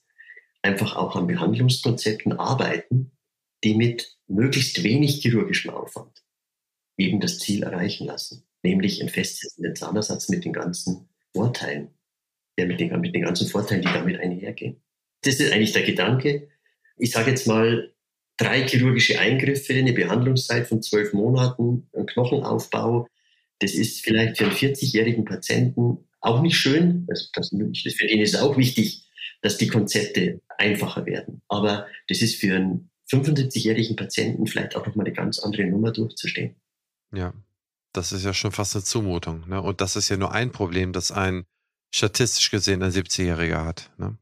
einfach 0.63 0.97
auch 0.97 1.15
an 1.15 1.27
Behandlungskonzepten 1.27 2.33
arbeiten, 2.33 3.13
die 3.63 3.75
mit 3.75 4.19
möglichst 4.27 4.83
wenig 4.83 5.21
chirurgischem 5.21 5.71
Aufwand 5.71 6.25
eben 6.97 7.21
das 7.21 7.39
Ziel 7.39 7.63
erreichen 7.63 8.07
lassen, 8.07 8.45
nämlich 8.63 9.01
einen 9.01 9.09
festsitzenden 9.09 9.77
Zahnersatz 9.77 10.29
mit 10.29 10.45
den 10.45 10.53
ganzen 10.53 11.09
Vorteilen, 11.33 11.89
ja, 12.59 12.67
mit, 12.67 12.81
den, 12.81 13.01
mit 13.01 13.15
den 13.15 13.23
ganzen 13.23 13.49
Vorteilen, 13.49 13.83
die 13.83 13.93
damit 13.93 14.19
einhergehen. 14.19 14.83
Das 15.23 15.41
ist 15.41 15.53
eigentlich 15.53 15.73
der 15.73 15.83
Gedanke. 15.83 16.49
Ich 16.97 17.11
sage 17.11 17.31
jetzt 17.31 17.47
mal, 17.47 17.93
drei 18.37 18.67
chirurgische 18.67 19.19
Eingriffe, 19.19 19.75
eine 19.75 19.93
Behandlungszeit 19.93 20.67
von 20.67 20.83
zwölf 20.83 21.13
Monaten, 21.13 21.89
ein 21.97 22.07
Knochenaufbau, 22.07 23.09
das 23.61 23.75
ist 23.75 24.05
vielleicht 24.05 24.39
für 24.39 24.45
einen 24.45 24.55
40-jährigen 24.55 25.25
Patienten 25.25 26.09
auch 26.21 26.41
nicht 26.41 26.57
schön. 26.57 27.07
Das, 27.07 27.31
das, 27.33 27.51
für 27.51 28.07
den 28.07 28.21
ist 28.21 28.35
es 28.35 28.41
auch 28.41 28.57
wichtig, 28.57 29.09
dass 29.43 29.59
die 29.59 29.69
Konzepte 29.69 30.41
einfacher 30.59 31.07
werden. 31.07 31.43
Aber 31.49 31.87
das 32.09 32.23
ist 32.23 32.37
für 32.37 32.55
einen 32.55 32.91
75-jährigen 33.11 33.97
Patienten 33.97 34.47
vielleicht 34.47 34.77
auch 34.77 34.87
nochmal 34.87 35.07
eine 35.07 35.15
ganz 35.15 35.39
andere 35.39 35.67
Nummer 35.67 35.93
durchzustehen. 35.93 36.57
Ja, 37.15 37.35
das 37.93 38.13
ist 38.13 38.25
ja 38.25 38.35
schon 38.35 38.53
fast 38.53 38.75
eine 38.75 38.85
Zumutung. 38.85 39.49
Ne? 39.49 39.61
Und 39.61 39.81
das 39.81 39.97
ist 39.97 40.09
ja 40.09 40.17
nur 40.17 40.33
ein 40.33 40.51
Problem, 40.51 40.93
das 40.93 41.13
ein 41.13 41.45
statistisch 41.95 42.51
gesehen 42.51 42.83
ein 42.83 42.91
70-Jähriger 42.91 43.65
hat. 43.65 43.91
Ne? 43.99 44.17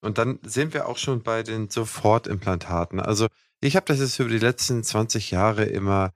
Und 0.00 0.18
dann 0.18 0.38
sind 0.42 0.74
wir 0.74 0.88
auch 0.88 0.98
schon 0.98 1.22
bei 1.22 1.42
den 1.42 1.70
Sofortimplantaten. 1.70 3.00
Also 3.00 3.28
ich 3.60 3.76
habe 3.76 3.86
das 3.86 4.00
jetzt 4.00 4.18
über 4.18 4.28
die 4.28 4.38
letzten 4.38 4.84
20 4.84 5.30
Jahre 5.30 5.64
immer 5.64 6.12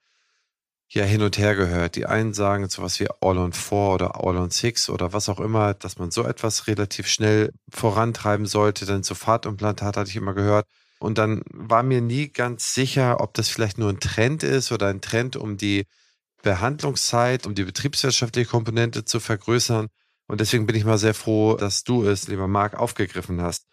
ja 0.95 1.05
hin 1.05 1.23
und 1.23 1.39
her 1.39 1.55
gehört. 1.55 1.97
Die 1.97 2.07
einen 2.07 2.35
sagen 2.35 2.69
sowas 2.69 3.01
wie 3.01 3.09
All 3.21 3.39
on 3.39 3.53
Four 3.53 3.95
oder 3.95 4.25
All 4.25 4.37
on 4.37 4.51
Six 4.51 4.89
oder 4.91 5.13
was 5.13 5.29
auch 5.29 5.41
immer, 5.41 5.75
dass 5.75 5.99
man 5.99 6.11
so 6.11 6.25
etwas 6.25 6.67
relativ 6.67 7.07
schnell 7.09 7.53
vorantreiben 7.71 8.47
sollte. 8.47 8.87
Denn 8.87 9.03
so 9.03 9.15
Fahrtimplantat 9.15 9.97
hatte 9.97 10.11
ich 10.11 10.17
immer 10.17 10.35
gehört. 10.35 10.67
Und 10.99 11.19
dann 11.19 11.43
war 11.53 11.83
mir 11.83 12.01
nie 12.01 12.29
ganz 12.29 12.75
sicher, 12.75 13.21
ob 13.21 13.35
das 13.35 13.49
vielleicht 13.49 13.79
nur 13.79 13.89
ein 13.89 14.01
Trend 14.01 14.43
ist 14.43 14.71
oder 14.71 14.89
ein 14.89 15.01
Trend, 15.01 15.37
um 15.37 15.57
die 15.57 15.87
Behandlungszeit, 16.43 17.47
um 17.47 17.55
die 17.55 17.65
betriebswirtschaftliche 17.65 18.49
Komponente 18.49 19.05
zu 19.05 19.19
vergrößern. 19.19 19.89
Und 20.29 20.41
deswegen 20.41 20.67
bin 20.67 20.77
ich 20.77 20.85
mal 20.85 20.99
sehr 20.99 21.15
froh, 21.15 21.57
dass 21.57 21.85
du 21.85 22.05
es, 22.05 22.29
lieber 22.29 22.49
Marc, 22.49 22.75
aufgegriffen 22.75 23.41
hast. 23.41 23.67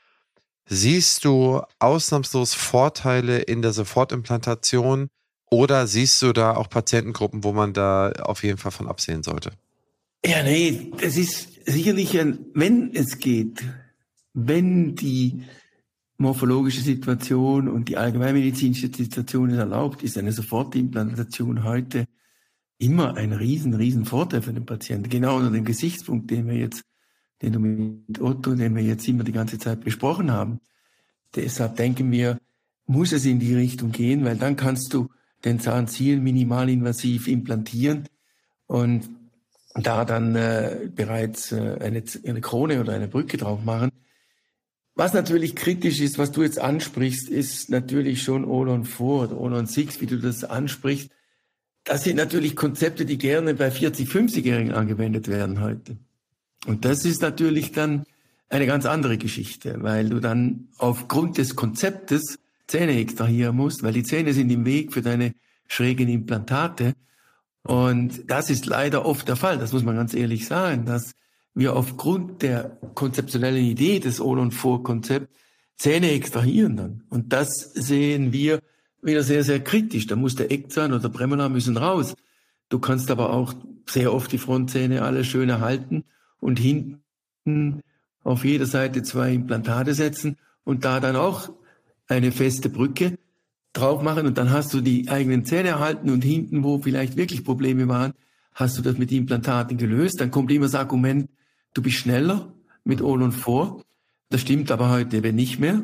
Siehst 0.66 1.26
du 1.26 1.62
ausnahmslos 1.80 2.54
Vorteile 2.54 3.40
in 3.40 3.62
der 3.62 3.74
Sofortimplantation? 3.74 5.10
Oder 5.50 5.88
siehst 5.88 6.22
du 6.22 6.32
da 6.32 6.56
auch 6.56 6.70
Patientengruppen, 6.70 7.44
wo 7.44 7.54
man 7.54 7.74
da 7.74 8.12
auf 8.12 8.44
jeden 8.44 8.58
Fall 8.58 8.72
von 8.72 8.88
absehen 8.88 9.24
sollte? 9.24 9.52
Ja, 10.26 10.44
nee, 10.44 10.92
das 11.02 11.18
ist 11.18 11.66
sicherlich 11.66 12.20
ein, 12.20 12.46
wenn 12.54 12.94
es 12.94 13.18
geht, 13.20 13.64
wenn 14.34 14.96
die 14.96 15.44
morphologische 16.18 16.82
Situation 16.82 17.68
und 17.68 17.90
die 17.90 17.98
allgemeinmedizinische 17.98 18.92
Situation 18.94 19.50
es 19.52 19.58
erlaubt, 19.58 20.04
ist 20.04 20.18
eine 20.18 20.34
Sofortimplantation 20.34 21.64
heute 21.64 22.06
immer 22.78 23.16
ein 23.16 23.32
riesen, 23.34 23.74
riesen 23.74 24.06
Vorteil 24.06 24.42
für 24.42 24.54
den 24.54 24.66
Patienten. 24.66 25.10
Genau 25.10 25.38
unter 25.38 25.52
dem 25.52 25.66
Gesichtspunkt, 25.66 26.30
den 26.30 26.48
wir 26.48 26.56
jetzt, 26.56 26.84
den 27.42 27.54
du 27.54 27.60
mit 27.60 28.22
Otto, 28.22 28.54
den 28.54 28.76
wir 28.76 28.84
jetzt 28.84 29.08
immer 29.08 29.24
die 29.24 29.32
ganze 29.32 29.58
Zeit 29.58 29.82
besprochen 29.82 30.32
haben. 30.32 30.60
Deshalb 31.36 31.78
denken 31.78 32.12
wir, 32.12 32.38
muss 32.86 33.12
es 33.14 33.26
in 33.26 33.40
die 33.40 33.56
Richtung 33.56 33.92
gehen, 33.92 34.26
weil 34.26 34.38
dann 34.38 34.56
kannst 34.56 34.94
du 34.94 35.10
den 35.46 35.60
Zahnziel 35.60 36.20
minimalinvasiv 36.20 37.28
implantieren 37.28 38.08
und 38.68 39.10
da 39.74 40.06
dann 40.06 40.36
äh, 40.36 40.90
bereits 40.94 41.52
äh, 41.52 41.78
eine, 41.80 42.04
eine 42.26 42.42
Krone 42.42 42.82
oder 42.82 42.94
eine 42.94 43.08
Brücke 43.08 43.38
drauf 43.38 43.64
machen. 43.64 43.92
Was 44.96 45.14
natürlich 45.14 45.56
kritisch 45.56 46.02
ist, 46.02 46.18
was 46.18 46.32
du 46.32 46.44
jetzt 46.44 46.60
ansprichst, 46.60 47.30
ist 47.30 47.70
natürlich 47.70 48.22
schon 48.22 48.44
Olon 48.44 48.84
4 48.84 49.06
oder 49.06 49.40
Olon 49.40 49.66
6, 49.66 50.02
wie 50.02 50.08
du 50.08 50.18
das 50.18 50.44
ansprichst. 50.44 51.10
Das 51.86 52.04
sind 52.04 52.18
natürlich 52.18 52.56
Konzepte, 52.56 53.06
die 53.06 53.18
gerne 53.18 53.54
bei 53.54 53.72
40, 53.72 54.10
50-Jährigen 54.10 54.74
angewendet 54.74 55.30
werden 55.30 55.62
heute. 55.62 55.98
Und 56.66 56.84
das 56.84 57.06
ist 57.06 57.22
natürlich 57.22 57.72
dann 57.72 58.06
eine 58.50 58.66
ganz 58.66 58.86
andere 58.86 59.18
Geschichte, 59.18 59.82
weil 59.82 60.10
du 60.10 60.20
dann 60.20 60.68
aufgrund 60.78 61.38
des 61.38 61.56
Konzeptes 61.56 62.40
Zähne 62.70 62.98
extrahieren 63.00 63.56
musst, 63.56 63.84
weil 63.84 63.94
die 63.94 64.04
Zähne 64.04 64.34
sind 64.34 64.50
im 64.52 64.64
Weg 64.64 64.94
für 64.94 65.02
deine 65.02 65.34
schrägen 65.68 66.08
Implantate. 66.08 66.94
Und 67.64 68.30
das 68.30 68.50
ist 68.50 68.68
leider 68.68 69.06
oft 69.06 69.28
der 69.28 69.36
Fall, 69.36 69.58
das 69.58 69.74
muss 69.74 69.84
man 69.84 69.96
ganz 69.96 70.14
ehrlich 70.14 70.48
sagen, 70.48 70.86
dass 70.86 71.14
wir 71.54 71.76
aufgrund 71.76 72.42
der 72.44 72.78
konzeptionellen 72.94 73.66
Idee 73.66 74.00
des 74.00 74.22
All- 74.22 74.40
und 74.40 74.52
Vor-Konzept 74.52 75.36
Zähne 75.78 76.12
extrahieren 76.12 76.78
dann. 76.78 77.04
Und 77.10 77.34
das 77.34 77.72
sehen 77.74 78.34
wir 78.34 78.60
wieder 79.02 79.24
sehr, 79.24 79.44
sehr 79.44 79.62
kritisch. 79.62 80.08
Da 80.08 80.16
muss 80.16 80.36
der 80.36 80.52
Eckzahn 80.52 80.92
oder 80.92 81.02
der 81.02 81.10
Prämolar 81.10 81.50
müssen 81.50 81.78
raus. 81.78 82.16
Du 82.70 82.80
kannst 82.80 83.10
aber 83.10 83.32
auch 83.32 83.54
sehr 83.88 84.14
oft 84.14 84.32
die 84.32 84.38
Frontzähne 84.38 85.02
alle 85.02 85.24
schön 85.24 85.50
erhalten 85.50 86.04
und 86.40 86.60
hinten 86.60 87.82
auf 88.24 88.46
jeder 88.46 88.68
Seite 88.68 89.02
zwei 89.02 89.34
Implantate 89.34 89.94
setzen 89.96 90.38
und 90.64 90.86
da 90.86 91.00
dann 91.00 91.16
auch 91.16 91.50
eine 92.10 92.34
feste 92.34 92.70
Brücke 92.70 93.18
drauf 93.72 94.02
machen 94.02 94.28
und 94.28 94.38
dann 94.38 94.52
hast 94.52 94.74
du 94.74 94.82
die 94.82 95.08
eigenen 95.08 95.46
Zähne 95.46 95.70
erhalten 95.70 96.10
und 96.10 96.24
hinten, 96.24 96.64
wo 96.64 96.80
vielleicht 96.80 97.16
wirklich 97.16 97.46
Probleme 97.46 97.88
waren, 97.88 98.14
hast 98.54 98.78
du 98.78 98.82
das 98.82 98.98
mit 98.98 99.12
Implantaten 99.12 99.78
gelöst. 99.78 100.20
Dann 100.20 100.32
kommt 100.32 100.52
immer 100.52 100.66
das 100.66 100.76
Argument, 100.76 101.30
Du 101.74 101.82
bist 101.82 101.98
schneller 101.98 102.54
mit 102.84 103.02
All 103.02 103.22
und 103.22 103.32
vor. 103.32 103.84
Das 104.30 104.42
stimmt 104.42 104.72
aber 104.72 104.90
heute 104.90 105.18
eben 105.18 105.36
nicht 105.36 105.60
mehr. 105.60 105.84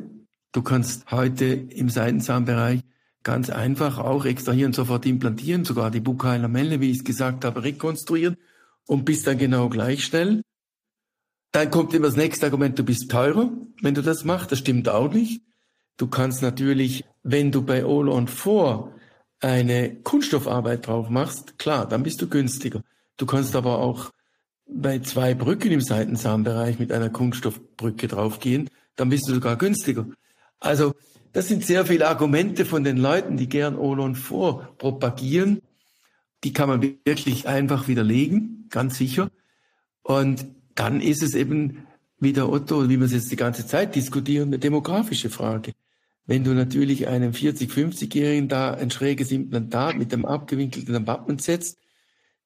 Du 0.52 0.62
kannst 0.62 1.12
heute 1.12 1.46
im 1.46 1.90
Seitenzahnbereich 1.90 2.82
ganz 3.24 3.50
einfach 3.50 3.98
auch 3.98 4.26
extrahieren, 4.26 4.74
sofort 4.74 5.06
implantieren, 5.06 5.66
sogar 5.66 5.92
die 5.92 6.00
Bukailamelle, 6.00 6.80
wie 6.80 6.92
ich 6.92 6.98
es 6.98 7.04
gesagt 7.04 7.44
habe, 7.44 7.64
rekonstruieren 7.64 8.38
und 8.88 9.06
bist 9.06 9.28
dann 9.28 9.38
genau 9.38 9.70
gleich 9.70 10.06
schnell. 10.06 10.42
Dann 11.52 11.72
kommt 11.72 11.94
immer 11.94 12.08
das 12.08 12.18
nächste 12.18 12.46
Argument, 12.46 12.78
du 12.78 12.84
bist 12.84 13.10
teurer, 13.10 13.52
wenn 13.82 13.96
du 13.96 14.02
das 14.02 14.26
machst. 14.26 14.52
Das 14.52 14.60
stimmt 14.60 14.90
auch 14.90 15.12
nicht. 15.12 15.42
Du 15.98 16.08
kannst 16.08 16.41
natürlich, 16.41 17.06
wenn 17.24 17.52
du 17.52 17.62
bei 17.62 17.84
All 17.84 18.10
on 18.10 18.28
4 18.28 18.91
eine 19.39 19.96
Kunststoffarbeit 19.96 20.88
drauf 20.88 21.10
machst, 21.10 21.58
klar, 21.58 21.88
dann 21.88 22.04
bist 22.04 22.22
du 22.22 22.28
günstiger. 22.28 22.82
Du 23.18 23.26
kannst 23.26 23.56
aber 23.56 23.80
auch 23.80 24.12
bei 24.68 25.00
zwei 25.00 25.34
Brücken 25.36 25.72
im 25.72 25.82
Seitenzahnbereich 25.82 26.80
mit 26.80 26.91
einer 26.91 27.10
Kunststoffbrücke 27.10 28.08
draufgehen, 28.08 28.70
dann 28.96 29.10
bist 29.10 29.28
du 29.28 29.34
sogar 29.34 29.58
günstiger. 29.58 30.08
Also 30.60 30.93
das 31.34 31.48
sind 31.48 31.66
sehr 31.66 31.86
viele 31.86 32.08
Argumente 32.08 32.66
von 32.66 32.84
den 32.84 32.98
Leuten, 32.98 33.38
die 33.38 33.50
gern 33.50 33.76
Olon 33.76 34.16
vorpropagieren. 34.16 35.62
Die 36.43 36.54
kann 36.54 36.70
man 36.70 36.82
wirklich 36.82 37.48
einfach 37.48 37.88
widerlegen, 37.88 38.68
ganz 38.70 38.98
sicher. 38.98 39.30
Und 40.02 40.46
dann 40.76 41.02
ist 41.02 41.22
es 41.22 41.36
eben, 41.36 41.88
wie 42.20 42.34
der 42.34 42.50
Otto, 42.50 42.89
wie 42.89 42.98
wir 42.98 43.06
es 43.06 43.14
jetzt 43.14 43.32
die 43.32 43.36
ganze 43.36 43.68
Zeit 43.68 43.96
diskutieren, 43.96 44.50
eine 44.50 44.60
demografische 44.60 45.30
Frage. 45.30 45.74
Wenn 46.28 46.44
du 46.44 46.54
natürlich 46.54 47.08
einem 47.08 47.32
40-, 47.32 47.70
50-Jährigen 47.70 48.48
da 48.48 48.74
ein 48.74 48.90
schräges 48.90 49.32
Implantat 49.32 49.98
mit 49.98 50.12
einem 50.12 50.26
abgewinkelten 50.26 50.96
Abutment 50.96 51.42
setzt, 51.42 51.78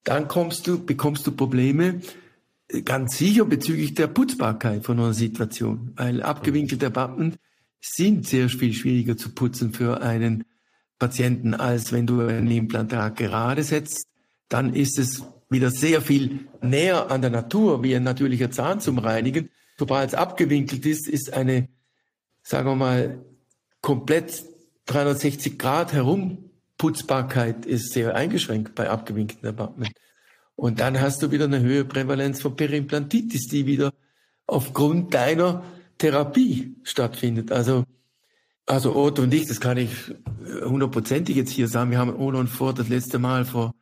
dann 0.04 0.28
kommst 0.28 0.66
du, 0.66 0.84
bekommst 0.84 1.26
du 1.26 1.32
Probleme, 1.32 2.00
äh, 2.68 2.82
ganz 2.82 3.16
sicher 3.16 3.44
bezüglich 3.44 3.94
der 3.94 4.06
Putzbarkeit 4.06 4.84
von 4.84 4.98
einer 4.98 5.14
Situation, 5.14 5.92
weil 5.96 6.22
abgewinkelte 6.22 6.94
Wappen 6.94 7.36
sind 7.80 8.26
sehr 8.26 8.48
viel 8.48 8.74
schwieriger 8.74 9.16
zu 9.16 9.34
putzen 9.34 9.72
für 9.72 10.02
einen 10.02 10.44
Patienten, 10.98 11.54
als 11.54 11.92
wenn 11.92 12.06
du 12.06 12.20
ein 12.20 12.50
Implantat 12.50 13.16
gerade 13.16 13.64
setzt. 13.64 14.06
Dann 14.48 14.74
ist 14.74 14.98
es 14.98 15.24
wieder 15.48 15.70
sehr 15.70 16.02
viel 16.02 16.40
näher 16.60 17.10
an 17.10 17.22
der 17.22 17.30
Natur, 17.30 17.82
wie 17.82 17.96
ein 17.96 18.02
natürlicher 18.02 18.50
Zahn 18.50 18.80
zum 18.80 18.98
Reinigen. 18.98 19.48
Sobald 19.78 20.10
es 20.10 20.14
abgewinkelt 20.14 20.84
ist, 20.84 21.08
ist 21.08 21.32
eine, 21.32 21.68
sagen 22.42 22.68
wir 22.68 22.76
mal, 22.76 23.24
komplett 23.80 24.44
360 24.86 25.58
Grad 25.58 25.92
herum 25.92 26.50
Putzbarkeit 26.80 27.66
ist 27.66 27.92
sehr 27.92 28.14
eingeschränkt 28.14 28.74
bei 28.74 28.88
abgewinkelten 28.88 29.44
Erbarmen. 29.44 29.90
Und 30.56 30.80
dann 30.80 30.98
hast 31.00 31.22
du 31.22 31.30
wieder 31.30 31.44
eine 31.44 31.60
höhere 31.60 31.84
Prävalenz 31.84 32.40
von 32.40 32.56
Perimplantitis, 32.56 33.48
die 33.48 33.66
wieder 33.66 33.92
aufgrund 34.46 35.12
deiner 35.12 35.62
Therapie 35.98 36.76
stattfindet. 36.82 37.52
Also, 37.52 37.84
also 38.64 38.96
Otto 38.96 39.22
und 39.22 39.34
ich, 39.34 39.46
das 39.46 39.60
kann 39.60 39.76
ich 39.76 39.90
hundertprozentig 40.64 41.36
jetzt 41.36 41.50
hier 41.50 41.68
sagen, 41.68 41.90
wir 41.90 41.98
haben 41.98 42.14
Otto 42.14 42.38
und 42.38 42.48
vor 42.48 42.72
das 42.72 42.88
letzte 42.88 43.18
Mal 43.18 43.44
vor 43.44 43.74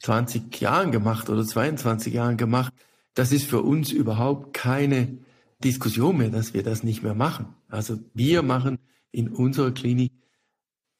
20 0.00 0.60
Jahren 0.60 0.90
gemacht 0.90 1.30
oder 1.30 1.44
22 1.44 2.14
Jahren 2.14 2.36
gemacht. 2.36 2.72
Das 3.14 3.30
ist 3.30 3.48
für 3.48 3.62
uns 3.62 3.92
überhaupt 3.92 4.54
keine 4.54 5.18
Diskussion 5.62 6.18
mehr, 6.18 6.30
dass 6.30 6.52
wir 6.52 6.64
das 6.64 6.82
nicht 6.82 7.04
mehr 7.04 7.14
machen. 7.14 7.54
Also 7.68 7.98
wir 8.14 8.42
machen 8.42 8.78
in 9.12 9.28
unserer 9.28 9.70
Klinik 9.72 10.12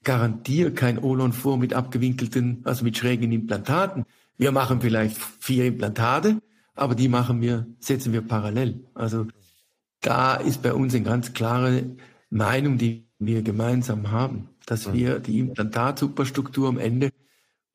garantiere 0.05 0.73
kein 0.73 0.99
Olon 0.99 1.33
vor 1.33 1.59
mit 1.59 1.75
abgewinkelten, 1.75 2.61
also 2.65 2.85
mit 2.85 2.97
schrägen 2.97 3.33
Implantaten. 3.33 4.05
Wir 4.37 4.53
machen 4.53 4.81
vielleicht 4.81 5.17
vier 5.41 5.67
Implantate, 5.67 6.41
aber 6.75 6.95
die 6.95 7.09
machen 7.09 7.41
wir, 7.41 7.67
setzen 7.81 8.13
wir 8.13 8.23
parallel. 8.23 8.85
Also 8.95 9.27
da 10.01 10.37
ist 10.37 10.63
bei 10.63 10.73
uns 10.73 10.95
eine 10.95 11.05
ganz 11.05 11.33
klare 11.33 11.97
Meinung, 12.31 12.79
die 12.79 13.09
wir 13.19 13.43
gemeinsam 13.43 14.11
haben, 14.11 14.49
dass 14.67 14.93
wir 14.93 15.19
die 15.19 15.41
Implantatsuperstruktur 15.41 16.69
am 16.69 16.79
Ende 16.79 17.11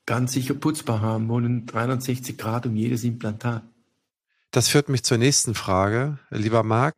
ganz 0.06 0.34
sicher 0.34 0.54
putzbar 0.54 1.02
haben 1.02 1.28
wollen, 1.28 1.66
360 1.66 2.38
Grad 2.38 2.66
um 2.66 2.76
jedes 2.76 3.04
Implantat. 3.04 3.64
Das 4.52 4.70
führt 4.70 4.90
mich 4.90 5.04
zur 5.04 5.18
nächsten 5.18 5.56
Frage, 5.56 6.20
lieber 6.30 6.64
Marc. 6.64 6.94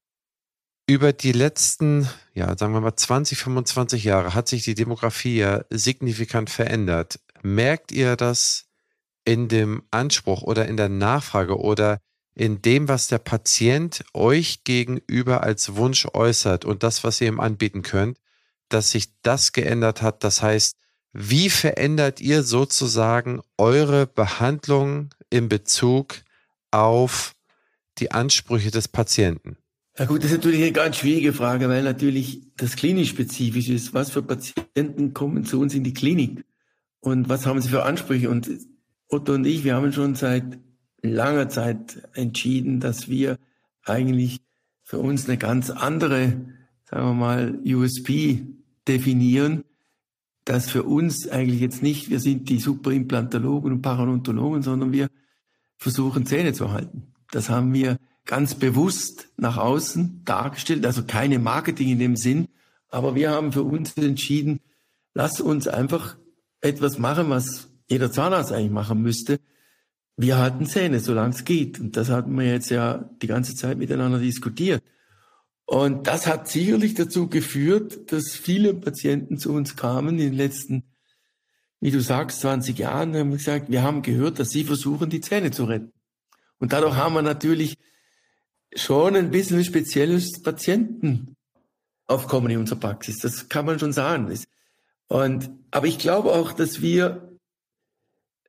Über 0.87 1.13
die 1.13 1.31
letzten, 1.31 2.07
ja, 2.35 2.55
sagen 2.55 2.73
wir 2.73 2.81
mal 2.81 2.95
20, 2.95 3.39
25 3.39 4.03
Jahre 4.03 4.35
hat 4.35 4.47
sich 4.47 4.63
die 4.63 4.75
Demografie 4.75 5.37
ja 5.37 5.65
signifikant 5.71 6.51
verändert. 6.51 7.19
Merkt 7.41 7.91
ihr 7.91 8.15
das 8.15 8.67
in 9.23 9.47
dem 9.47 9.81
Anspruch 9.89 10.43
oder 10.43 10.67
in 10.67 10.77
der 10.77 10.89
Nachfrage 10.89 11.57
oder 11.59 12.01
in 12.35 12.61
dem, 12.61 12.87
was 12.87 13.07
der 13.07 13.17
Patient 13.17 14.03
euch 14.13 14.63
gegenüber 14.63 15.41
als 15.41 15.75
Wunsch 15.75 16.05
äußert 16.13 16.65
und 16.65 16.83
das, 16.83 17.03
was 17.03 17.19
ihr 17.19 17.29
ihm 17.29 17.39
anbieten 17.39 17.81
könnt, 17.81 18.19
dass 18.69 18.91
sich 18.91 19.07
das 19.23 19.53
geändert 19.53 20.03
hat? 20.03 20.23
Das 20.23 20.43
heißt, 20.43 20.75
wie 21.13 21.49
verändert 21.49 22.21
ihr 22.21 22.43
sozusagen 22.43 23.41
eure 23.57 24.05
Behandlung 24.05 25.09
in 25.31 25.49
Bezug 25.49 26.17
auf 26.69 27.33
die 27.97 28.11
Ansprüche 28.11 28.69
des 28.69 28.87
Patienten? 28.87 29.57
Ja 29.97 30.05
gut, 30.05 30.23
das 30.23 30.31
ist 30.31 30.37
natürlich 30.37 30.61
eine 30.61 30.73
ganz 30.73 30.97
schwierige 30.97 31.31
Frage, 31.31 31.69
weil 31.69 31.81
natürlich 31.81 32.41
das 32.57 32.75
klinisch 32.75 33.09
spezifisch 33.09 33.69
ist. 33.69 33.93
Was 33.93 34.11
für 34.11 34.21
Patienten 34.21 35.13
kommen 35.13 35.45
zu 35.45 35.57
uns 35.59 35.73
in 35.73 35.85
die 35.85 35.93
Klinik? 35.93 36.43
Und 36.99 37.29
was 37.29 37.45
haben 37.45 37.61
sie 37.61 37.69
für 37.69 37.83
Ansprüche? 37.83 38.29
Und 38.29 38.49
Otto 39.07 39.33
und 39.33 39.45
ich, 39.45 39.63
wir 39.63 39.75
haben 39.75 39.93
schon 39.93 40.15
seit 40.15 40.59
langer 41.01 41.47
Zeit 41.47 42.09
entschieden, 42.13 42.81
dass 42.81 43.07
wir 43.07 43.37
eigentlich 43.85 44.41
für 44.83 44.99
uns 44.99 45.29
eine 45.29 45.37
ganz 45.37 45.69
andere, 45.69 46.41
sagen 46.83 47.07
wir 47.07 47.13
mal, 47.13 47.59
USP 47.65 48.45
definieren, 48.89 49.63
dass 50.43 50.69
für 50.69 50.83
uns 50.83 51.29
eigentlich 51.29 51.61
jetzt 51.61 51.81
nicht, 51.81 52.09
wir 52.09 52.19
sind 52.19 52.49
die 52.49 52.59
Superimplantologen 52.59 53.71
und 53.71 53.81
Parodontologen, 53.81 54.61
sondern 54.61 54.91
wir 54.91 55.09
versuchen 55.77 56.25
Zähne 56.25 56.51
zu 56.51 56.71
halten. 56.71 57.13
Das 57.31 57.49
haben 57.49 57.73
wir 57.73 57.97
ganz 58.25 58.55
bewusst 58.55 59.29
nach 59.37 59.57
außen 59.57 60.23
dargestellt, 60.25 60.85
also 60.85 61.03
keine 61.03 61.39
Marketing 61.39 61.89
in 61.89 61.99
dem 61.99 62.15
Sinn, 62.15 62.47
aber 62.89 63.15
wir 63.15 63.31
haben 63.31 63.51
für 63.51 63.63
uns 63.63 63.95
entschieden, 63.97 64.59
lass 65.13 65.41
uns 65.41 65.67
einfach 65.67 66.17
etwas 66.61 66.97
machen, 66.97 67.29
was 67.29 67.69
jeder 67.87 68.11
Zahnarzt 68.11 68.51
eigentlich 68.51 68.71
machen 68.71 69.01
müsste. 69.01 69.39
Wir 70.17 70.37
halten 70.37 70.65
Zähne, 70.65 70.99
solange 70.99 71.33
es 71.33 71.43
geht. 71.43 71.79
Und 71.79 71.97
das 71.97 72.09
hatten 72.09 72.37
wir 72.37 72.45
jetzt 72.45 72.69
ja 72.69 73.09
die 73.21 73.27
ganze 73.27 73.55
Zeit 73.55 73.77
miteinander 73.77 74.19
diskutiert. 74.19 74.81
Und 75.65 76.07
das 76.07 76.27
hat 76.27 76.47
sicherlich 76.47 76.93
dazu 76.93 77.27
geführt, 77.27 78.11
dass 78.11 78.35
viele 78.35 78.73
Patienten 78.73 79.37
zu 79.37 79.51
uns 79.51 79.75
kamen 79.75 80.19
in 80.19 80.31
den 80.31 80.33
letzten, 80.33 80.83
wie 81.81 81.91
du 81.91 81.99
sagst, 82.01 82.41
20 82.41 82.77
Jahren, 82.77 83.15
haben 83.15 83.31
gesagt, 83.31 83.69
wir 83.69 83.83
haben 83.83 84.03
gehört, 84.03 84.39
dass 84.39 84.49
sie 84.49 84.63
versuchen, 84.63 85.09
die 85.09 85.21
Zähne 85.21 85.51
zu 85.51 85.65
retten. 85.65 85.91
Und 86.59 86.71
dadurch 86.71 86.95
haben 86.95 87.13
wir 87.13 87.21
natürlich 87.21 87.77
schon 88.75 89.15
ein 89.15 89.31
bisschen 89.31 89.57
ein 89.57 89.65
spezielles 89.65 90.41
Patientenaufkommen 90.41 92.51
in 92.51 92.59
unserer 92.59 92.79
Praxis. 92.79 93.17
Das 93.19 93.49
kann 93.49 93.65
man 93.65 93.79
schon 93.79 93.93
sagen. 93.93 94.31
Und, 95.07 95.49
aber 95.71 95.87
ich 95.87 95.97
glaube 95.97 96.31
auch, 96.31 96.51
dass 96.51 96.81
wir, 96.81 97.37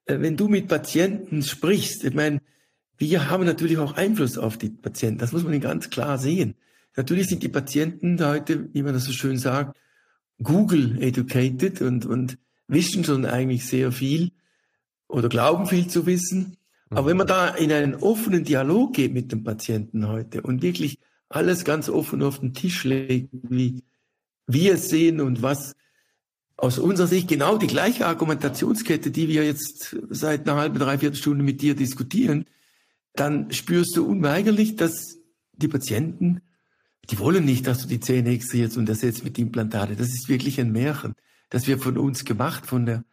äh, 0.07 0.20
wenn 0.20 0.37
du 0.37 0.49
mit 0.49 0.68
Patienten 0.68 1.43
sprichst, 1.43 2.05
ich 2.05 2.14
meine, 2.14 2.41
wir 2.99 3.31
haben 3.31 3.45
natürlich 3.45 3.79
auch 3.79 3.95
Einfluss 3.95 4.39
auf 4.39 4.57
die 4.57 4.70
Patienten. 4.70 5.18
Das 5.18 5.33
muss 5.33 5.45
man 5.45 5.61
ganz 5.61 5.91
klar 5.91 6.18
sehen. 6.18 6.55
Natürlich 6.97 7.29
sind 7.29 7.43
die 7.43 7.49
Patienten 7.49 8.24
heute, 8.24 8.72
wie 8.72 8.83
man 8.83 8.95
das 8.95 9.05
so 9.05 9.12
schön 9.12 9.39
sagt, 9.39 9.77
Google 10.43 11.03
educated 11.03 11.83
und, 11.83 12.07
und 12.07 12.39
wissen 12.68 13.05
schon 13.05 13.27
eigentlich 13.27 13.66
sehr 13.66 13.93
viel 13.93 14.33
oder 15.09 15.29
glauben 15.29 15.66
viel 15.66 15.89
zu 15.89 16.07
wissen. 16.07 16.57
Aber 16.91 17.09
wenn 17.09 17.16
man 17.16 17.26
da 17.26 17.49
in 17.49 17.72
einen 17.72 17.95
offenen 17.97 18.45
Dialog 18.45 18.95
geht 18.95 19.12
mit 19.12 19.32
dem 19.32 19.43
Patienten 19.43 20.07
heute 20.07 20.43
und 20.43 20.62
wirklich 20.62 20.99
alles 21.28 21.64
ganz 21.64 21.89
offen 21.89 22.22
auf 22.22 22.41
den 22.41 22.55
Tisch 22.55 22.84
legt, 22.84 23.28
wie 23.32 23.82
wir 24.47 24.74
es 24.74 24.89
sehen 24.89 25.20
und 25.20 25.43
was 25.43 25.74
aus 26.57 26.78
unserer 26.78 27.09
Sicht 27.09 27.28
genau 27.28 27.59
die 27.59 27.66
gleiche 27.66 28.07
Argumentationskette, 28.07 29.11
die 29.11 29.28
wir 29.28 29.45
jetzt 29.45 29.97
seit 30.09 30.49
einer 30.49 30.59
halben, 30.59 30.78
dreiviertel 30.78 31.16
Stunde 31.16 31.45
mit 31.45 31.61
dir 31.61 31.74
diskutieren, 31.74 32.47
dann 33.14 33.53
spürst 33.53 33.97
du 33.97 34.07
unweigerlich, 34.07 34.76
dass 34.76 35.18
die 35.53 35.68
Patienten, 35.68 36.41
die 37.11 37.18
wollen 37.18 37.45
nicht, 37.45 37.66
dass 37.66 37.82
du 37.82 37.89
die 37.89 38.01
Zähne 38.01 38.30
extrahierst 38.30 38.76
und 38.76 38.89
ersetzt 38.89 39.24
mit 39.24 39.39
Implantate. 39.39 39.97
Das 39.97 40.09
ist 40.09 40.28
wirklich 40.28 40.61
ein 40.61 40.72
Märchen. 40.72 41.14
Das 41.51 41.66
wird 41.66 41.82
von 41.82 41.99
uns 41.99 42.24
gemacht, 42.24 42.66
von 42.66 42.87
der, 42.87 43.05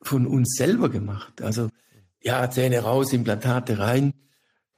von 0.00 0.26
uns 0.26 0.54
selber 0.56 0.88
gemacht. 0.88 1.42
Also, 1.42 1.70
ja, 2.24 2.50
Zähne 2.50 2.80
raus, 2.80 3.12
Implantate 3.12 3.78
rein. 3.78 4.12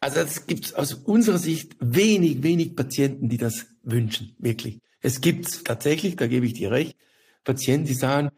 Also, 0.01 0.21
es 0.21 0.47
gibt 0.47 0.77
aus 0.77 0.93
unserer 0.95 1.39
Sicht 1.39 1.77
wenig, 1.81 2.43
wenig 2.43 2.77
Patienten, 2.77 3.29
die 3.29 3.39
das 3.39 3.67
wünschen. 3.83 4.35
Wirklich. 4.39 4.81
Es 5.01 5.21
gibt 5.21 5.65
tatsächlich, 5.65 6.17
da 6.17 6.27
gebe 6.27 6.47
ich 6.47 6.55
dir 6.55 6.71
recht, 6.71 6.97
Patienten, 7.45 7.87
die 7.87 7.95
sagen, 7.95 8.31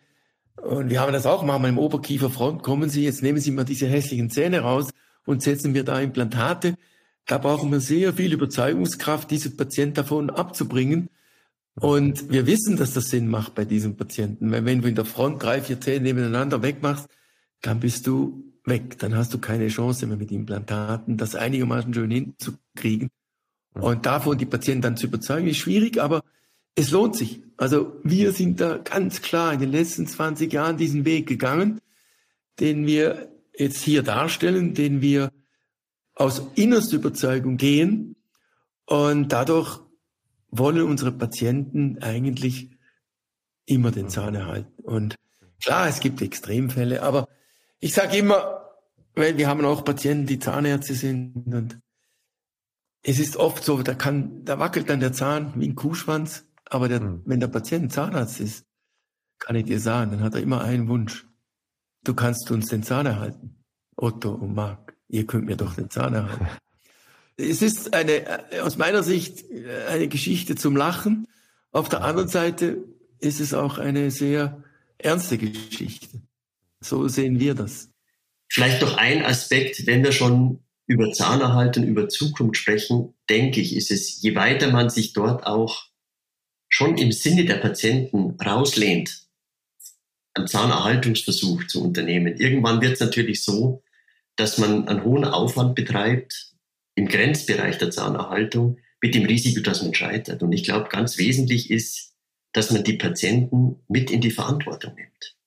und 0.57 0.91
wir 0.91 1.01
haben 1.01 1.13
das 1.13 1.27
auch 1.27 1.43
manchmal 1.43 1.71
im 1.71 1.79
Oberkieferfront, 1.79 2.63
kommen 2.63 2.91
Sie, 2.91 3.05
jetzt 3.05 3.23
nehmen 3.23 3.41
Sie 3.41 3.51
mal 3.51 3.65
diese 3.65 3.87
hässlichen 3.87 4.29
Zähne 4.29 4.61
raus 4.61 4.91
und 5.25 5.43
setzen 5.43 5.73
wir 5.73 5.85
da 5.85 6.01
Implantate. 6.01 6.75
Da 7.27 7.39
brauchen 7.39 7.71
wir 7.71 7.81
sehr 7.81 8.15
viel 8.15 8.33
Überzeugungskraft, 8.33 9.31
diese 9.31 9.51
Patienten 9.51 9.95
davon 9.95 10.31
abzubringen. 10.31 11.11
Und 11.75 12.31
wir 12.31 12.47
wissen, 12.47 12.77
dass 12.77 12.93
das 12.93 13.11
Sinn 13.11 13.29
macht 13.29 13.55
bei 13.55 13.65
diesem 13.65 13.97
Patienten. 13.97 14.51
Weil 14.51 14.65
wenn 14.65 14.83
du 14.83 14.89
in 14.89 14.95
der 14.95 15.05
Front 15.05 15.43
drei, 15.43 15.63
vier 15.63 15.81
Zähne 15.81 16.01
nebeneinander 16.01 16.63
wegmachst, 16.63 17.07
dann 17.63 17.81
bist 17.81 18.07
du 18.07 18.48
weg. 18.69 18.99
Dann 18.99 19.17
hast 19.17 19.33
du 19.35 19.39
keine 19.39 19.69
Chance 19.69 20.07
mehr 20.07 20.17
mit 20.17 20.31
Implantaten, 20.31 21.17
das 21.17 21.35
einigermaßen 21.35 21.93
schön 21.95 22.11
hinzukriegen. 22.11 23.11
Und 23.75 24.07
davon 24.07 24.39
die 24.39 24.47
Patienten 24.47 24.83
dann 24.83 24.97
zu 24.97 25.07
überzeugen, 25.07 25.47
ist 25.47 25.59
schwierig, 25.59 26.01
aber 26.01 26.23
es 26.75 26.91
lohnt 26.91 27.17
sich. 27.17 27.43
Also 27.57 27.97
wir 28.05 28.33
sind 28.33 28.61
da 28.61 28.79
ganz 28.79 29.23
klar 29.23 29.53
in 29.53 29.61
den 29.61 29.73
letzten 29.73 30.07
20 30.07 30.53
Jahren 30.53 30.77
diesen 30.77 31.05
Weg 31.05 31.27
gegangen, 31.27 31.81
den 32.61 32.87
wir 32.87 33.33
jetzt 33.57 33.83
hier 33.83 34.03
darstellen, 34.03 34.75
den 34.75 35.01
wir 35.01 35.31
aus 36.15 36.43
innerster 36.55 36.97
Überzeugung 36.97 37.57
gehen. 37.57 38.17
Und 38.87 39.33
dadurch 39.33 39.81
wollen 40.51 40.83
unsere 40.83 41.13
Patienten 41.13 41.99
eigentlich 41.99 42.71
immer 43.67 43.91
den 43.91 44.09
Zahn 44.09 44.35
erhalten. 44.35 44.83
Und 44.83 45.17
klar, 45.63 45.89
es 45.89 46.01
gibt 46.01 46.23
Extremfälle, 46.23 47.03
aber 47.03 47.29
ich 47.81 47.95
sage 47.95 48.17
immer, 48.17 48.71
weil 49.15 49.37
wir 49.37 49.49
haben 49.49 49.65
auch 49.65 49.85
Patienten, 49.85 50.27
die 50.27 50.39
Zahnärzte 50.39 50.95
sind 50.95 51.53
und 51.53 51.79
es 53.03 53.19
ist 53.19 53.37
oft 53.37 53.65
so, 53.65 53.83
da 53.83 53.95
kann, 53.95 54.45
da 54.45 54.59
wackelt 54.59 54.91
dann 54.91 55.01
der 55.01 55.13
Zahn 55.13 55.53
wie 55.57 55.69
ein 55.69 55.75
Kuhschwanz, 55.75 56.47
aber 56.65 56.89
der, 56.89 57.01
mhm. 57.01 57.23
wenn 57.25 57.41
der 57.41 57.49
Patient 57.49 57.93
Zahnarzt 57.93 58.41
ist, 58.41 58.65
kann 59.39 59.57
ich 59.57 59.65
dir 59.65 59.81
sagen, 59.81 60.11
dann 60.11 60.21
hat 60.23 60.35
er 60.35 60.43
immer 60.43 60.63
einen 60.63 60.89
Wunsch 60.89 61.29
du 62.09 62.15
kannst 62.15 62.51
uns 62.51 62.69
den 62.69 62.83
Zahn 62.83 63.07
erhalten. 63.07 63.57
Otto 63.97 64.33
und 64.33 64.55
Marc, 64.55 64.97
ihr 65.09 65.27
könnt 65.27 65.47
mir 65.47 65.57
doch 65.57 65.75
den 65.75 65.91
Zahn 65.91 66.15
erhalten. 66.15 66.49
es 67.37 67.63
ist 67.63 67.95
eine, 67.95 68.45
aus 68.63 68.79
meiner 68.79 69.03
Sicht 69.03 69.45
eine 69.89 70.09
Geschichte 70.09 70.57
zum 70.57 70.77
Lachen. 70.77 71.29
Auf 71.71 71.89
der 71.89 72.03
anderen 72.03 72.29
Seite 72.29 72.85
ist 73.19 73.41
es 73.41 73.53
auch 73.55 73.79
eine 73.79 74.11
sehr 74.11 74.63
ernste 74.97 75.39
Geschichte. 75.39 76.23
So 76.81 77.09
sehen 77.09 77.41
wir 77.41 77.55
das. 77.55 77.91
Vielleicht 78.51 78.81
noch 78.81 78.97
ein 78.97 79.25
Aspekt, 79.25 79.87
wenn 79.87 80.03
wir 80.03 80.13
schon 80.13 80.65
über 80.87 81.13
Zahnerhalt 81.13 81.77
und 81.77 81.85
über 81.85 82.09
Zukunft 82.09 82.57
sprechen, 82.57 83.15
denke 83.29 83.61
ich, 83.61 83.77
ist 83.77 83.91
es, 83.91 84.23
je 84.23 84.35
weiter 84.35 84.71
man 84.71 84.89
sich 84.89 85.13
dort 85.13 85.47
auch 85.47 85.87
schon 86.71 86.97
im 86.97 87.13
Sinne 87.13 87.45
der 87.45 87.57
Patienten 87.57 88.41
rauslehnt, 88.41 89.27
einen 90.35 90.47
Zahnerhaltungsversuch 90.47 91.67
zu 91.67 91.83
unternehmen. 91.83 92.37
Irgendwann 92.37 92.81
wird 92.81 92.95
es 92.95 93.01
natürlich 93.01 93.43
so, 93.43 93.83
dass 94.37 94.57
man 94.57 94.89
einen 94.89 95.05
hohen 95.05 95.25
Aufwand 95.25 95.75
betreibt 95.75 96.55
im 96.95 97.09
Grenzbereich 97.09 97.79
der 97.79 97.91
Zahnerhaltung 97.91 98.79
mit 99.01 99.15
dem 99.15 99.27
Risiko, 99.27 99.61
dass 99.61 99.83
man 99.83 99.95
scheitert. 99.95 100.43
Und 100.43 100.53
ich 100.53 100.65
glaube, 100.65 100.89
ganz 100.89 101.19
wesentlich 101.19 101.71
ist, 101.71 102.15
dass 102.53 102.71
man 102.71 102.85
die 102.85 102.97
Patienten 102.97 103.83
mit 103.89 104.11
in 104.11 104.21
die 104.21 104.31
Verantwortung 104.31 104.95
nimmt. 104.95 105.38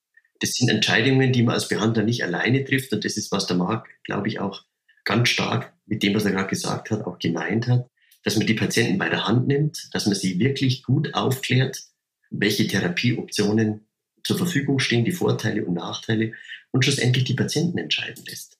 Das 0.41 0.53
sind 0.53 0.69
Entscheidungen, 0.69 1.31
die 1.31 1.43
man 1.43 1.53
als 1.53 1.67
Behandler 1.67 2.03
nicht 2.03 2.23
alleine 2.23 2.65
trifft. 2.65 2.91
Und 2.91 3.05
das 3.05 3.15
ist, 3.15 3.31
was 3.31 3.47
der 3.47 3.57
Marc, 3.57 3.87
glaube 4.03 4.27
ich, 4.27 4.39
auch 4.39 4.65
ganz 5.05 5.29
stark 5.29 5.73
mit 5.85 6.03
dem, 6.03 6.15
was 6.15 6.25
er 6.25 6.31
gerade 6.31 6.49
gesagt 6.49 6.91
hat, 6.91 7.05
auch 7.05 7.19
gemeint 7.19 7.67
hat, 7.67 7.87
dass 8.23 8.37
man 8.37 8.47
die 8.47 8.55
Patienten 8.55 8.97
bei 8.97 9.09
der 9.09 9.27
Hand 9.27 9.47
nimmt, 9.47 9.89
dass 9.93 10.05
man 10.05 10.15
sie 10.15 10.39
wirklich 10.39 10.83
gut 10.83 11.13
aufklärt, 11.13 11.83
welche 12.29 12.67
Therapieoptionen 12.67 13.87
zur 14.23 14.37
Verfügung 14.37 14.79
stehen, 14.79 15.05
die 15.05 15.11
Vorteile 15.11 15.65
und 15.65 15.75
Nachteile 15.75 16.33
und 16.71 16.83
schlussendlich 16.83 17.23
die 17.23 17.33
Patienten 17.33 17.77
entscheiden 17.77 18.23
lässt. 18.25 18.57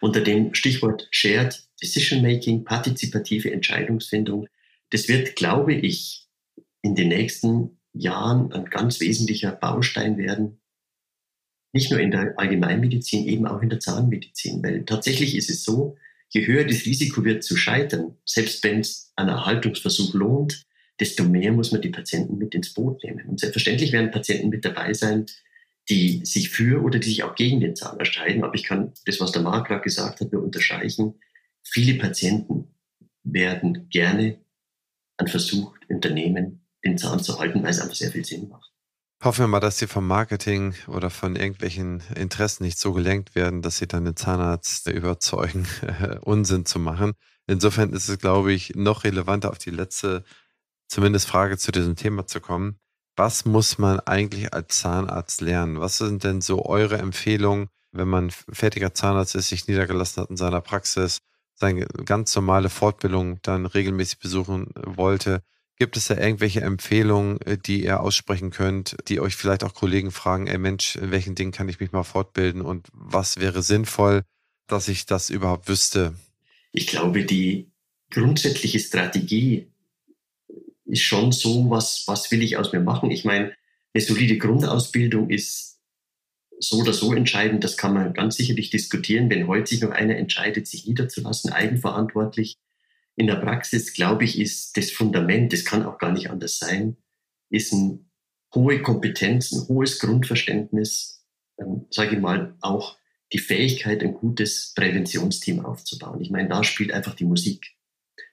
Unter 0.00 0.20
dem 0.20 0.54
Stichwort 0.54 1.08
Shared 1.10 1.62
Decision 1.80 2.22
Making, 2.22 2.64
partizipative 2.64 3.50
Entscheidungsfindung, 3.50 4.48
das 4.90 5.08
wird, 5.08 5.36
glaube 5.36 5.74
ich, 5.74 6.26
in 6.82 6.94
den 6.94 7.08
nächsten 7.08 7.77
Jahren 7.92 8.52
ein 8.52 8.66
ganz 8.66 9.00
wesentlicher 9.00 9.52
Baustein 9.52 10.18
werden. 10.18 10.60
Nicht 11.72 11.90
nur 11.90 12.00
in 12.00 12.10
der 12.10 12.38
Allgemeinmedizin, 12.38 13.26
eben 13.26 13.46
auch 13.46 13.60
in 13.62 13.68
der 13.68 13.80
Zahnmedizin. 13.80 14.62
Weil 14.62 14.84
tatsächlich 14.84 15.36
ist 15.36 15.50
es 15.50 15.64
so, 15.64 15.96
je 16.30 16.46
höher 16.46 16.64
das 16.64 16.84
Risiko 16.86 17.24
wird 17.24 17.44
zu 17.44 17.56
scheitern, 17.56 18.16
selbst 18.24 18.62
wenn 18.64 18.80
es 18.80 19.12
ein 19.16 19.28
Erhaltungsversuch 19.28 20.14
lohnt, 20.14 20.66
desto 21.00 21.24
mehr 21.24 21.52
muss 21.52 21.72
man 21.72 21.80
die 21.80 21.90
Patienten 21.90 22.38
mit 22.38 22.54
ins 22.54 22.74
Boot 22.74 23.02
nehmen. 23.04 23.28
Und 23.28 23.40
selbstverständlich 23.40 23.92
werden 23.92 24.10
Patienten 24.10 24.48
mit 24.48 24.64
dabei 24.64 24.92
sein, 24.94 25.26
die 25.88 26.24
sich 26.24 26.50
für 26.50 26.82
oder 26.82 26.98
die 26.98 27.08
sich 27.08 27.22
auch 27.22 27.34
gegen 27.34 27.60
den 27.60 27.76
Zahn 27.76 27.98
entscheiden. 27.98 28.44
Aber 28.44 28.54
ich 28.54 28.64
kann 28.64 28.92
das, 29.06 29.20
was 29.20 29.32
der 29.32 29.42
Marc 29.42 29.68
gerade 29.68 29.82
gesagt 29.82 30.20
hat, 30.20 30.32
nur 30.32 30.42
unterstreichen. 30.42 31.14
Viele 31.62 31.98
Patienten 31.98 32.74
werden 33.22 33.88
gerne 33.90 34.38
einen 35.16 35.28
Versuch 35.28 35.74
unternehmen, 35.88 36.60
den 36.84 36.98
Zahn 36.98 37.20
zu 37.20 37.38
halten, 37.38 37.62
weil 37.62 37.70
es 37.70 37.80
einfach 37.80 37.94
sehr 37.94 38.10
viel 38.10 38.24
Sinn 38.24 38.48
macht. 38.48 38.72
Hoffen 39.22 39.40
wir 39.40 39.48
mal, 39.48 39.60
dass 39.60 39.78
sie 39.78 39.88
vom 39.88 40.06
Marketing 40.06 40.74
oder 40.86 41.10
von 41.10 41.34
irgendwelchen 41.34 42.02
Interessen 42.14 42.62
nicht 42.62 42.78
so 42.78 42.92
gelenkt 42.92 43.34
werden, 43.34 43.62
dass 43.62 43.78
sie 43.78 43.88
dann 43.88 44.04
den 44.04 44.14
Zahnarzt 44.14 44.86
überzeugen, 44.88 45.66
Unsinn 46.20 46.66
zu 46.66 46.78
machen. 46.78 47.14
Insofern 47.48 47.92
ist 47.92 48.08
es, 48.08 48.18
glaube 48.18 48.52
ich, 48.52 48.76
noch 48.76 49.02
relevanter 49.02 49.50
auf 49.50 49.58
die 49.58 49.70
letzte 49.70 50.22
zumindest 50.86 51.26
Frage 51.26 51.58
zu 51.58 51.72
diesem 51.72 51.96
Thema 51.96 52.26
zu 52.26 52.40
kommen. 52.40 52.78
Was 53.16 53.44
muss 53.44 53.78
man 53.78 53.98
eigentlich 54.00 54.54
als 54.54 54.78
Zahnarzt 54.78 55.40
lernen? 55.40 55.80
Was 55.80 55.98
sind 55.98 56.22
denn 56.22 56.40
so 56.40 56.64
eure 56.64 56.98
Empfehlungen, 56.98 57.68
wenn 57.90 58.06
man 58.06 58.30
fertiger 58.30 58.94
Zahnarzt 58.94 59.34
ist, 59.34 59.48
sich 59.48 59.66
niedergelassen 59.66 60.22
hat 60.22 60.30
in 60.30 60.36
seiner 60.36 60.60
Praxis, 60.60 61.18
seine 61.54 61.86
ganz 62.04 62.36
normale 62.36 62.68
Fortbildung 62.68 63.40
dann 63.42 63.66
regelmäßig 63.66 64.20
besuchen 64.20 64.68
wollte? 64.76 65.42
Gibt 65.80 65.96
es 65.96 66.08
da 66.08 66.16
irgendwelche 66.16 66.60
Empfehlungen, 66.60 67.40
äh, 67.42 67.56
die 67.56 67.84
ihr 67.84 68.00
aussprechen 68.00 68.50
könnt, 68.50 68.96
die 69.08 69.20
euch 69.20 69.36
vielleicht 69.36 69.62
auch 69.62 69.74
Kollegen 69.74 70.10
fragen, 70.10 70.46
ey 70.46 70.58
Mensch, 70.58 70.96
in 70.96 71.10
welchen 71.10 71.34
Dingen 71.34 71.52
kann 71.52 71.68
ich 71.68 71.78
mich 71.78 71.92
mal 71.92 72.02
fortbilden 72.02 72.62
und 72.62 72.88
was 72.92 73.38
wäre 73.38 73.62
sinnvoll, 73.62 74.22
dass 74.66 74.88
ich 74.88 75.06
das 75.06 75.30
überhaupt 75.30 75.68
wüsste? 75.68 76.14
Ich 76.72 76.88
glaube, 76.88 77.24
die 77.24 77.70
grundsätzliche 78.10 78.80
Strategie 78.80 79.68
ist 80.84 81.02
schon 81.02 81.32
so, 81.32 81.70
was, 81.70 82.04
was 82.06 82.30
will 82.30 82.42
ich 82.42 82.56
aus 82.56 82.72
mir 82.72 82.80
machen? 82.80 83.10
Ich 83.10 83.24
meine, 83.24 83.54
eine 83.94 84.02
solide 84.02 84.38
Grundausbildung 84.38 85.30
ist 85.30 85.80
so 86.58 86.78
oder 86.78 86.92
so 86.92 87.14
entscheidend. 87.14 87.62
Das 87.62 87.76
kann 87.76 87.94
man 87.94 88.14
ganz 88.14 88.36
sicherlich 88.36 88.70
diskutieren. 88.70 89.30
Wenn 89.30 89.46
heute 89.46 89.68
sich 89.68 89.80
noch 89.80 89.90
einer 89.90 90.16
entscheidet, 90.16 90.66
sich 90.66 90.86
niederzulassen, 90.86 91.52
eigenverantwortlich 91.52 92.56
in 93.18 93.26
der 93.26 93.36
Praxis, 93.36 93.92
glaube 93.92 94.24
ich, 94.24 94.38
ist 94.38 94.76
das 94.76 94.92
Fundament, 94.92 95.52
das 95.52 95.64
kann 95.64 95.84
auch 95.84 95.98
gar 95.98 96.12
nicht 96.12 96.30
anders 96.30 96.58
sein, 96.58 96.96
ist 97.50 97.72
eine 97.72 97.98
hohe 98.54 98.80
Kompetenz, 98.80 99.50
ein 99.50 99.66
hohes 99.66 99.98
Grundverständnis, 99.98 101.26
ähm, 101.58 101.86
sage 101.90 102.14
ich 102.14 102.20
mal, 102.20 102.56
auch 102.60 102.96
die 103.32 103.40
Fähigkeit, 103.40 104.02
ein 104.02 104.14
gutes 104.14 104.72
Präventionsteam 104.74 105.64
aufzubauen. 105.64 106.20
Ich 106.20 106.30
meine, 106.30 106.48
da 106.48 106.62
spielt 106.62 106.92
einfach 106.92 107.14
die 107.14 107.24
Musik. 107.24 107.66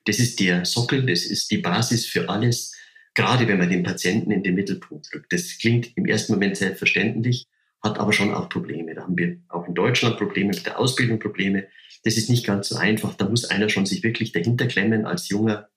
Das 0.05 0.19
ist 0.19 0.39
der 0.39 0.65
Sockel, 0.65 1.03
das 1.07 1.25
ist 1.25 1.49
die 1.49 1.57
Basis 1.57 2.05
für 2.05 2.29
alles, 2.29 2.75
gerade 3.15 3.47
wenn 3.47 3.57
man 3.57 3.69
den 3.71 3.81
Patienten 3.81 4.29
in 4.29 4.43
den 4.43 4.53
Mittelpunkt 4.53 5.09
rückt. 5.15 5.33
Das 5.33 5.57
klingt 5.57 5.97
im 5.97 6.05
ersten 6.05 6.33
Moment 6.33 6.57
selbstverständlich, 6.57 7.47
hat 7.81 7.97
aber 7.97 8.13
schon 8.13 8.31
auch 8.31 8.49
Probleme. 8.49 8.93
Da 8.93 9.01
haben 9.01 9.17
wir 9.17 9.39
auch 9.49 9.67
in 9.67 9.73
Deutschland 9.73 10.17
Probleme 10.17 10.49
mit 10.49 10.63
der 10.63 10.77
Ausbildung, 10.77 11.17
Probleme. 11.17 11.67
Das 12.05 12.17
ist 12.17 12.29
nicht 12.29 12.45
ganz 12.45 12.69
so 12.69 12.77
einfach. 12.77 13.15
Da 13.15 13.27
muss 13.27 13.45
einer 13.45 13.67
schon 13.67 13.85
sich 13.85 14.03
wirklich 14.03 14.31
dahinter 14.31 14.67
klemmen 14.67 15.05
als 15.05 15.27
junger 15.27 15.69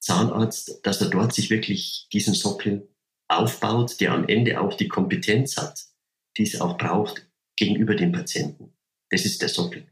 Zahnarzt, 0.00 0.80
dass 0.82 1.00
er 1.00 1.10
dort 1.10 1.34
sich 1.34 1.50
wirklich 1.50 2.08
diesen 2.12 2.34
Sockel 2.34 2.88
aufbaut, 3.28 4.00
der 4.00 4.12
am 4.12 4.26
Ende 4.26 4.60
auch 4.60 4.74
die 4.74 4.88
Kompetenz 4.88 5.56
hat, 5.56 5.78
die 6.36 6.42
es 6.42 6.60
auch 6.60 6.78
braucht 6.78 7.28
gegenüber 7.56 7.94
dem 7.94 8.12
Patienten. 8.12 8.72
Das 9.10 9.24
ist 9.24 9.42
der 9.42 9.48
Sockel. 9.48 9.86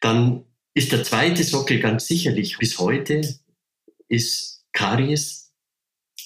Dann 0.00 0.44
ist 0.74 0.92
der 0.92 1.02
zweite 1.02 1.42
Sockel 1.42 1.80
ganz 1.80 2.06
sicherlich 2.06 2.58
bis 2.58 2.78
heute 2.78 3.22
ist 4.08 4.64
Karies 4.72 5.52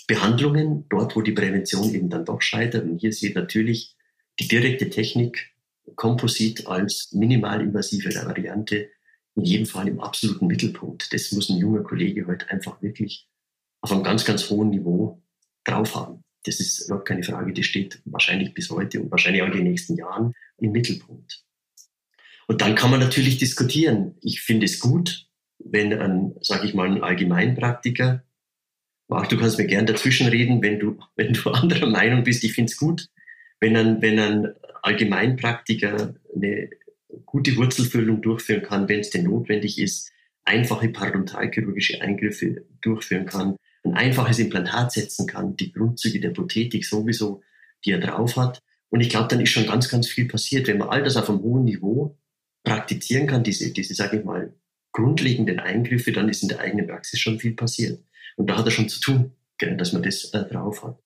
Behandlungen, 0.07 0.87
dort 0.89 1.15
wo 1.15 1.23
die 1.23 1.33
Prävention 1.33 1.95
eben 1.95 2.11
dann 2.11 2.25
doch 2.25 2.43
scheitert. 2.43 2.85
Und 2.85 2.99
hier 2.99 3.13
sieht 3.13 3.37
natürlich 3.37 3.97
die 4.41 4.49
direkte 4.49 4.91
Technik 4.91 5.53
Komposit 5.95 6.67
als 6.67 7.13
minimalinvasive 7.13 8.15
Variante 8.15 8.91
in 9.35 9.45
jedem 9.45 9.67
Fall 9.67 9.89
im 9.89 10.01
absoluten 10.01 10.47
Mittelpunkt. 10.47 11.13
Das 11.13 11.33
muss 11.33 11.49
ein 11.49 11.59
junger 11.59 11.83
Kollege 11.83 12.27
heute 12.27 12.49
einfach 12.51 12.81
wirklich 12.83 13.29
auf 13.81 13.93
einem 13.93 14.05
ganz, 14.05 14.25
ganz 14.25 14.49
hohen 14.51 14.71
Niveau 14.71 15.23
drauf 15.65 15.95
haben. 15.95 16.25
Das 16.45 16.61
ist 16.61 16.87
überhaupt 16.87 17.07
keine 17.07 17.23
Frage, 17.23 17.53
die 17.53 17.63
steht 17.63 18.01
wahrscheinlich 18.05 18.53
bis 18.55 18.71
heute 18.71 19.01
und 19.01 19.11
wahrscheinlich 19.11 19.43
auch 19.43 19.47
in 19.47 19.53
den 19.53 19.65
nächsten 19.65 19.97
Jahren 19.97 20.35
im 20.59 20.73
Mittelpunkt. 20.73 21.45
Und 22.49 22.61
dann 22.61 22.75
kann 22.75 22.91
man 22.91 23.01
natürlich 23.01 23.39
diskutieren. 23.39 24.17
Ich 24.21 24.43
finde 24.43 24.67
es 24.67 24.81
gut, 24.81 25.29
wenn 25.59 25.93
ein, 25.93 26.35
sage 26.41 26.67
ich 26.67 26.75
mal, 26.75 26.91
ein 26.91 27.03
Allgemeinpraktiker, 27.03 28.25
Marc, 29.09 29.29
du 29.29 29.37
kannst 29.37 29.59
mir 29.59 29.67
gern 29.67 29.87
dazwischen 29.87 30.29
reden, 30.29 30.63
wenn 30.63 30.79
du, 30.79 30.99
wenn 31.17 31.33
du 31.33 31.51
anderer 31.51 31.87
Meinung 31.87 32.25
bist. 32.25 32.45
Ich 32.45 32.55
finde 32.55 32.71
es 32.71 32.77
gut, 32.77 33.09
wenn 33.61 33.77
ein, 33.77 34.03
wenn 34.03 34.19
ein 34.19 34.55
Allgemeinpraktiker 34.83 36.15
eine 36.35 36.71
gute 37.27 37.57
Wurzelfüllung 37.57 38.23
durchführen 38.23 38.63
kann, 38.63 38.89
wenn 38.89 39.01
es 39.01 39.11
denn 39.11 39.25
notwendig 39.25 39.79
ist, 39.79 40.11
einfache 40.45 40.89
parodontalchirurgische 40.89 42.01
Eingriffe 42.01 42.65
durchführen 42.81 43.27
kann, 43.27 43.57
ein 43.85 43.95
einfaches 43.95 44.39
Implantat 44.39 44.93
setzen 44.93 45.27
kann, 45.27 45.57
die 45.57 45.73
Grundzüge 45.73 46.21
der 46.21 46.31
Prothetik 46.31 46.85
sowieso, 46.85 47.43
die 47.85 47.93
er 47.93 48.01
drauf 48.01 48.37
hat. 48.37 48.61
Und 48.91 49.01
ich 49.01 49.09
glaube, 49.09 49.29
dann 49.29 49.41
ist 49.41 49.51
schon 49.51 49.67
ganz, 49.67 49.89
ganz 49.89 50.07
viel 50.09 50.29
passiert. 50.29 50.69
Wenn 50.69 50.79
man 50.79 50.89
all 50.89 51.03
das 51.03 51.17
auf 51.17 51.29
einem 51.29 51.41
hohen 51.41 51.65
Niveau 51.65 52.17
praktizieren 52.63 53.27
kann, 53.27 53.43
diese, 53.43 53.73
diese 53.73 53.95
sage 53.95 54.19
ich 54.19 54.25
mal, 54.25 54.55
grundlegenden 54.93 55.59
Eingriffe, 55.59 56.13
dann 56.13 56.29
ist 56.29 56.43
in 56.43 56.49
der 56.49 56.61
eigenen 56.61 56.87
Praxis 56.87 57.19
schon 57.19 57.41
viel 57.41 57.55
passiert. 57.55 58.05
Und 58.37 58.49
da 58.49 58.59
hat 58.59 58.67
er 58.67 58.71
schon 58.71 58.89
zu 58.89 59.01
tun, 59.01 59.33
dass 59.59 59.93
man 59.93 60.03
das 60.03 60.25
äh, 60.33 60.45
drauf 60.45 60.85
hat. 60.85 60.99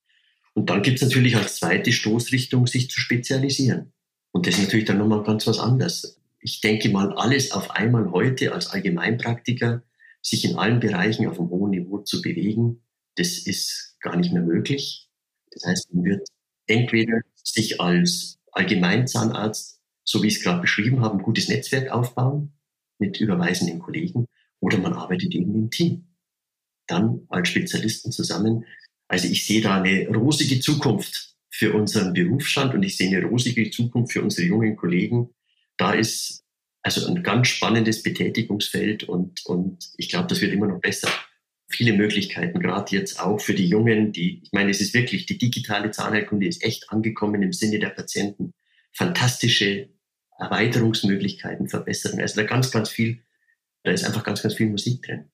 Und 0.53 0.69
dann 0.69 0.81
gibt 0.81 0.97
es 0.97 1.03
natürlich 1.03 1.35
als 1.35 1.57
zweite 1.57 1.91
Stoßrichtung, 1.91 2.67
sich 2.67 2.89
zu 2.89 2.99
spezialisieren. 2.99 3.93
Und 4.37 4.45
das 4.45 4.59
ist 4.59 4.65
natürlich 4.65 4.85
dann 4.85 4.99
nochmal 4.99 5.23
ganz 5.23 5.47
was 5.47 5.57
anderes. 5.57 6.21
Ich 6.39 6.61
denke 6.61 6.89
mal, 6.89 7.11
alles 7.13 7.51
auf 7.51 7.71
einmal 7.71 8.11
heute 8.11 8.53
als 8.53 8.67
Allgemeinpraktiker, 8.67 9.81
sich 10.21 10.45
in 10.45 10.57
allen 10.57 10.79
Bereichen 10.79 11.27
auf 11.27 11.39
einem 11.39 11.49
hohen 11.49 11.71
Niveau 11.71 11.97
zu 11.97 12.21
bewegen, 12.21 12.83
das 13.15 13.39
ist 13.39 13.95
gar 13.99 14.15
nicht 14.15 14.31
mehr 14.31 14.43
möglich. 14.43 15.09
Das 15.49 15.63
heißt, 15.65 15.91
man 15.91 16.05
wird 16.05 16.27
entweder 16.67 17.21
sich 17.35 17.81
als 17.81 18.37
Allgemeinzahnarzt 18.51 19.77
so 20.03 20.21
wie 20.21 20.27
ich 20.27 20.37
es 20.37 20.43
gerade 20.43 20.61
beschrieben 20.61 21.01
habe, 21.01 21.17
ein 21.17 21.23
gutes 21.23 21.49
Netzwerk 21.49 21.89
aufbauen 21.89 22.53
mit 22.99 23.19
überweisenden 23.19 23.79
Kollegen 23.79 24.27
oder 24.59 24.77
man 24.77 24.93
arbeitet 24.93 25.33
eben 25.33 25.55
im 25.55 25.71
Team. 25.71 26.05
Dann 26.85 27.25
als 27.29 27.49
Spezialisten 27.49 28.11
zusammen. 28.11 28.65
Also 29.07 29.27
ich 29.27 29.47
sehe 29.47 29.61
da 29.61 29.81
eine 29.81 30.07
rosige 30.15 30.59
Zukunft 30.59 31.36
für 31.57 31.73
unseren 31.73 32.13
Berufsstand 32.13 32.75
und 32.75 32.83
ich 32.83 32.97
sehe 32.97 33.17
eine 33.17 33.25
rosige 33.25 33.71
Zukunft 33.71 34.13
für 34.13 34.21
unsere 34.21 34.47
jungen 34.47 34.75
Kollegen. 34.75 35.31
Da 35.75 35.93
ist 35.93 36.43
also 36.83 37.07
ein 37.07 37.23
ganz 37.23 37.47
spannendes 37.47 38.03
Betätigungsfeld 38.03 39.05
und, 39.05 39.43
und 39.47 39.89
ich 39.97 40.09
glaube, 40.09 40.27
das 40.27 40.39
wird 40.39 40.53
immer 40.53 40.67
noch 40.67 40.79
besser. 40.79 41.09
Viele 41.67 41.93
Möglichkeiten, 41.93 42.59
gerade 42.59 42.95
jetzt 42.95 43.19
auch 43.19 43.41
für 43.41 43.55
die 43.55 43.67
Jungen, 43.67 44.11
die, 44.11 44.43
ich 44.43 44.51
meine, 44.51 44.69
es 44.69 44.81
ist 44.81 44.93
wirklich, 44.93 45.25
die 45.25 45.39
digitale 45.39 45.89
Zahnheilkunde 45.89 46.45
ist 46.45 46.63
echt 46.63 46.91
angekommen 46.91 47.41
im 47.41 47.53
Sinne 47.53 47.79
der 47.79 47.89
Patienten. 47.89 48.53
Fantastische 48.93 49.89
Erweiterungsmöglichkeiten, 50.37 51.69
Verbesserungen. 51.69 52.21
Also 52.21 52.39
da 52.39 52.45
ganz, 52.45 52.69
ganz 52.69 52.89
viel, 52.89 53.23
da 53.81 53.89
ist 53.91 54.05
einfach 54.05 54.23
ganz, 54.23 54.43
ganz 54.43 54.53
viel 54.53 54.69
Musik 54.69 55.01
drin. 55.01 55.31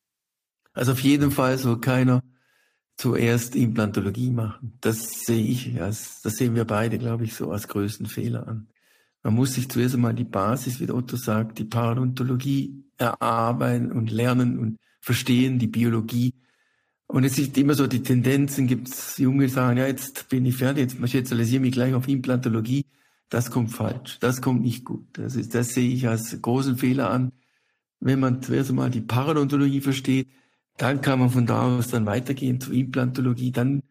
Also 0.71 0.93
auf 0.93 1.01
jeden 1.01 1.31
Fall 1.31 1.57
soll 1.57 1.81
keiner 1.81 2.23
zuerst 2.95 3.55
Implantologie 3.55 4.29
machen. 4.29 4.77
Das 4.81 5.25
sehe 5.25 5.43
ich, 5.43 5.73
das 5.75 6.21
sehen 6.23 6.55
wir 6.55 6.65
beide, 6.65 6.97
glaube 6.97 7.25
ich, 7.25 7.33
so 7.33 7.51
als 7.51 7.67
größten 7.67 8.05
Fehler 8.05 8.47
an. 8.47 8.67
Man 9.23 9.35
muss 9.35 9.53
sich 9.53 9.69
zuerst 9.69 9.95
einmal 9.95 10.13
die 10.13 10.25
Basis, 10.25 10.79
wie 10.79 10.91
Otto 10.91 11.15
sagt, 11.15 11.57
die 11.57 11.63
Parodontologie 11.63 12.83
erarbeiten 12.97 13.91
und 13.91 14.11
lernen 14.11 14.59
und 14.59 14.77
verstehen, 14.99 15.59
die 15.59 15.67
Biologie. 15.67 16.33
Und 17.07 17.23
es 17.23 17.37
ist 17.37 17.57
immer 17.57 17.73
so 17.73 17.87
die 17.87 18.03
Tendenzen, 18.03 18.67
gibt 18.67 18.89
es 18.89 19.17
Junge, 19.17 19.47
sagen, 19.47 19.77
ja, 19.77 19.87
jetzt 19.87 20.29
bin 20.29 20.45
ich 20.45 20.57
fertig, 20.57 20.93
jetzt 20.93 20.97
spezialisiere 20.97 21.57
ich 21.57 21.61
mich 21.61 21.71
gleich 21.71 21.93
auf 21.93 22.07
Implantologie. 22.07 22.85
Das 23.29 23.49
kommt 23.49 23.71
falsch. 23.71 24.19
Das 24.19 24.41
kommt 24.41 24.61
nicht 24.61 24.83
gut. 24.83 25.07
Das, 25.13 25.35
ist, 25.35 25.55
das 25.55 25.69
sehe 25.69 25.89
ich 25.89 26.07
als 26.07 26.39
großen 26.41 26.77
Fehler 26.77 27.09
an. 27.09 27.31
Wenn 27.99 28.19
man 28.19 28.41
zuerst 28.41 28.69
einmal 28.69 28.89
die 28.89 29.01
Parodontologie 29.01 29.81
versteht, 29.81 30.27
dann 30.77 31.01
kann 31.01 31.19
man 31.19 31.29
von 31.29 31.45
da 31.45 31.77
aus 31.77 31.89
dann 31.89 32.05
weitergehen 32.05 32.59
zur 32.59 32.73
Implantologie. 32.73 33.51
Dann 33.51 33.83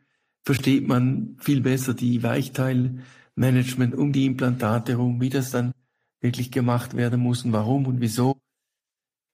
versteht 0.45 0.89
man 0.89 1.37
viel 1.41 1.61
besser 1.61 1.95
die 1.95 2.23
Weichteilmanagement 2.23 3.95
um 3.95 4.13
die 4.13 4.27
Implantate 4.27 4.93
herum, 4.93 5.21
wie 5.21 5.31
das 5.31 5.51
dann 5.51 5.73
wirklich 6.21 6.51
gemacht 6.51 6.97
werden 6.97 7.21
muss 7.21 7.45
und 7.45 7.53
warum 7.53 7.87
und 7.87 8.01
wieso. 8.01 8.41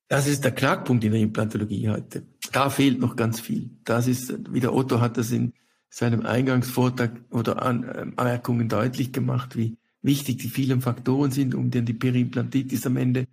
Das 0.08 0.26
ist 0.26 0.44
der 0.44 0.52
Knackpunkt 0.52 1.04
in 1.04 1.12
der 1.12 1.20
Implantologie 1.20 1.88
heute. 1.88 2.26
Da 2.52 2.70
fehlt 2.70 2.98
noch 2.98 3.14
ganz 3.14 3.40
viel. 3.40 3.70
Das 3.84 4.06
ist, 4.06 4.52
wie 4.52 4.60
der 4.60 4.74
Otto 4.74 5.00
hat 5.00 5.18
das 5.18 5.30
in 5.30 5.52
seinem 5.90 6.24
Eingangsvortrag 6.24 7.12
oder 7.30 7.62
Anmerkungen 7.62 8.68
deutlich 8.68 9.12
gemacht, 9.12 9.56
wie 9.56 9.76
wichtig 10.00 10.38
die 10.38 10.48
vielen 10.48 10.80
Faktoren 10.80 11.30
sind, 11.30 11.54
um 11.54 11.70
dann 11.70 11.84
die 11.84 11.94
Periimplantitis 11.94 12.86
am 12.86 12.96
Ende 12.96 13.26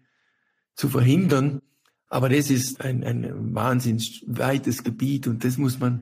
zu 0.73 0.89
verhindern. 0.89 1.61
Aber 2.15 2.29
das 2.29 2.49
ist 2.49 2.79
ein, 2.79 3.03
ein 3.03 3.53
wahnsinnig 3.53 4.23
weites 4.25 4.85
Gebiet 4.85 5.27
und 5.27 5.43
das 5.43 5.57
muss 5.57 5.81
man, 5.81 6.01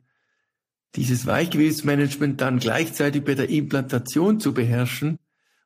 dieses 0.94 1.26
Weichgewebsmanagement 1.26 2.40
dann 2.40 2.60
gleichzeitig 2.60 3.24
bei 3.24 3.34
der 3.34 3.48
Implantation 3.50 4.38
zu 4.38 4.54
beherrschen 4.54 5.18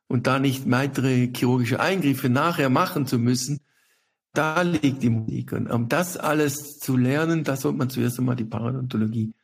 und 0.07 0.25
da 0.25 0.39
nicht 0.39 0.67
weitere 0.71 1.31
chirurgische 1.31 1.79
Eingriffe 1.79 2.29
nachher 2.29 2.69
machen 2.71 3.05
zu 3.05 3.19
müssen, 3.19 3.59
da 4.33 4.63
liegt 4.63 5.03
die 5.03 5.11
Musik. 5.11 5.51
Und 5.51 5.69
um 5.69 5.87
das 5.87 6.17
alles 6.17 6.79
zu 6.79 6.97
lernen, 6.97 7.43
da 7.43 7.55
sollte 7.55 7.77
man 7.77 7.91
zuerst 7.91 8.17
einmal 8.17 8.35
die 8.35 8.43
Parodontologie 8.43 9.35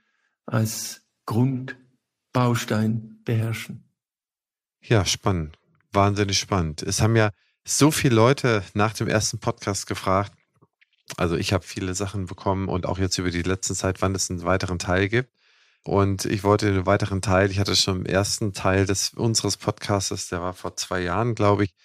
als 0.47 1.03
Grundbaustein 1.27 3.19
beherrschen. 3.23 3.83
Ja, 4.81 5.05
spannend. 5.05 5.59
Wahnsinnig 5.91 6.39
spannend. 6.39 6.81
Es 6.81 6.99
haben 6.99 7.15
ja 7.15 7.29
so 7.63 7.91
viele 7.91 8.15
Leute 8.15 8.63
nach 8.73 8.93
dem 8.93 9.07
ersten 9.07 9.37
Podcast 9.37 9.85
gefragt. 9.85 10.33
Also 11.17 11.35
ich 11.35 11.53
habe 11.53 11.65
viele 11.65 11.93
Sachen 11.93 12.25
bekommen 12.25 12.67
und 12.67 12.85
auch 12.85 12.97
jetzt 12.97 13.17
über 13.17 13.31
die 13.31 13.43
letzte 13.43 13.75
Zeit, 13.75 14.01
wann 14.01 14.15
es 14.15 14.29
einen 14.29 14.43
weiteren 14.43 14.79
Teil 14.79 15.09
gibt. 15.09 15.29
Und 15.83 16.25
ich 16.25 16.43
wollte 16.43 16.71
den 16.73 16.85
weiteren 16.87 17.21
Teil, 17.21 17.51
ich 17.51 17.59
hatte 17.59 17.75
schon 17.75 17.99
im 18.01 18.05
ersten 18.05 18.53
Teil 18.53 18.85
des 18.87 19.13
unseres 19.13 19.57
Podcasts, 19.57 20.29
der 20.29 20.41
war 20.41 20.53
vor 20.53 20.75
zwei 20.75 21.01
Jahren, 21.01 21.35
glaube 21.35 21.65
ich, 21.65 21.75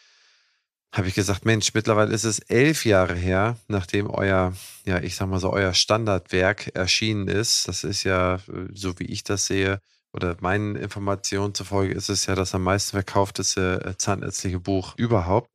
habe 0.93 1.07
ich 1.07 1.15
gesagt, 1.15 1.45
Mensch, 1.45 1.73
mittlerweile 1.75 2.13
ist 2.13 2.25
es 2.25 2.41
elf 2.41 2.85
Jahre 2.85 3.15
her, 3.15 3.57
nachdem 3.69 4.09
euer, 4.09 4.55
ja, 4.87 5.01
ich 5.01 5.15
sag 5.17 5.29
mal 5.29 5.39
so, 5.39 5.53
euer 5.53 5.75
Standardwerk 5.75 6.75
erschienen 6.75 7.29
ist. 7.29 7.69
Das 7.69 7.85
ist 7.85 8.03
ja, 8.03 8.41
so 8.73 8.99
wie 8.99 9.05
ich 9.05 9.23
das 9.23 9.47
sehe, 9.47 9.81
oder 10.13 10.37
meinen 10.41 10.75
Informationen 10.77 11.55
zufolge 11.55 11.95
ist 11.95 12.09
es 12.09 12.27
ja 12.27 12.35
das 12.35 12.55
am 12.55 12.65
meisten 12.65 12.93
verkaufteste 12.93 13.85
äh, 13.85 13.97
zahnärztliche 13.97 14.59
Buch 14.59 14.95
überhaupt. 14.97 15.51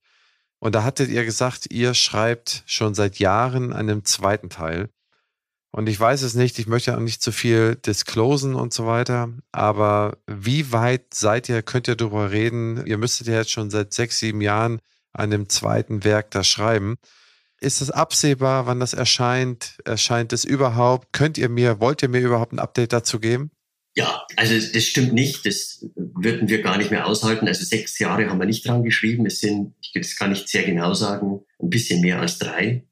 Und 0.66 0.74
da 0.74 0.84
hattet 0.84 1.12
ihr 1.12 1.24
gesagt, 1.26 1.68
ihr 1.72 1.94
schreibt 1.94 2.64
schon 2.66 2.96
seit 2.96 3.20
Jahren 3.20 3.72
an 3.72 3.88
einem 3.88 4.04
zweiten 4.04 4.50
Teil. 4.50 4.90
Und 5.70 5.88
ich 5.88 6.00
weiß 6.00 6.24
es 6.24 6.34
nicht, 6.34 6.58
ich 6.58 6.66
möchte 6.66 6.98
auch 6.98 7.02
nicht 7.02 7.22
zu 7.22 7.32
viel 7.32 7.76
disclosen 7.76 8.56
und 8.56 8.74
so 8.74 8.88
weiter, 8.88 9.30
aber 9.52 10.18
wie 10.26 10.72
weit 10.72 11.14
seid 11.14 11.50
ihr, 11.50 11.62
könnt 11.62 11.88
ihr 11.88 11.96
darüber 11.96 12.32
reden? 12.32 12.84
Ihr 12.88 12.98
müsstet 12.98 13.28
ja 13.28 13.36
jetzt 13.36 13.52
schon 13.52 13.70
seit 13.70 13.94
sechs, 13.94 14.18
sieben 14.18 14.42
Jahren 14.42 14.80
an 15.14 15.30
dem 15.30 15.50
zweiten 15.50 16.04
Werk 16.04 16.32
da 16.32 16.44
schreiben. 16.44 16.96
Ist 17.60 17.82
es 17.84 17.92
absehbar, 17.92 18.66
wann 18.66 18.80
das 18.80 18.94
erscheint? 18.94 19.78
Erscheint 19.86 20.34
es 20.34 20.46
überhaupt? 20.46 21.14
Könnt 21.14 21.38
ihr 21.38 21.50
mir, 21.50 21.80
wollt 21.80 22.02
ihr 22.02 22.10
mir 22.10 22.22
überhaupt 22.22 22.54
ein 22.54 22.60
Update 22.60 22.92
dazu 22.92 23.20
geben? 23.20 23.52
Ja, 23.98 24.28
also 24.36 24.54
das 24.74 24.84
stimmt 24.84 25.14
nicht. 25.14 25.46
Das 25.46 25.86
würden 25.96 26.50
wir 26.50 26.62
gar 26.62 26.78
nicht 26.78 26.92
mehr 26.92 27.08
aushalten. 27.08 27.48
Also 27.48 27.64
sechs 27.64 27.98
Jahre 27.98 28.30
haben 28.30 28.40
wir 28.40 28.46
nicht 28.46 28.68
dran 28.68 28.84
geschrieben. 28.84 29.26
Es 29.26 29.40
sind, 29.40 29.74
das 29.94 30.18
kann 30.18 30.34
ich 30.34 30.46
sehr 30.48 30.64
genau 30.64 30.94
sagen, 30.94 31.46
ein 31.62 31.70
bisschen 31.70 32.02
mehr 32.02 32.20
als 32.20 32.38
drei, 32.38 32.84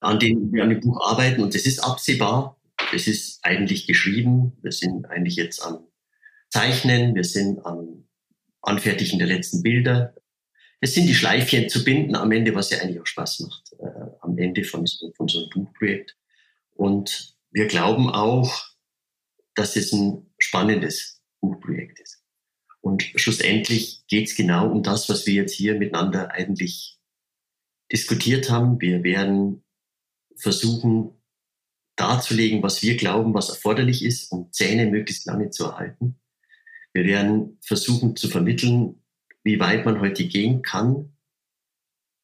an 0.00 0.20
denen 0.20 0.52
wir 0.52 0.62
an 0.62 0.70
dem 0.70 0.80
Buch 0.80 1.04
arbeiten. 1.04 1.42
Und 1.42 1.56
es 1.56 1.66
ist 1.66 1.80
absehbar. 1.80 2.56
Es 2.94 3.08
ist 3.08 3.40
eigentlich 3.42 3.88
geschrieben. 3.88 4.52
Wir 4.62 4.70
sind 4.70 5.06
eigentlich 5.06 5.34
jetzt 5.34 5.60
am 5.60 5.88
Zeichnen. 6.50 7.16
Wir 7.16 7.24
sind 7.24 7.58
am 7.66 8.04
Anfertigen 8.62 9.18
der 9.18 9.28
letzten 9.28 9.60
Bilder. 9.60 10.14
Es 10.80 10.94
sind 10.94 11.06
die 11.06 11.14
Schleifchen 11.14 11.68
zu 11.68 11.82
binden 11.82 12.14
am 12.14 12.30
Ende, 12.30 12.54
was 12.54 12.70
ja 12.70 12.78
eigentlich 12.78 13.00
auch 13.00 13.06
Spaß 13.06 13.40
macht, 13.40 13.72
äh, 13.80 14.10
am 14.20 14.38
Ende 14.38 14.62
von 14.64 14.86
von 15.16 15.28
so 15.28 15.38
einem 15.38 15.48
Buchprojekt. 15.50 16.16
Und 16.74 17.36
wir 17.50 17.66
glauben 17.66 18.10
auch, 18.10 18.74
dass 19.54 19.76
es 19.76 19.92
ein 19.92 20.26
spannendes 20.54 21.20
Buchprojekt 21.40 21.98
ist. 21.98 22.22
Und 22.80 23.02
schlussendlich 23.02 24.04
geht 24.06 24.28
es 24.28 24.36
genau 24.36 24.70
um 24.70 24.84
das, 24.84 25.08
was 25.08 25.26
wir 25.26 25.34
jetzt 25.34 25.54
hier 25.54 25.74
miteinander 25.74 26.30
eigentlich 26.30 27.00
diskutiert 27.90 28.50
haben. 28.50 28.80
Wir 28.80 29.02
werden 29.02 29.64
versuchen 30.36 31.20
darzulegen, 31.96 32.62
was 32.62 32.82
wir 32.82 32.96
glauben, 32.96 33.34
was 33.34 33.48
erforderlich 33.48 34.04
ist, 34.04 34.30
um 34.30 34.52
Zähne 34.52 34.86
möglichst 34.86 35.26
lange 35.26 35.50
zu 35.50 35.64
erhalten. 35.64 36.20
Wir 36.92 37.04
werden 37.04 37.58
versuchen 37.60 38.14
zu 38.14 38.28
vermitteln, 38.28 39.02
wie 39.42 39.58
weit 39.58 39.84
man 39.84 40.00
heute 40.00 40.26
gehen 40.26 40.62
kann, 40.62 41.16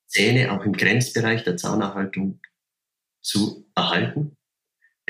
Zähne 0.06 0.52
auch 0.52 0.64
im 0.64 0.72
Grenzbereich 0.72 1.42
der 1.42 1.56
Zahnerhaltung 1.56 2.40
zu 3.22 3.68
erhalten. 3.74 4.36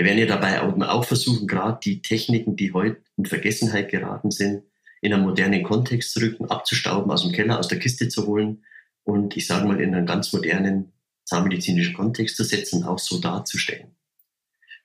Wir 0.00 0.06
werden 0.06 0.18
ja 0.18 0.24
dabei 0.24 0.62
auch 0.62 1.04
versuchen, 1.04 1.46
gerade 1.46 1.78
die 1.84 2.00
Techniken, 2.00 2.56
die 2.56 2.72
heute 2.72 3.02
in 3.18 3.26
Vergessenheit 3.26 3.90
geraten 3.90 4.30
sind, 4.30 4.62
in 5.02 5.12
einen 5.12 5.24
modernen 5.24 5.62
Kontext 5.62 6.12
zu 6.12 6.20
rücken, 6.20 6.46
abzustauben, 6.46 7.10
aus 7.10 7.20
dem 7.20 7.32
Keller, 7.32 7.58
aus 7.58 7.68
der 7.68 7.78
Kiste 7.78 8.08
zu 8.08 8.26
holen 8.26 8.64
und 9.04 9.36
ich 9.36 9.46
sage 9.46 9.68
mal 9.68 9.78
in 9.78 9.94
einen 9.94 10.06
ganz 10.06 10.32
modernen 10.32 10.92
zahnmedizinischen 11.26 11.92
Kontext 11.92 12.38
zu 12.38 12.44
setzen, 12.44 12.84
auch 12.84 12.98
so 12.98 13.18
darzustellen. 13.18 13.94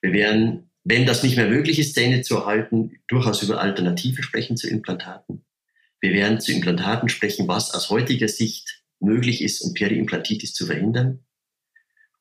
Wir 0.01 0.11
werden, 0.11 0.69
wenn 0.83 1.05
das 1.05 1.23
nicht 1.23 1.37
mehr 1.37 1.47
möglich 1.47 1.79
ist, 1.79 1.95
Zähne 1.95 2.21
zu 2.21 2.35
erhalten, 2.35 2.99
durchaus 3.07 3.41
über 3.41 3.61
Alternativen 3.61 4.21
sprechen 4.21 4.57
zu 4.57 4.67
Implantaten. 4.67 5.45
Wir 6.01 6.11
werden 6.11 6.41
zu 6.41 6.51
Implantaten 6.51 7.07
sprechen, 7.07 7.47
was 7.47 7.73
aus 7.73 7.89
heutiger 7.89 8.27
Sicht 8.27 8.83
möglich 8.99 9.41
ist, 9.41 9.61
um 9.61 9.73
Periimplantitis 9.73 10.53
zu 10.53 10.65
verhindern. 10.65 11.23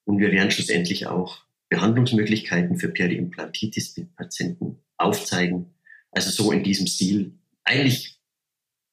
Und 0.05 0.21
wir 0.21 0.31
werden 0.31 0.53
schlussendlich 0.53 1.09
auch 1.09 1.45
Behandlungsmöglichkeiten 1.75 2.79
für 2.79 2.89
Periimplantitis-Patienten 2.89 4.79
aufzeigen. 4.97 5.75
Also 6.12 6.31
so 6.31 6.53
in 6.53 6.62
diesem 6.62 6.87
Stil. 6.87 7.37
Eigentlich, 7.64 8.20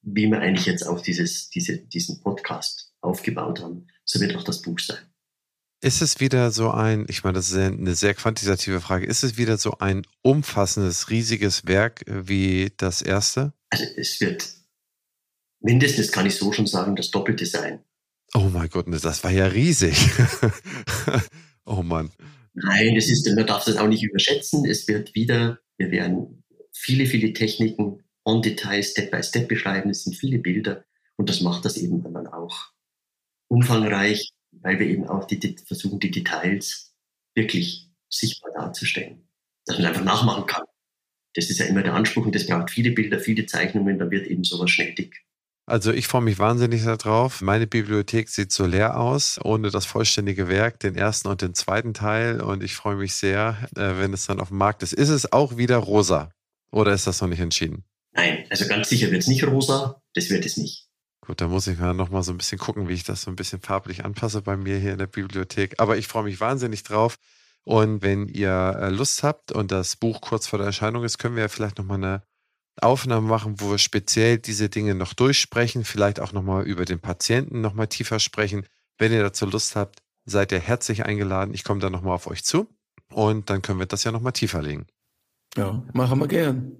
wie 0.02 0.26
wir 0.26 0.40
eigentlich 0.40 0.66
jetzt 0.66 0.84
auch 0.84 1.00
dieses, 1.00 1.48
diese, 1.48 1.78
diesen 1.78 2.20
Podcast 2.20 2.92
aufgebaut 3.00 3.60
haben, 3.60 3.86
so 4.04 4.20
wird 4.20 4.34
auch 4.34 4.42
das 4.42 4.62
Buch 4.62 4.80
sein. 4.80 4.98
Ist 5.80 6.02
es 6.02 6.18
wieder 6.18 6.50
so 6.50 6.72
ein, 6.72 7.06
ich 7.08 7.22
meine, 7.22 7.36
das 7.36 7.50
ist 7.50 7.56
eine 7.56 7.94
sehr 7.94 8.14
quantitative 8.14 8.80
Frage, 8.80 9.06
ist 9.06 9.22
es 9.22 9.36
wieder 9.36 9.58
so 9.58 9.78
ein 9.78 10.04
umfassendes, 10.22 11.10
riesiges 11.10 11.66
Werk 11.66 12.02
wie 12.06 12.72
das 12.76 13.00
erste? 13.00 13.52
Also 13.70 13.84
es 13.96 14.20
wird 14.20 14.48
mindestens, 15.60 16.10
kann 16.10 16.26
ich 16.26 16.34
so 16.34 16.52
schon 16.52 16.66
sagen, 16.66 16.96
das 16.96 17.10
Doppelte 17.10 17.46
sein. 17.46 17.84
Oh 18.34 18.50
mein 18.52 18.68
Gott, 18.68 18.86
das 18.88 19.22
war 19.22 19.30
ja 19.30 19.46
riesig. 19.46 20.10
oh 21.64 21.82
Mann. 21.82 22.10
Nein, 22.54 22.94
das 22.94 23.08
ist, 23.08 23.26
man 23.34 23.46
darf 23.46 23.64
das 23.64 23.76
auch 23.76 23.88
nicht 23.88 24.02
überschätzen. 24.02 24.64
Es 24.66 24.86
wird 24.88 25.14
wieder, 25.14 25.58
wir 25.78 25.90
werden 25.90 26.44
viele, 26.72 27.06
viele 27.06 27.32
Techniken 27.32 28.02
on 28.24 28.42
Detail, 28.42 28.82
Step 28.82 29.10
by 29.10 29.22
Step 29.22 29.48
beschreiben. 29.48 29.90
Es 29.90 30.04
sind 30.04 30.14
viele 30.14 30.38
Bilder 30.38 30.84
und 31.16 31.28
das 31.28 31.40
macht 31.40 31.64
das 31.64 31.76
eben 31.76 32.02
dann 32.02 32.26
auch 32.26 32.70
umfangreich, 33.48 34.32
weil 34.52 34.78
wir 34.78 34.86
eben 34.86 35.06
auch 35.08 35.26
die, 35.26 35.56
versuchen, 35.66 36.00
die 36.00 36.10
Details 36.10 36.94
wirklich 37.34 37.90
sichtbar 38.08 38.52
darzustellen, 38.54 39.28
dass 39.66 39.78
man 39.78 39.86
einfach 39.86 40.04
nachmachen 40.04 40.46
kann. 40.46 40.64
Das 41.34 41.48
ist 41.48 41.58
ja 41.58 41.66
immer 41.66 41.82
der 41.82 41.94
Anspruch 41.94 42.26
und 42.26 42.34
das 42.34 42.46
braucht 42.46 42.70
viele 42.70 42.90
Bilder, 42.92 43.18
viele 43.18 43.46
Zeichnungen, 43.46 43.98
dann 43.98 44.10
wird 44.10 44.26
eben 44.26 44.44
sowas 44.44 44.70
schnell 44.70 44.94
dick. 44.94 45.24
Also 45.64 45.92
ich 45.92 46.08
freue 46.08 46.22
mich 46.22 46.38
wahnsinnig 46.38 46.84
darauf. 46.84 47.40
Meine 47.40 47.66
Bibliothek 47.66 48.28
sieht 48.28 48.50
so 48.50 48.66
leer 48.66 48.98
aus, 48.98 49.38
ohne 49.42 49.70
das 49.70 49.86
vollständige 49.86 50.48
Werk, 50.48 50.80
den 50.80 50.96
ersten 50.96 51.28
und 51.28 51.40
den 51.40 51.54
zweiten 51.54 51.94
Teil. 51.94 52.40
Und 52.40 52.62
ich 52.64 52.74
freue 52.74 52.96
mich 52.96 53.14
sehr, 53.14 53.56
äh, 53.76 53.98
wenn 53.98 54.12
es 54.12 54.26
dann 54.26 54.40
auf 54.40 54.48
dem 54.48 54.58
Markt 54.58 54.82
ist. 54.82 54.92
Ist 54.92 55.08
es 55.08 55.32
auch 55.32 55.56
wieder 55.56 55.76
rosa? 55.76 56.30
Oder 56.72 56.92
ist 56.92 57.06
das 57.06 57.20
noch 57.20 57.28
nicht 57.28 57.40
entschieden? 57.40 57.84
Nein, 58.12 58.44
also 58.50 58.66
ganz 58.66 58.88
sicher 58.88 59.10
wird 59.10 59.22
es 59.22 59.28
nicht 59.28 59.44
rosa. 59.44 60.02
Das 60.14 60.30
wird 60.30 60.44
es 60.44 60.56
nicht. 60.56 60.88
Gut, 61.24 61.40
da 61.40 61.46
muss 61.46 61.68
ich 61.68 61.78
mal 61.78 61.94
noch 61.94 62.10
mal 62.10 62.24
so 62.24 62.32
ein 62.32 62.38
bisschen 62.38 62.58
gucken, 62.58 62.88
wie 62.88 62.94
ich 62.94 63.04
das 63.04 63.22
so 63.22 63.30
ein 63.30 63.36
bisschen 63.36 63.60
farblich 63.60 64.04
anpasse 64.04 64.42
bei 64.42 64.56
mir 64.56 64.78
hier 64.78 64.92
in 64.92 64.98
der 64.98 65.06
Bibliothek. 65.06 65.76
Aber 65.78 65.96
ich 65.96 66.08
freue 66.08 66.24
mich 66.24 66.40
wahnsinnig 66.40 66.82
drauf. 66.82 67.16
Und 67.64 68.02
wenn 68.02 68.26
ihr 68.26 68.76
äh, 68.80 68.88
Lust 68.88 69.22
habt 69.22 69.52
und 69.52 69.70
das 69.70 69.94
Buch 69.94 70.20
kurz 70.20 70.48
vor 70.48 70.58
der 70.58 70.66
Erscheinung 70.66 71.04
ist, 71.04 71.18
können 71.18 71.36
wir 71.36 71.44
ja 71.44 71.48
vielleicht 71.48 71.78
noch 71.78 71.84
mal 71.84 71.94
eine 71.94 72.22
Aufnahmen 72.82 73.28
machen, 73.28 73.60
wo 73.60 73.70
wir 73.70 73.78
speziell 73.78 74.38
diese 74.38 74.68
Dinge 74.68 74.94
noch 74.94 75.14
durchsprechen, 75.14 75.84
vielleicht 75.84 76.20
auch 76.20 76.32
nochmal 76.32 76.64
über 76.64 76.84
den 76.84 77.00
Patienten 77.00 77.60
nochmal 77.60 77.86
tiefer 77.86 78.18
sprechen. 78.18 78.66
Wenn 78.98 79.12
ihr 79.12 79.22
dazu 79.22 79.46
Lust 79.46 79.76
habt, 79.76 80.00
seid 80.24 80.52
ihr 80.52 80.60
herzlich 80.60 81.04
eingeladen. 81.04 81.54
Ich 81.54 81.64
komme 81.64 81.80
dann 81.80 81.92
nochmal 81.92 82.14
auf 82.14 82.26
euch 82.26 82.44
zu 82.44 82.68
und 83.12 83.50
dann 83.50 83.62
können 83.62 83.78
wir 83.78 83.86
das 83.86 84.04
ja 84.04 84.12
nochmal 84.12 84.32
tiefer 84.32 84.62
legen. 84.62 84.86
Ja, 85.56 85.82
machen 85.92 86.18
wir 86.18 86.28
gern. 86.28 86.76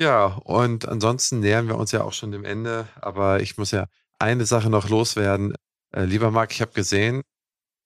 Ja, 0.00 0.26
und 0.26 0.86
ansonsten 0.86 1.40
nähern 1.40 1.68
wir 1.68 1.78
uns 1.78 1.92
ja 1.92 2.04
auch 2.04 2.12
schon 2.12 2.30
dem 2.30 2.44
Ende, 2.44 2.86
aber 2.96 3.40
ich 3.40 3.56
muss 3.56 3.70
ja 3.70 3.86
eine 4.18 4.44
Sache 4.44 4.68
noch 4.68 4.88
loswerden. 4.88 5.54
Äh, 5.94 6.04
lieber 6.04 6.30
Marc, 6.30 6.52
ich 6.52 6.60
habe 6.60 6.72
gesehen, 6.72 7.22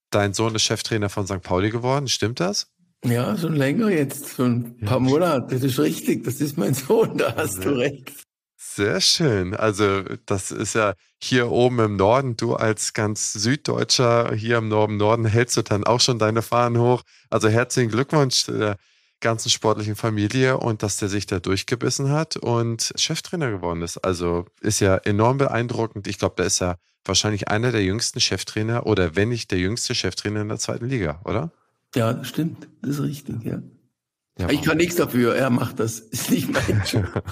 dein 0.09 0.33
Sohn 0.33 0.55
ist 0.55 0.63
Cheftrainer 0.63 1.09
von 1.09 1.25
St. 1.25 1.41
Pauli 1.41 1.69
geworden. 1.69 2.07
Stimmt 2.07 2.39
das? 2.39 2.67
Ja, 3.03 3.35
schon 3.35 3.55
länger 3.55 3.89
jetzt, 3.89 4.35
schon 4.35 4.75
ein 4.79 4.85
paar 4.85 4.99
Monate. 4.99 5.55
Das 5.55 5.63
ist 5.63 5.79
richtig, 5.79 6.23
das 6.23 6.39
ist 6.39 6.57
mein 6.57 6.73
Sohn, 6.73 7.17
da 7.17 7.35
hast 7.35 7.55
sehr, 7.55 7.63
du 7.63 7.69
recht. 7.71 8.11
Sehr 8.57 9.01
schön. 9.01 9.55
Also, 9.55 10.03
das 10.25 10.51
ist 10.51 10.75
ja 10.75 10.93
hier 11.21 11.49
oben 11.51 11.79
im 11.79 11.95
Norden. 11.95 12.37
Du 12.37 12.53
als 12.55 12.93
ganz 12.93 13.33
Süddeutscher 13.33 14.33
hier 14.35 14.57
im 14.57 14.67
Norden, 14.67 14.97
Norden 14.97 15.25
hältst 15.25 15.57
du 15.57 15.63
dann 15.63 15.83
auch 15.83 15.99
schon 15.99 16.19
deine 16.19 16.43
Fahnen 16.43 16.79
hoch. 16.79 17.01
Also, 17.31 17.49
herzlichen 17.49 17.89
Glückwunsch 17.89 18.45
der 18.45 18.77
ganzen 19.19 19.49
sportlichen 19.49 19.95
Familie 19.95 20.57
und 20.57 20.83
dass 20.83 20.97
der 20.97 21.09
sich 21.09 21.25
da 21.25 21.39
durchgebissen 21.39 22.09
hat 22.11 22.37
und 22.37 22.93
Cheftrainer 22.95 23.49
geworden 23.51 23.81
ist. 23.81 23.97
Also, 23.97 24.45
ist 24.61 24.79
ja 24.79 24.95
enorm 24.97 25.37
beeindruckend. 25.39 26.07
Ich 26.07 26.19
glaube, 26.19 26.35
der 26.37 26.45
ist 26.45 26.59
ja 26.59 26.75
wahrscheinlich 27.03 27.47
einer 27.47 27.71
der 27.71 27.83
jüngsten 27.83 28.19
Cheftrainer 28.19 28.85
oder 28.85 29.15
wenn 29.15 29.29
nicht 29.29 29.49
der 29.49 29.59
jüngste 29.59 29.95
Cheftrainer 29.95 30.41
in 30.41 30.49
der 30.49 30.59
zweiten 30.59 30.87
Liga, 30.87 31.19
oder? 31.25 31.51
Ja, 31.95 32.13
das 32.13 32.27
stimmt. 32.27 32.67
Das 32.81 32.91
ist 32.91 33.03
richtig, 33.03 33.43
ja. 33.43 33.61
ja 34.39 34.49
ich 34.49 34.61
kann 34.61 34.77
nichts 34.77 34.95
dafür, 34.95 35.35
er 35.35 35.49
macht 35.49 35.79
das. 35.79 35.99
Ist 36.11 36.31
nicht 36.31 36.51
mein 36.51 36.81
Job. 36.85 37.23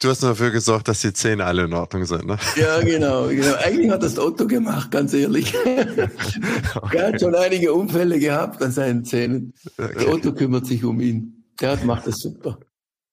du 0.00 0.08
hast 0.08 0.22
nur 0.22 0.32
dafür 0.32 0.50
gesorgt, 0.50 0.88
dass 0.88 1.00
die 1.00 1.12
Zähne 1.12 1.44
alle 1.44 1.64
in 1.64 1.72
Ordnung 1.72 2.04
sind, 2.04 2.26
ne? 2.26 2.38
Ja, 2.56 2.80
genau, 2.80 3.28
genau. 3.28 3.54
Eigentlich 3.56 3.90
hat 3.90 4.02
das 4.02 4.18
Otto 4.18 4.46
gemacht, 4.46 4.90
ganz 4.90 5.14
ehrlich. 5.14 5.54
Okay. 5.56 6.98
Er 6.98 7.08
hat 7.08 7.20
schon 7.20 7.34
einige 7.34 7.72
Unfälle 7.72 8.18
gehabt 8.18 8.62
an 8.62 8.72
seinen 8.72 9.04
Zähnen. 9.04 9.54
Okay. 9.78 9.94
Der 9.98 10.08
Otto 10.08 10.32
kümmert 10.32 10.66
sich 10.66 10.84
um 10.84 11.00
ihn. 11.00 11.44
Der 11.60 11.76
macht 11.84 12.06
das 12.06 12.16
super. 12.16 12.58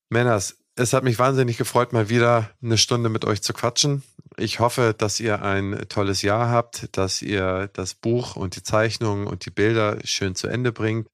Männers, 0.10 0.58
es 0.76 0.94
hat 0.94 1.04
mich 1.04 1.20
wahnsinnig 1.20 1.58
gefreut, 1.58 1.94
mal 1.94 2.10
wieder 2.10 2.50
eine 2.62 2.78
Stunde 2.78 3.10
mit 3.10 3.26
euch 3.26 3.42
zu 3.42 3.54
quatschen. 3.54 4.04
Ich 4.38 4.60
hoffe, 4.60 4.96
dass 4.98 5.20
ihr 5.20 5.42
ein 5.42 5.86
tolles 5.90 6.22
Jahr 6.22 6.50
habt, 6.50 6.96
dass 6.98 7.22
ihr 7.22 7.70
das 7.74 7.94
Buch 7.94 8.36
und 8.36 8.56
die 8.56 8.64
Zeichnungen 8.64 9.28
und 9.28 9.46
die 9.46 9.52
Bilder 9.52 9.98
schön 10.04 10.36
zu 10.36 10.48
Ende 10.48 10.72
bringt. 10.72 11.08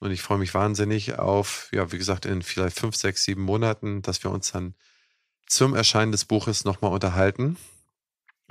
Und 0.00 0.12
ich 0.12 0.22
freue 0.22 0.38
mich 0.38 0.54
wahnsinnig 0.54 1.18
auf, 1.18 1.68
ja, 1.72 1.90
wie 1.90 1.98
gesagt, 1.98 2.24
in 2.24 2.42
vielleicht 2.42 2.78
fünf, 2.78 2.94
sechs, 2.94 3.24
sieben 3.24 3.42
Monaten, 3.42 4.02
dass 4.02 4.22
wir 4.22 4.30
uns 4.30 4.52
dann 4.52 4.74
zum 5.46 5.74
Erscheinen 5.74 6.12
des 6.12 6.24
Buches 6.24 6.64
nochmal 6.64 6.92
unterhalten 6.92 7.56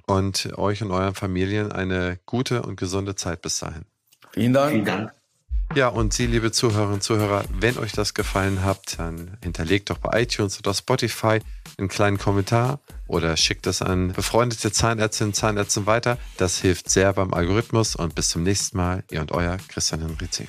und 0.08 0.58
euch 0.58 0.82
und 0.82 0.92
euren 0.92 1.16
Familien 1.16 1.72
eine 1.72 2.20
gute 2.26 2.64
und 2.64 2.76
gesunde 2.76 3.16
Zeit 3.16 3.42
bis 3.42 3.60
dahin. 3.60 3.86
Vielen 4.32 4.54
Dank. 4.54 4.72
Vielen 4.72 4.86
Dank. 4.86 5.17
Ja, 5.76 5.90
und 5.90 6.14
Sie, 6.14 6.26
liebe 6.26 6.52
Zuhörerinnen 6.52 6.96
und 6.96 7.04
Zuhörer, 7.04 7.44
wenn 7.60 7.78
euch 7.78 7.92
das 7.92 8.14
gefallen 8.14 8.64
hat, 8.64 8.98
dann 8.98 9.38
hinterlegt 9.44 9.90
doch 9.90 10.00
bei 10.00 10.24
iTunes 10.24 10.58
oder 10.58 10.74
Spotify 10.74 11.40
einen 11.78 11.88
kleinen 11.88 12.18
Kommentar 12.18 12.80
oder 13.08 13.38
schickt 13.38 13.66
das 13.68 13.82
an 13.82 14.14
befreundete 14.14 14.72
Zahnärztinnen 14.72 15.30
und 15.30 15.36
Zahnärzte 15.36 15.86
weiter. 15.86 16.18
Das 16.38 16.58
hilft 16.60 16.90
sehr 16.90 17.14
beim 17.14 17.34
Algorithmus 17.34 17.96
und 17.96 18.16
bis 18.16 18.30
zum 18.30 18.44
nächsten 18.44 18.78
Mal. 18.78 19.04
Ihr 19.12 19.22
und 19.22 19.32
euer 19.34 19.58
Christian 19.68 20.02
Henrizi. 20.02 20.48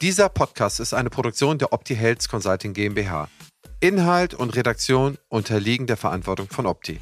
Dieser 0.00 0.28
Podcast 0.28 0.80
ist 0.80 0.94
eine 0.94 1.10
Produktion 1.10 1.58
der 1.58 1.72
Opti 1.72 1.94
Health 1.94 2.28
Consulting 2.28 2.72
GmbH. 2.72 3.28
Inhalt 3.80 4.34
und 4.34 4.56
Redaktion 4.56 5.18
unterliegen 5.28 5.86
der 5.86 5.96
Verantwortung 5.96 6.48
von 6.48 6.66
Opti. 6.66 7.00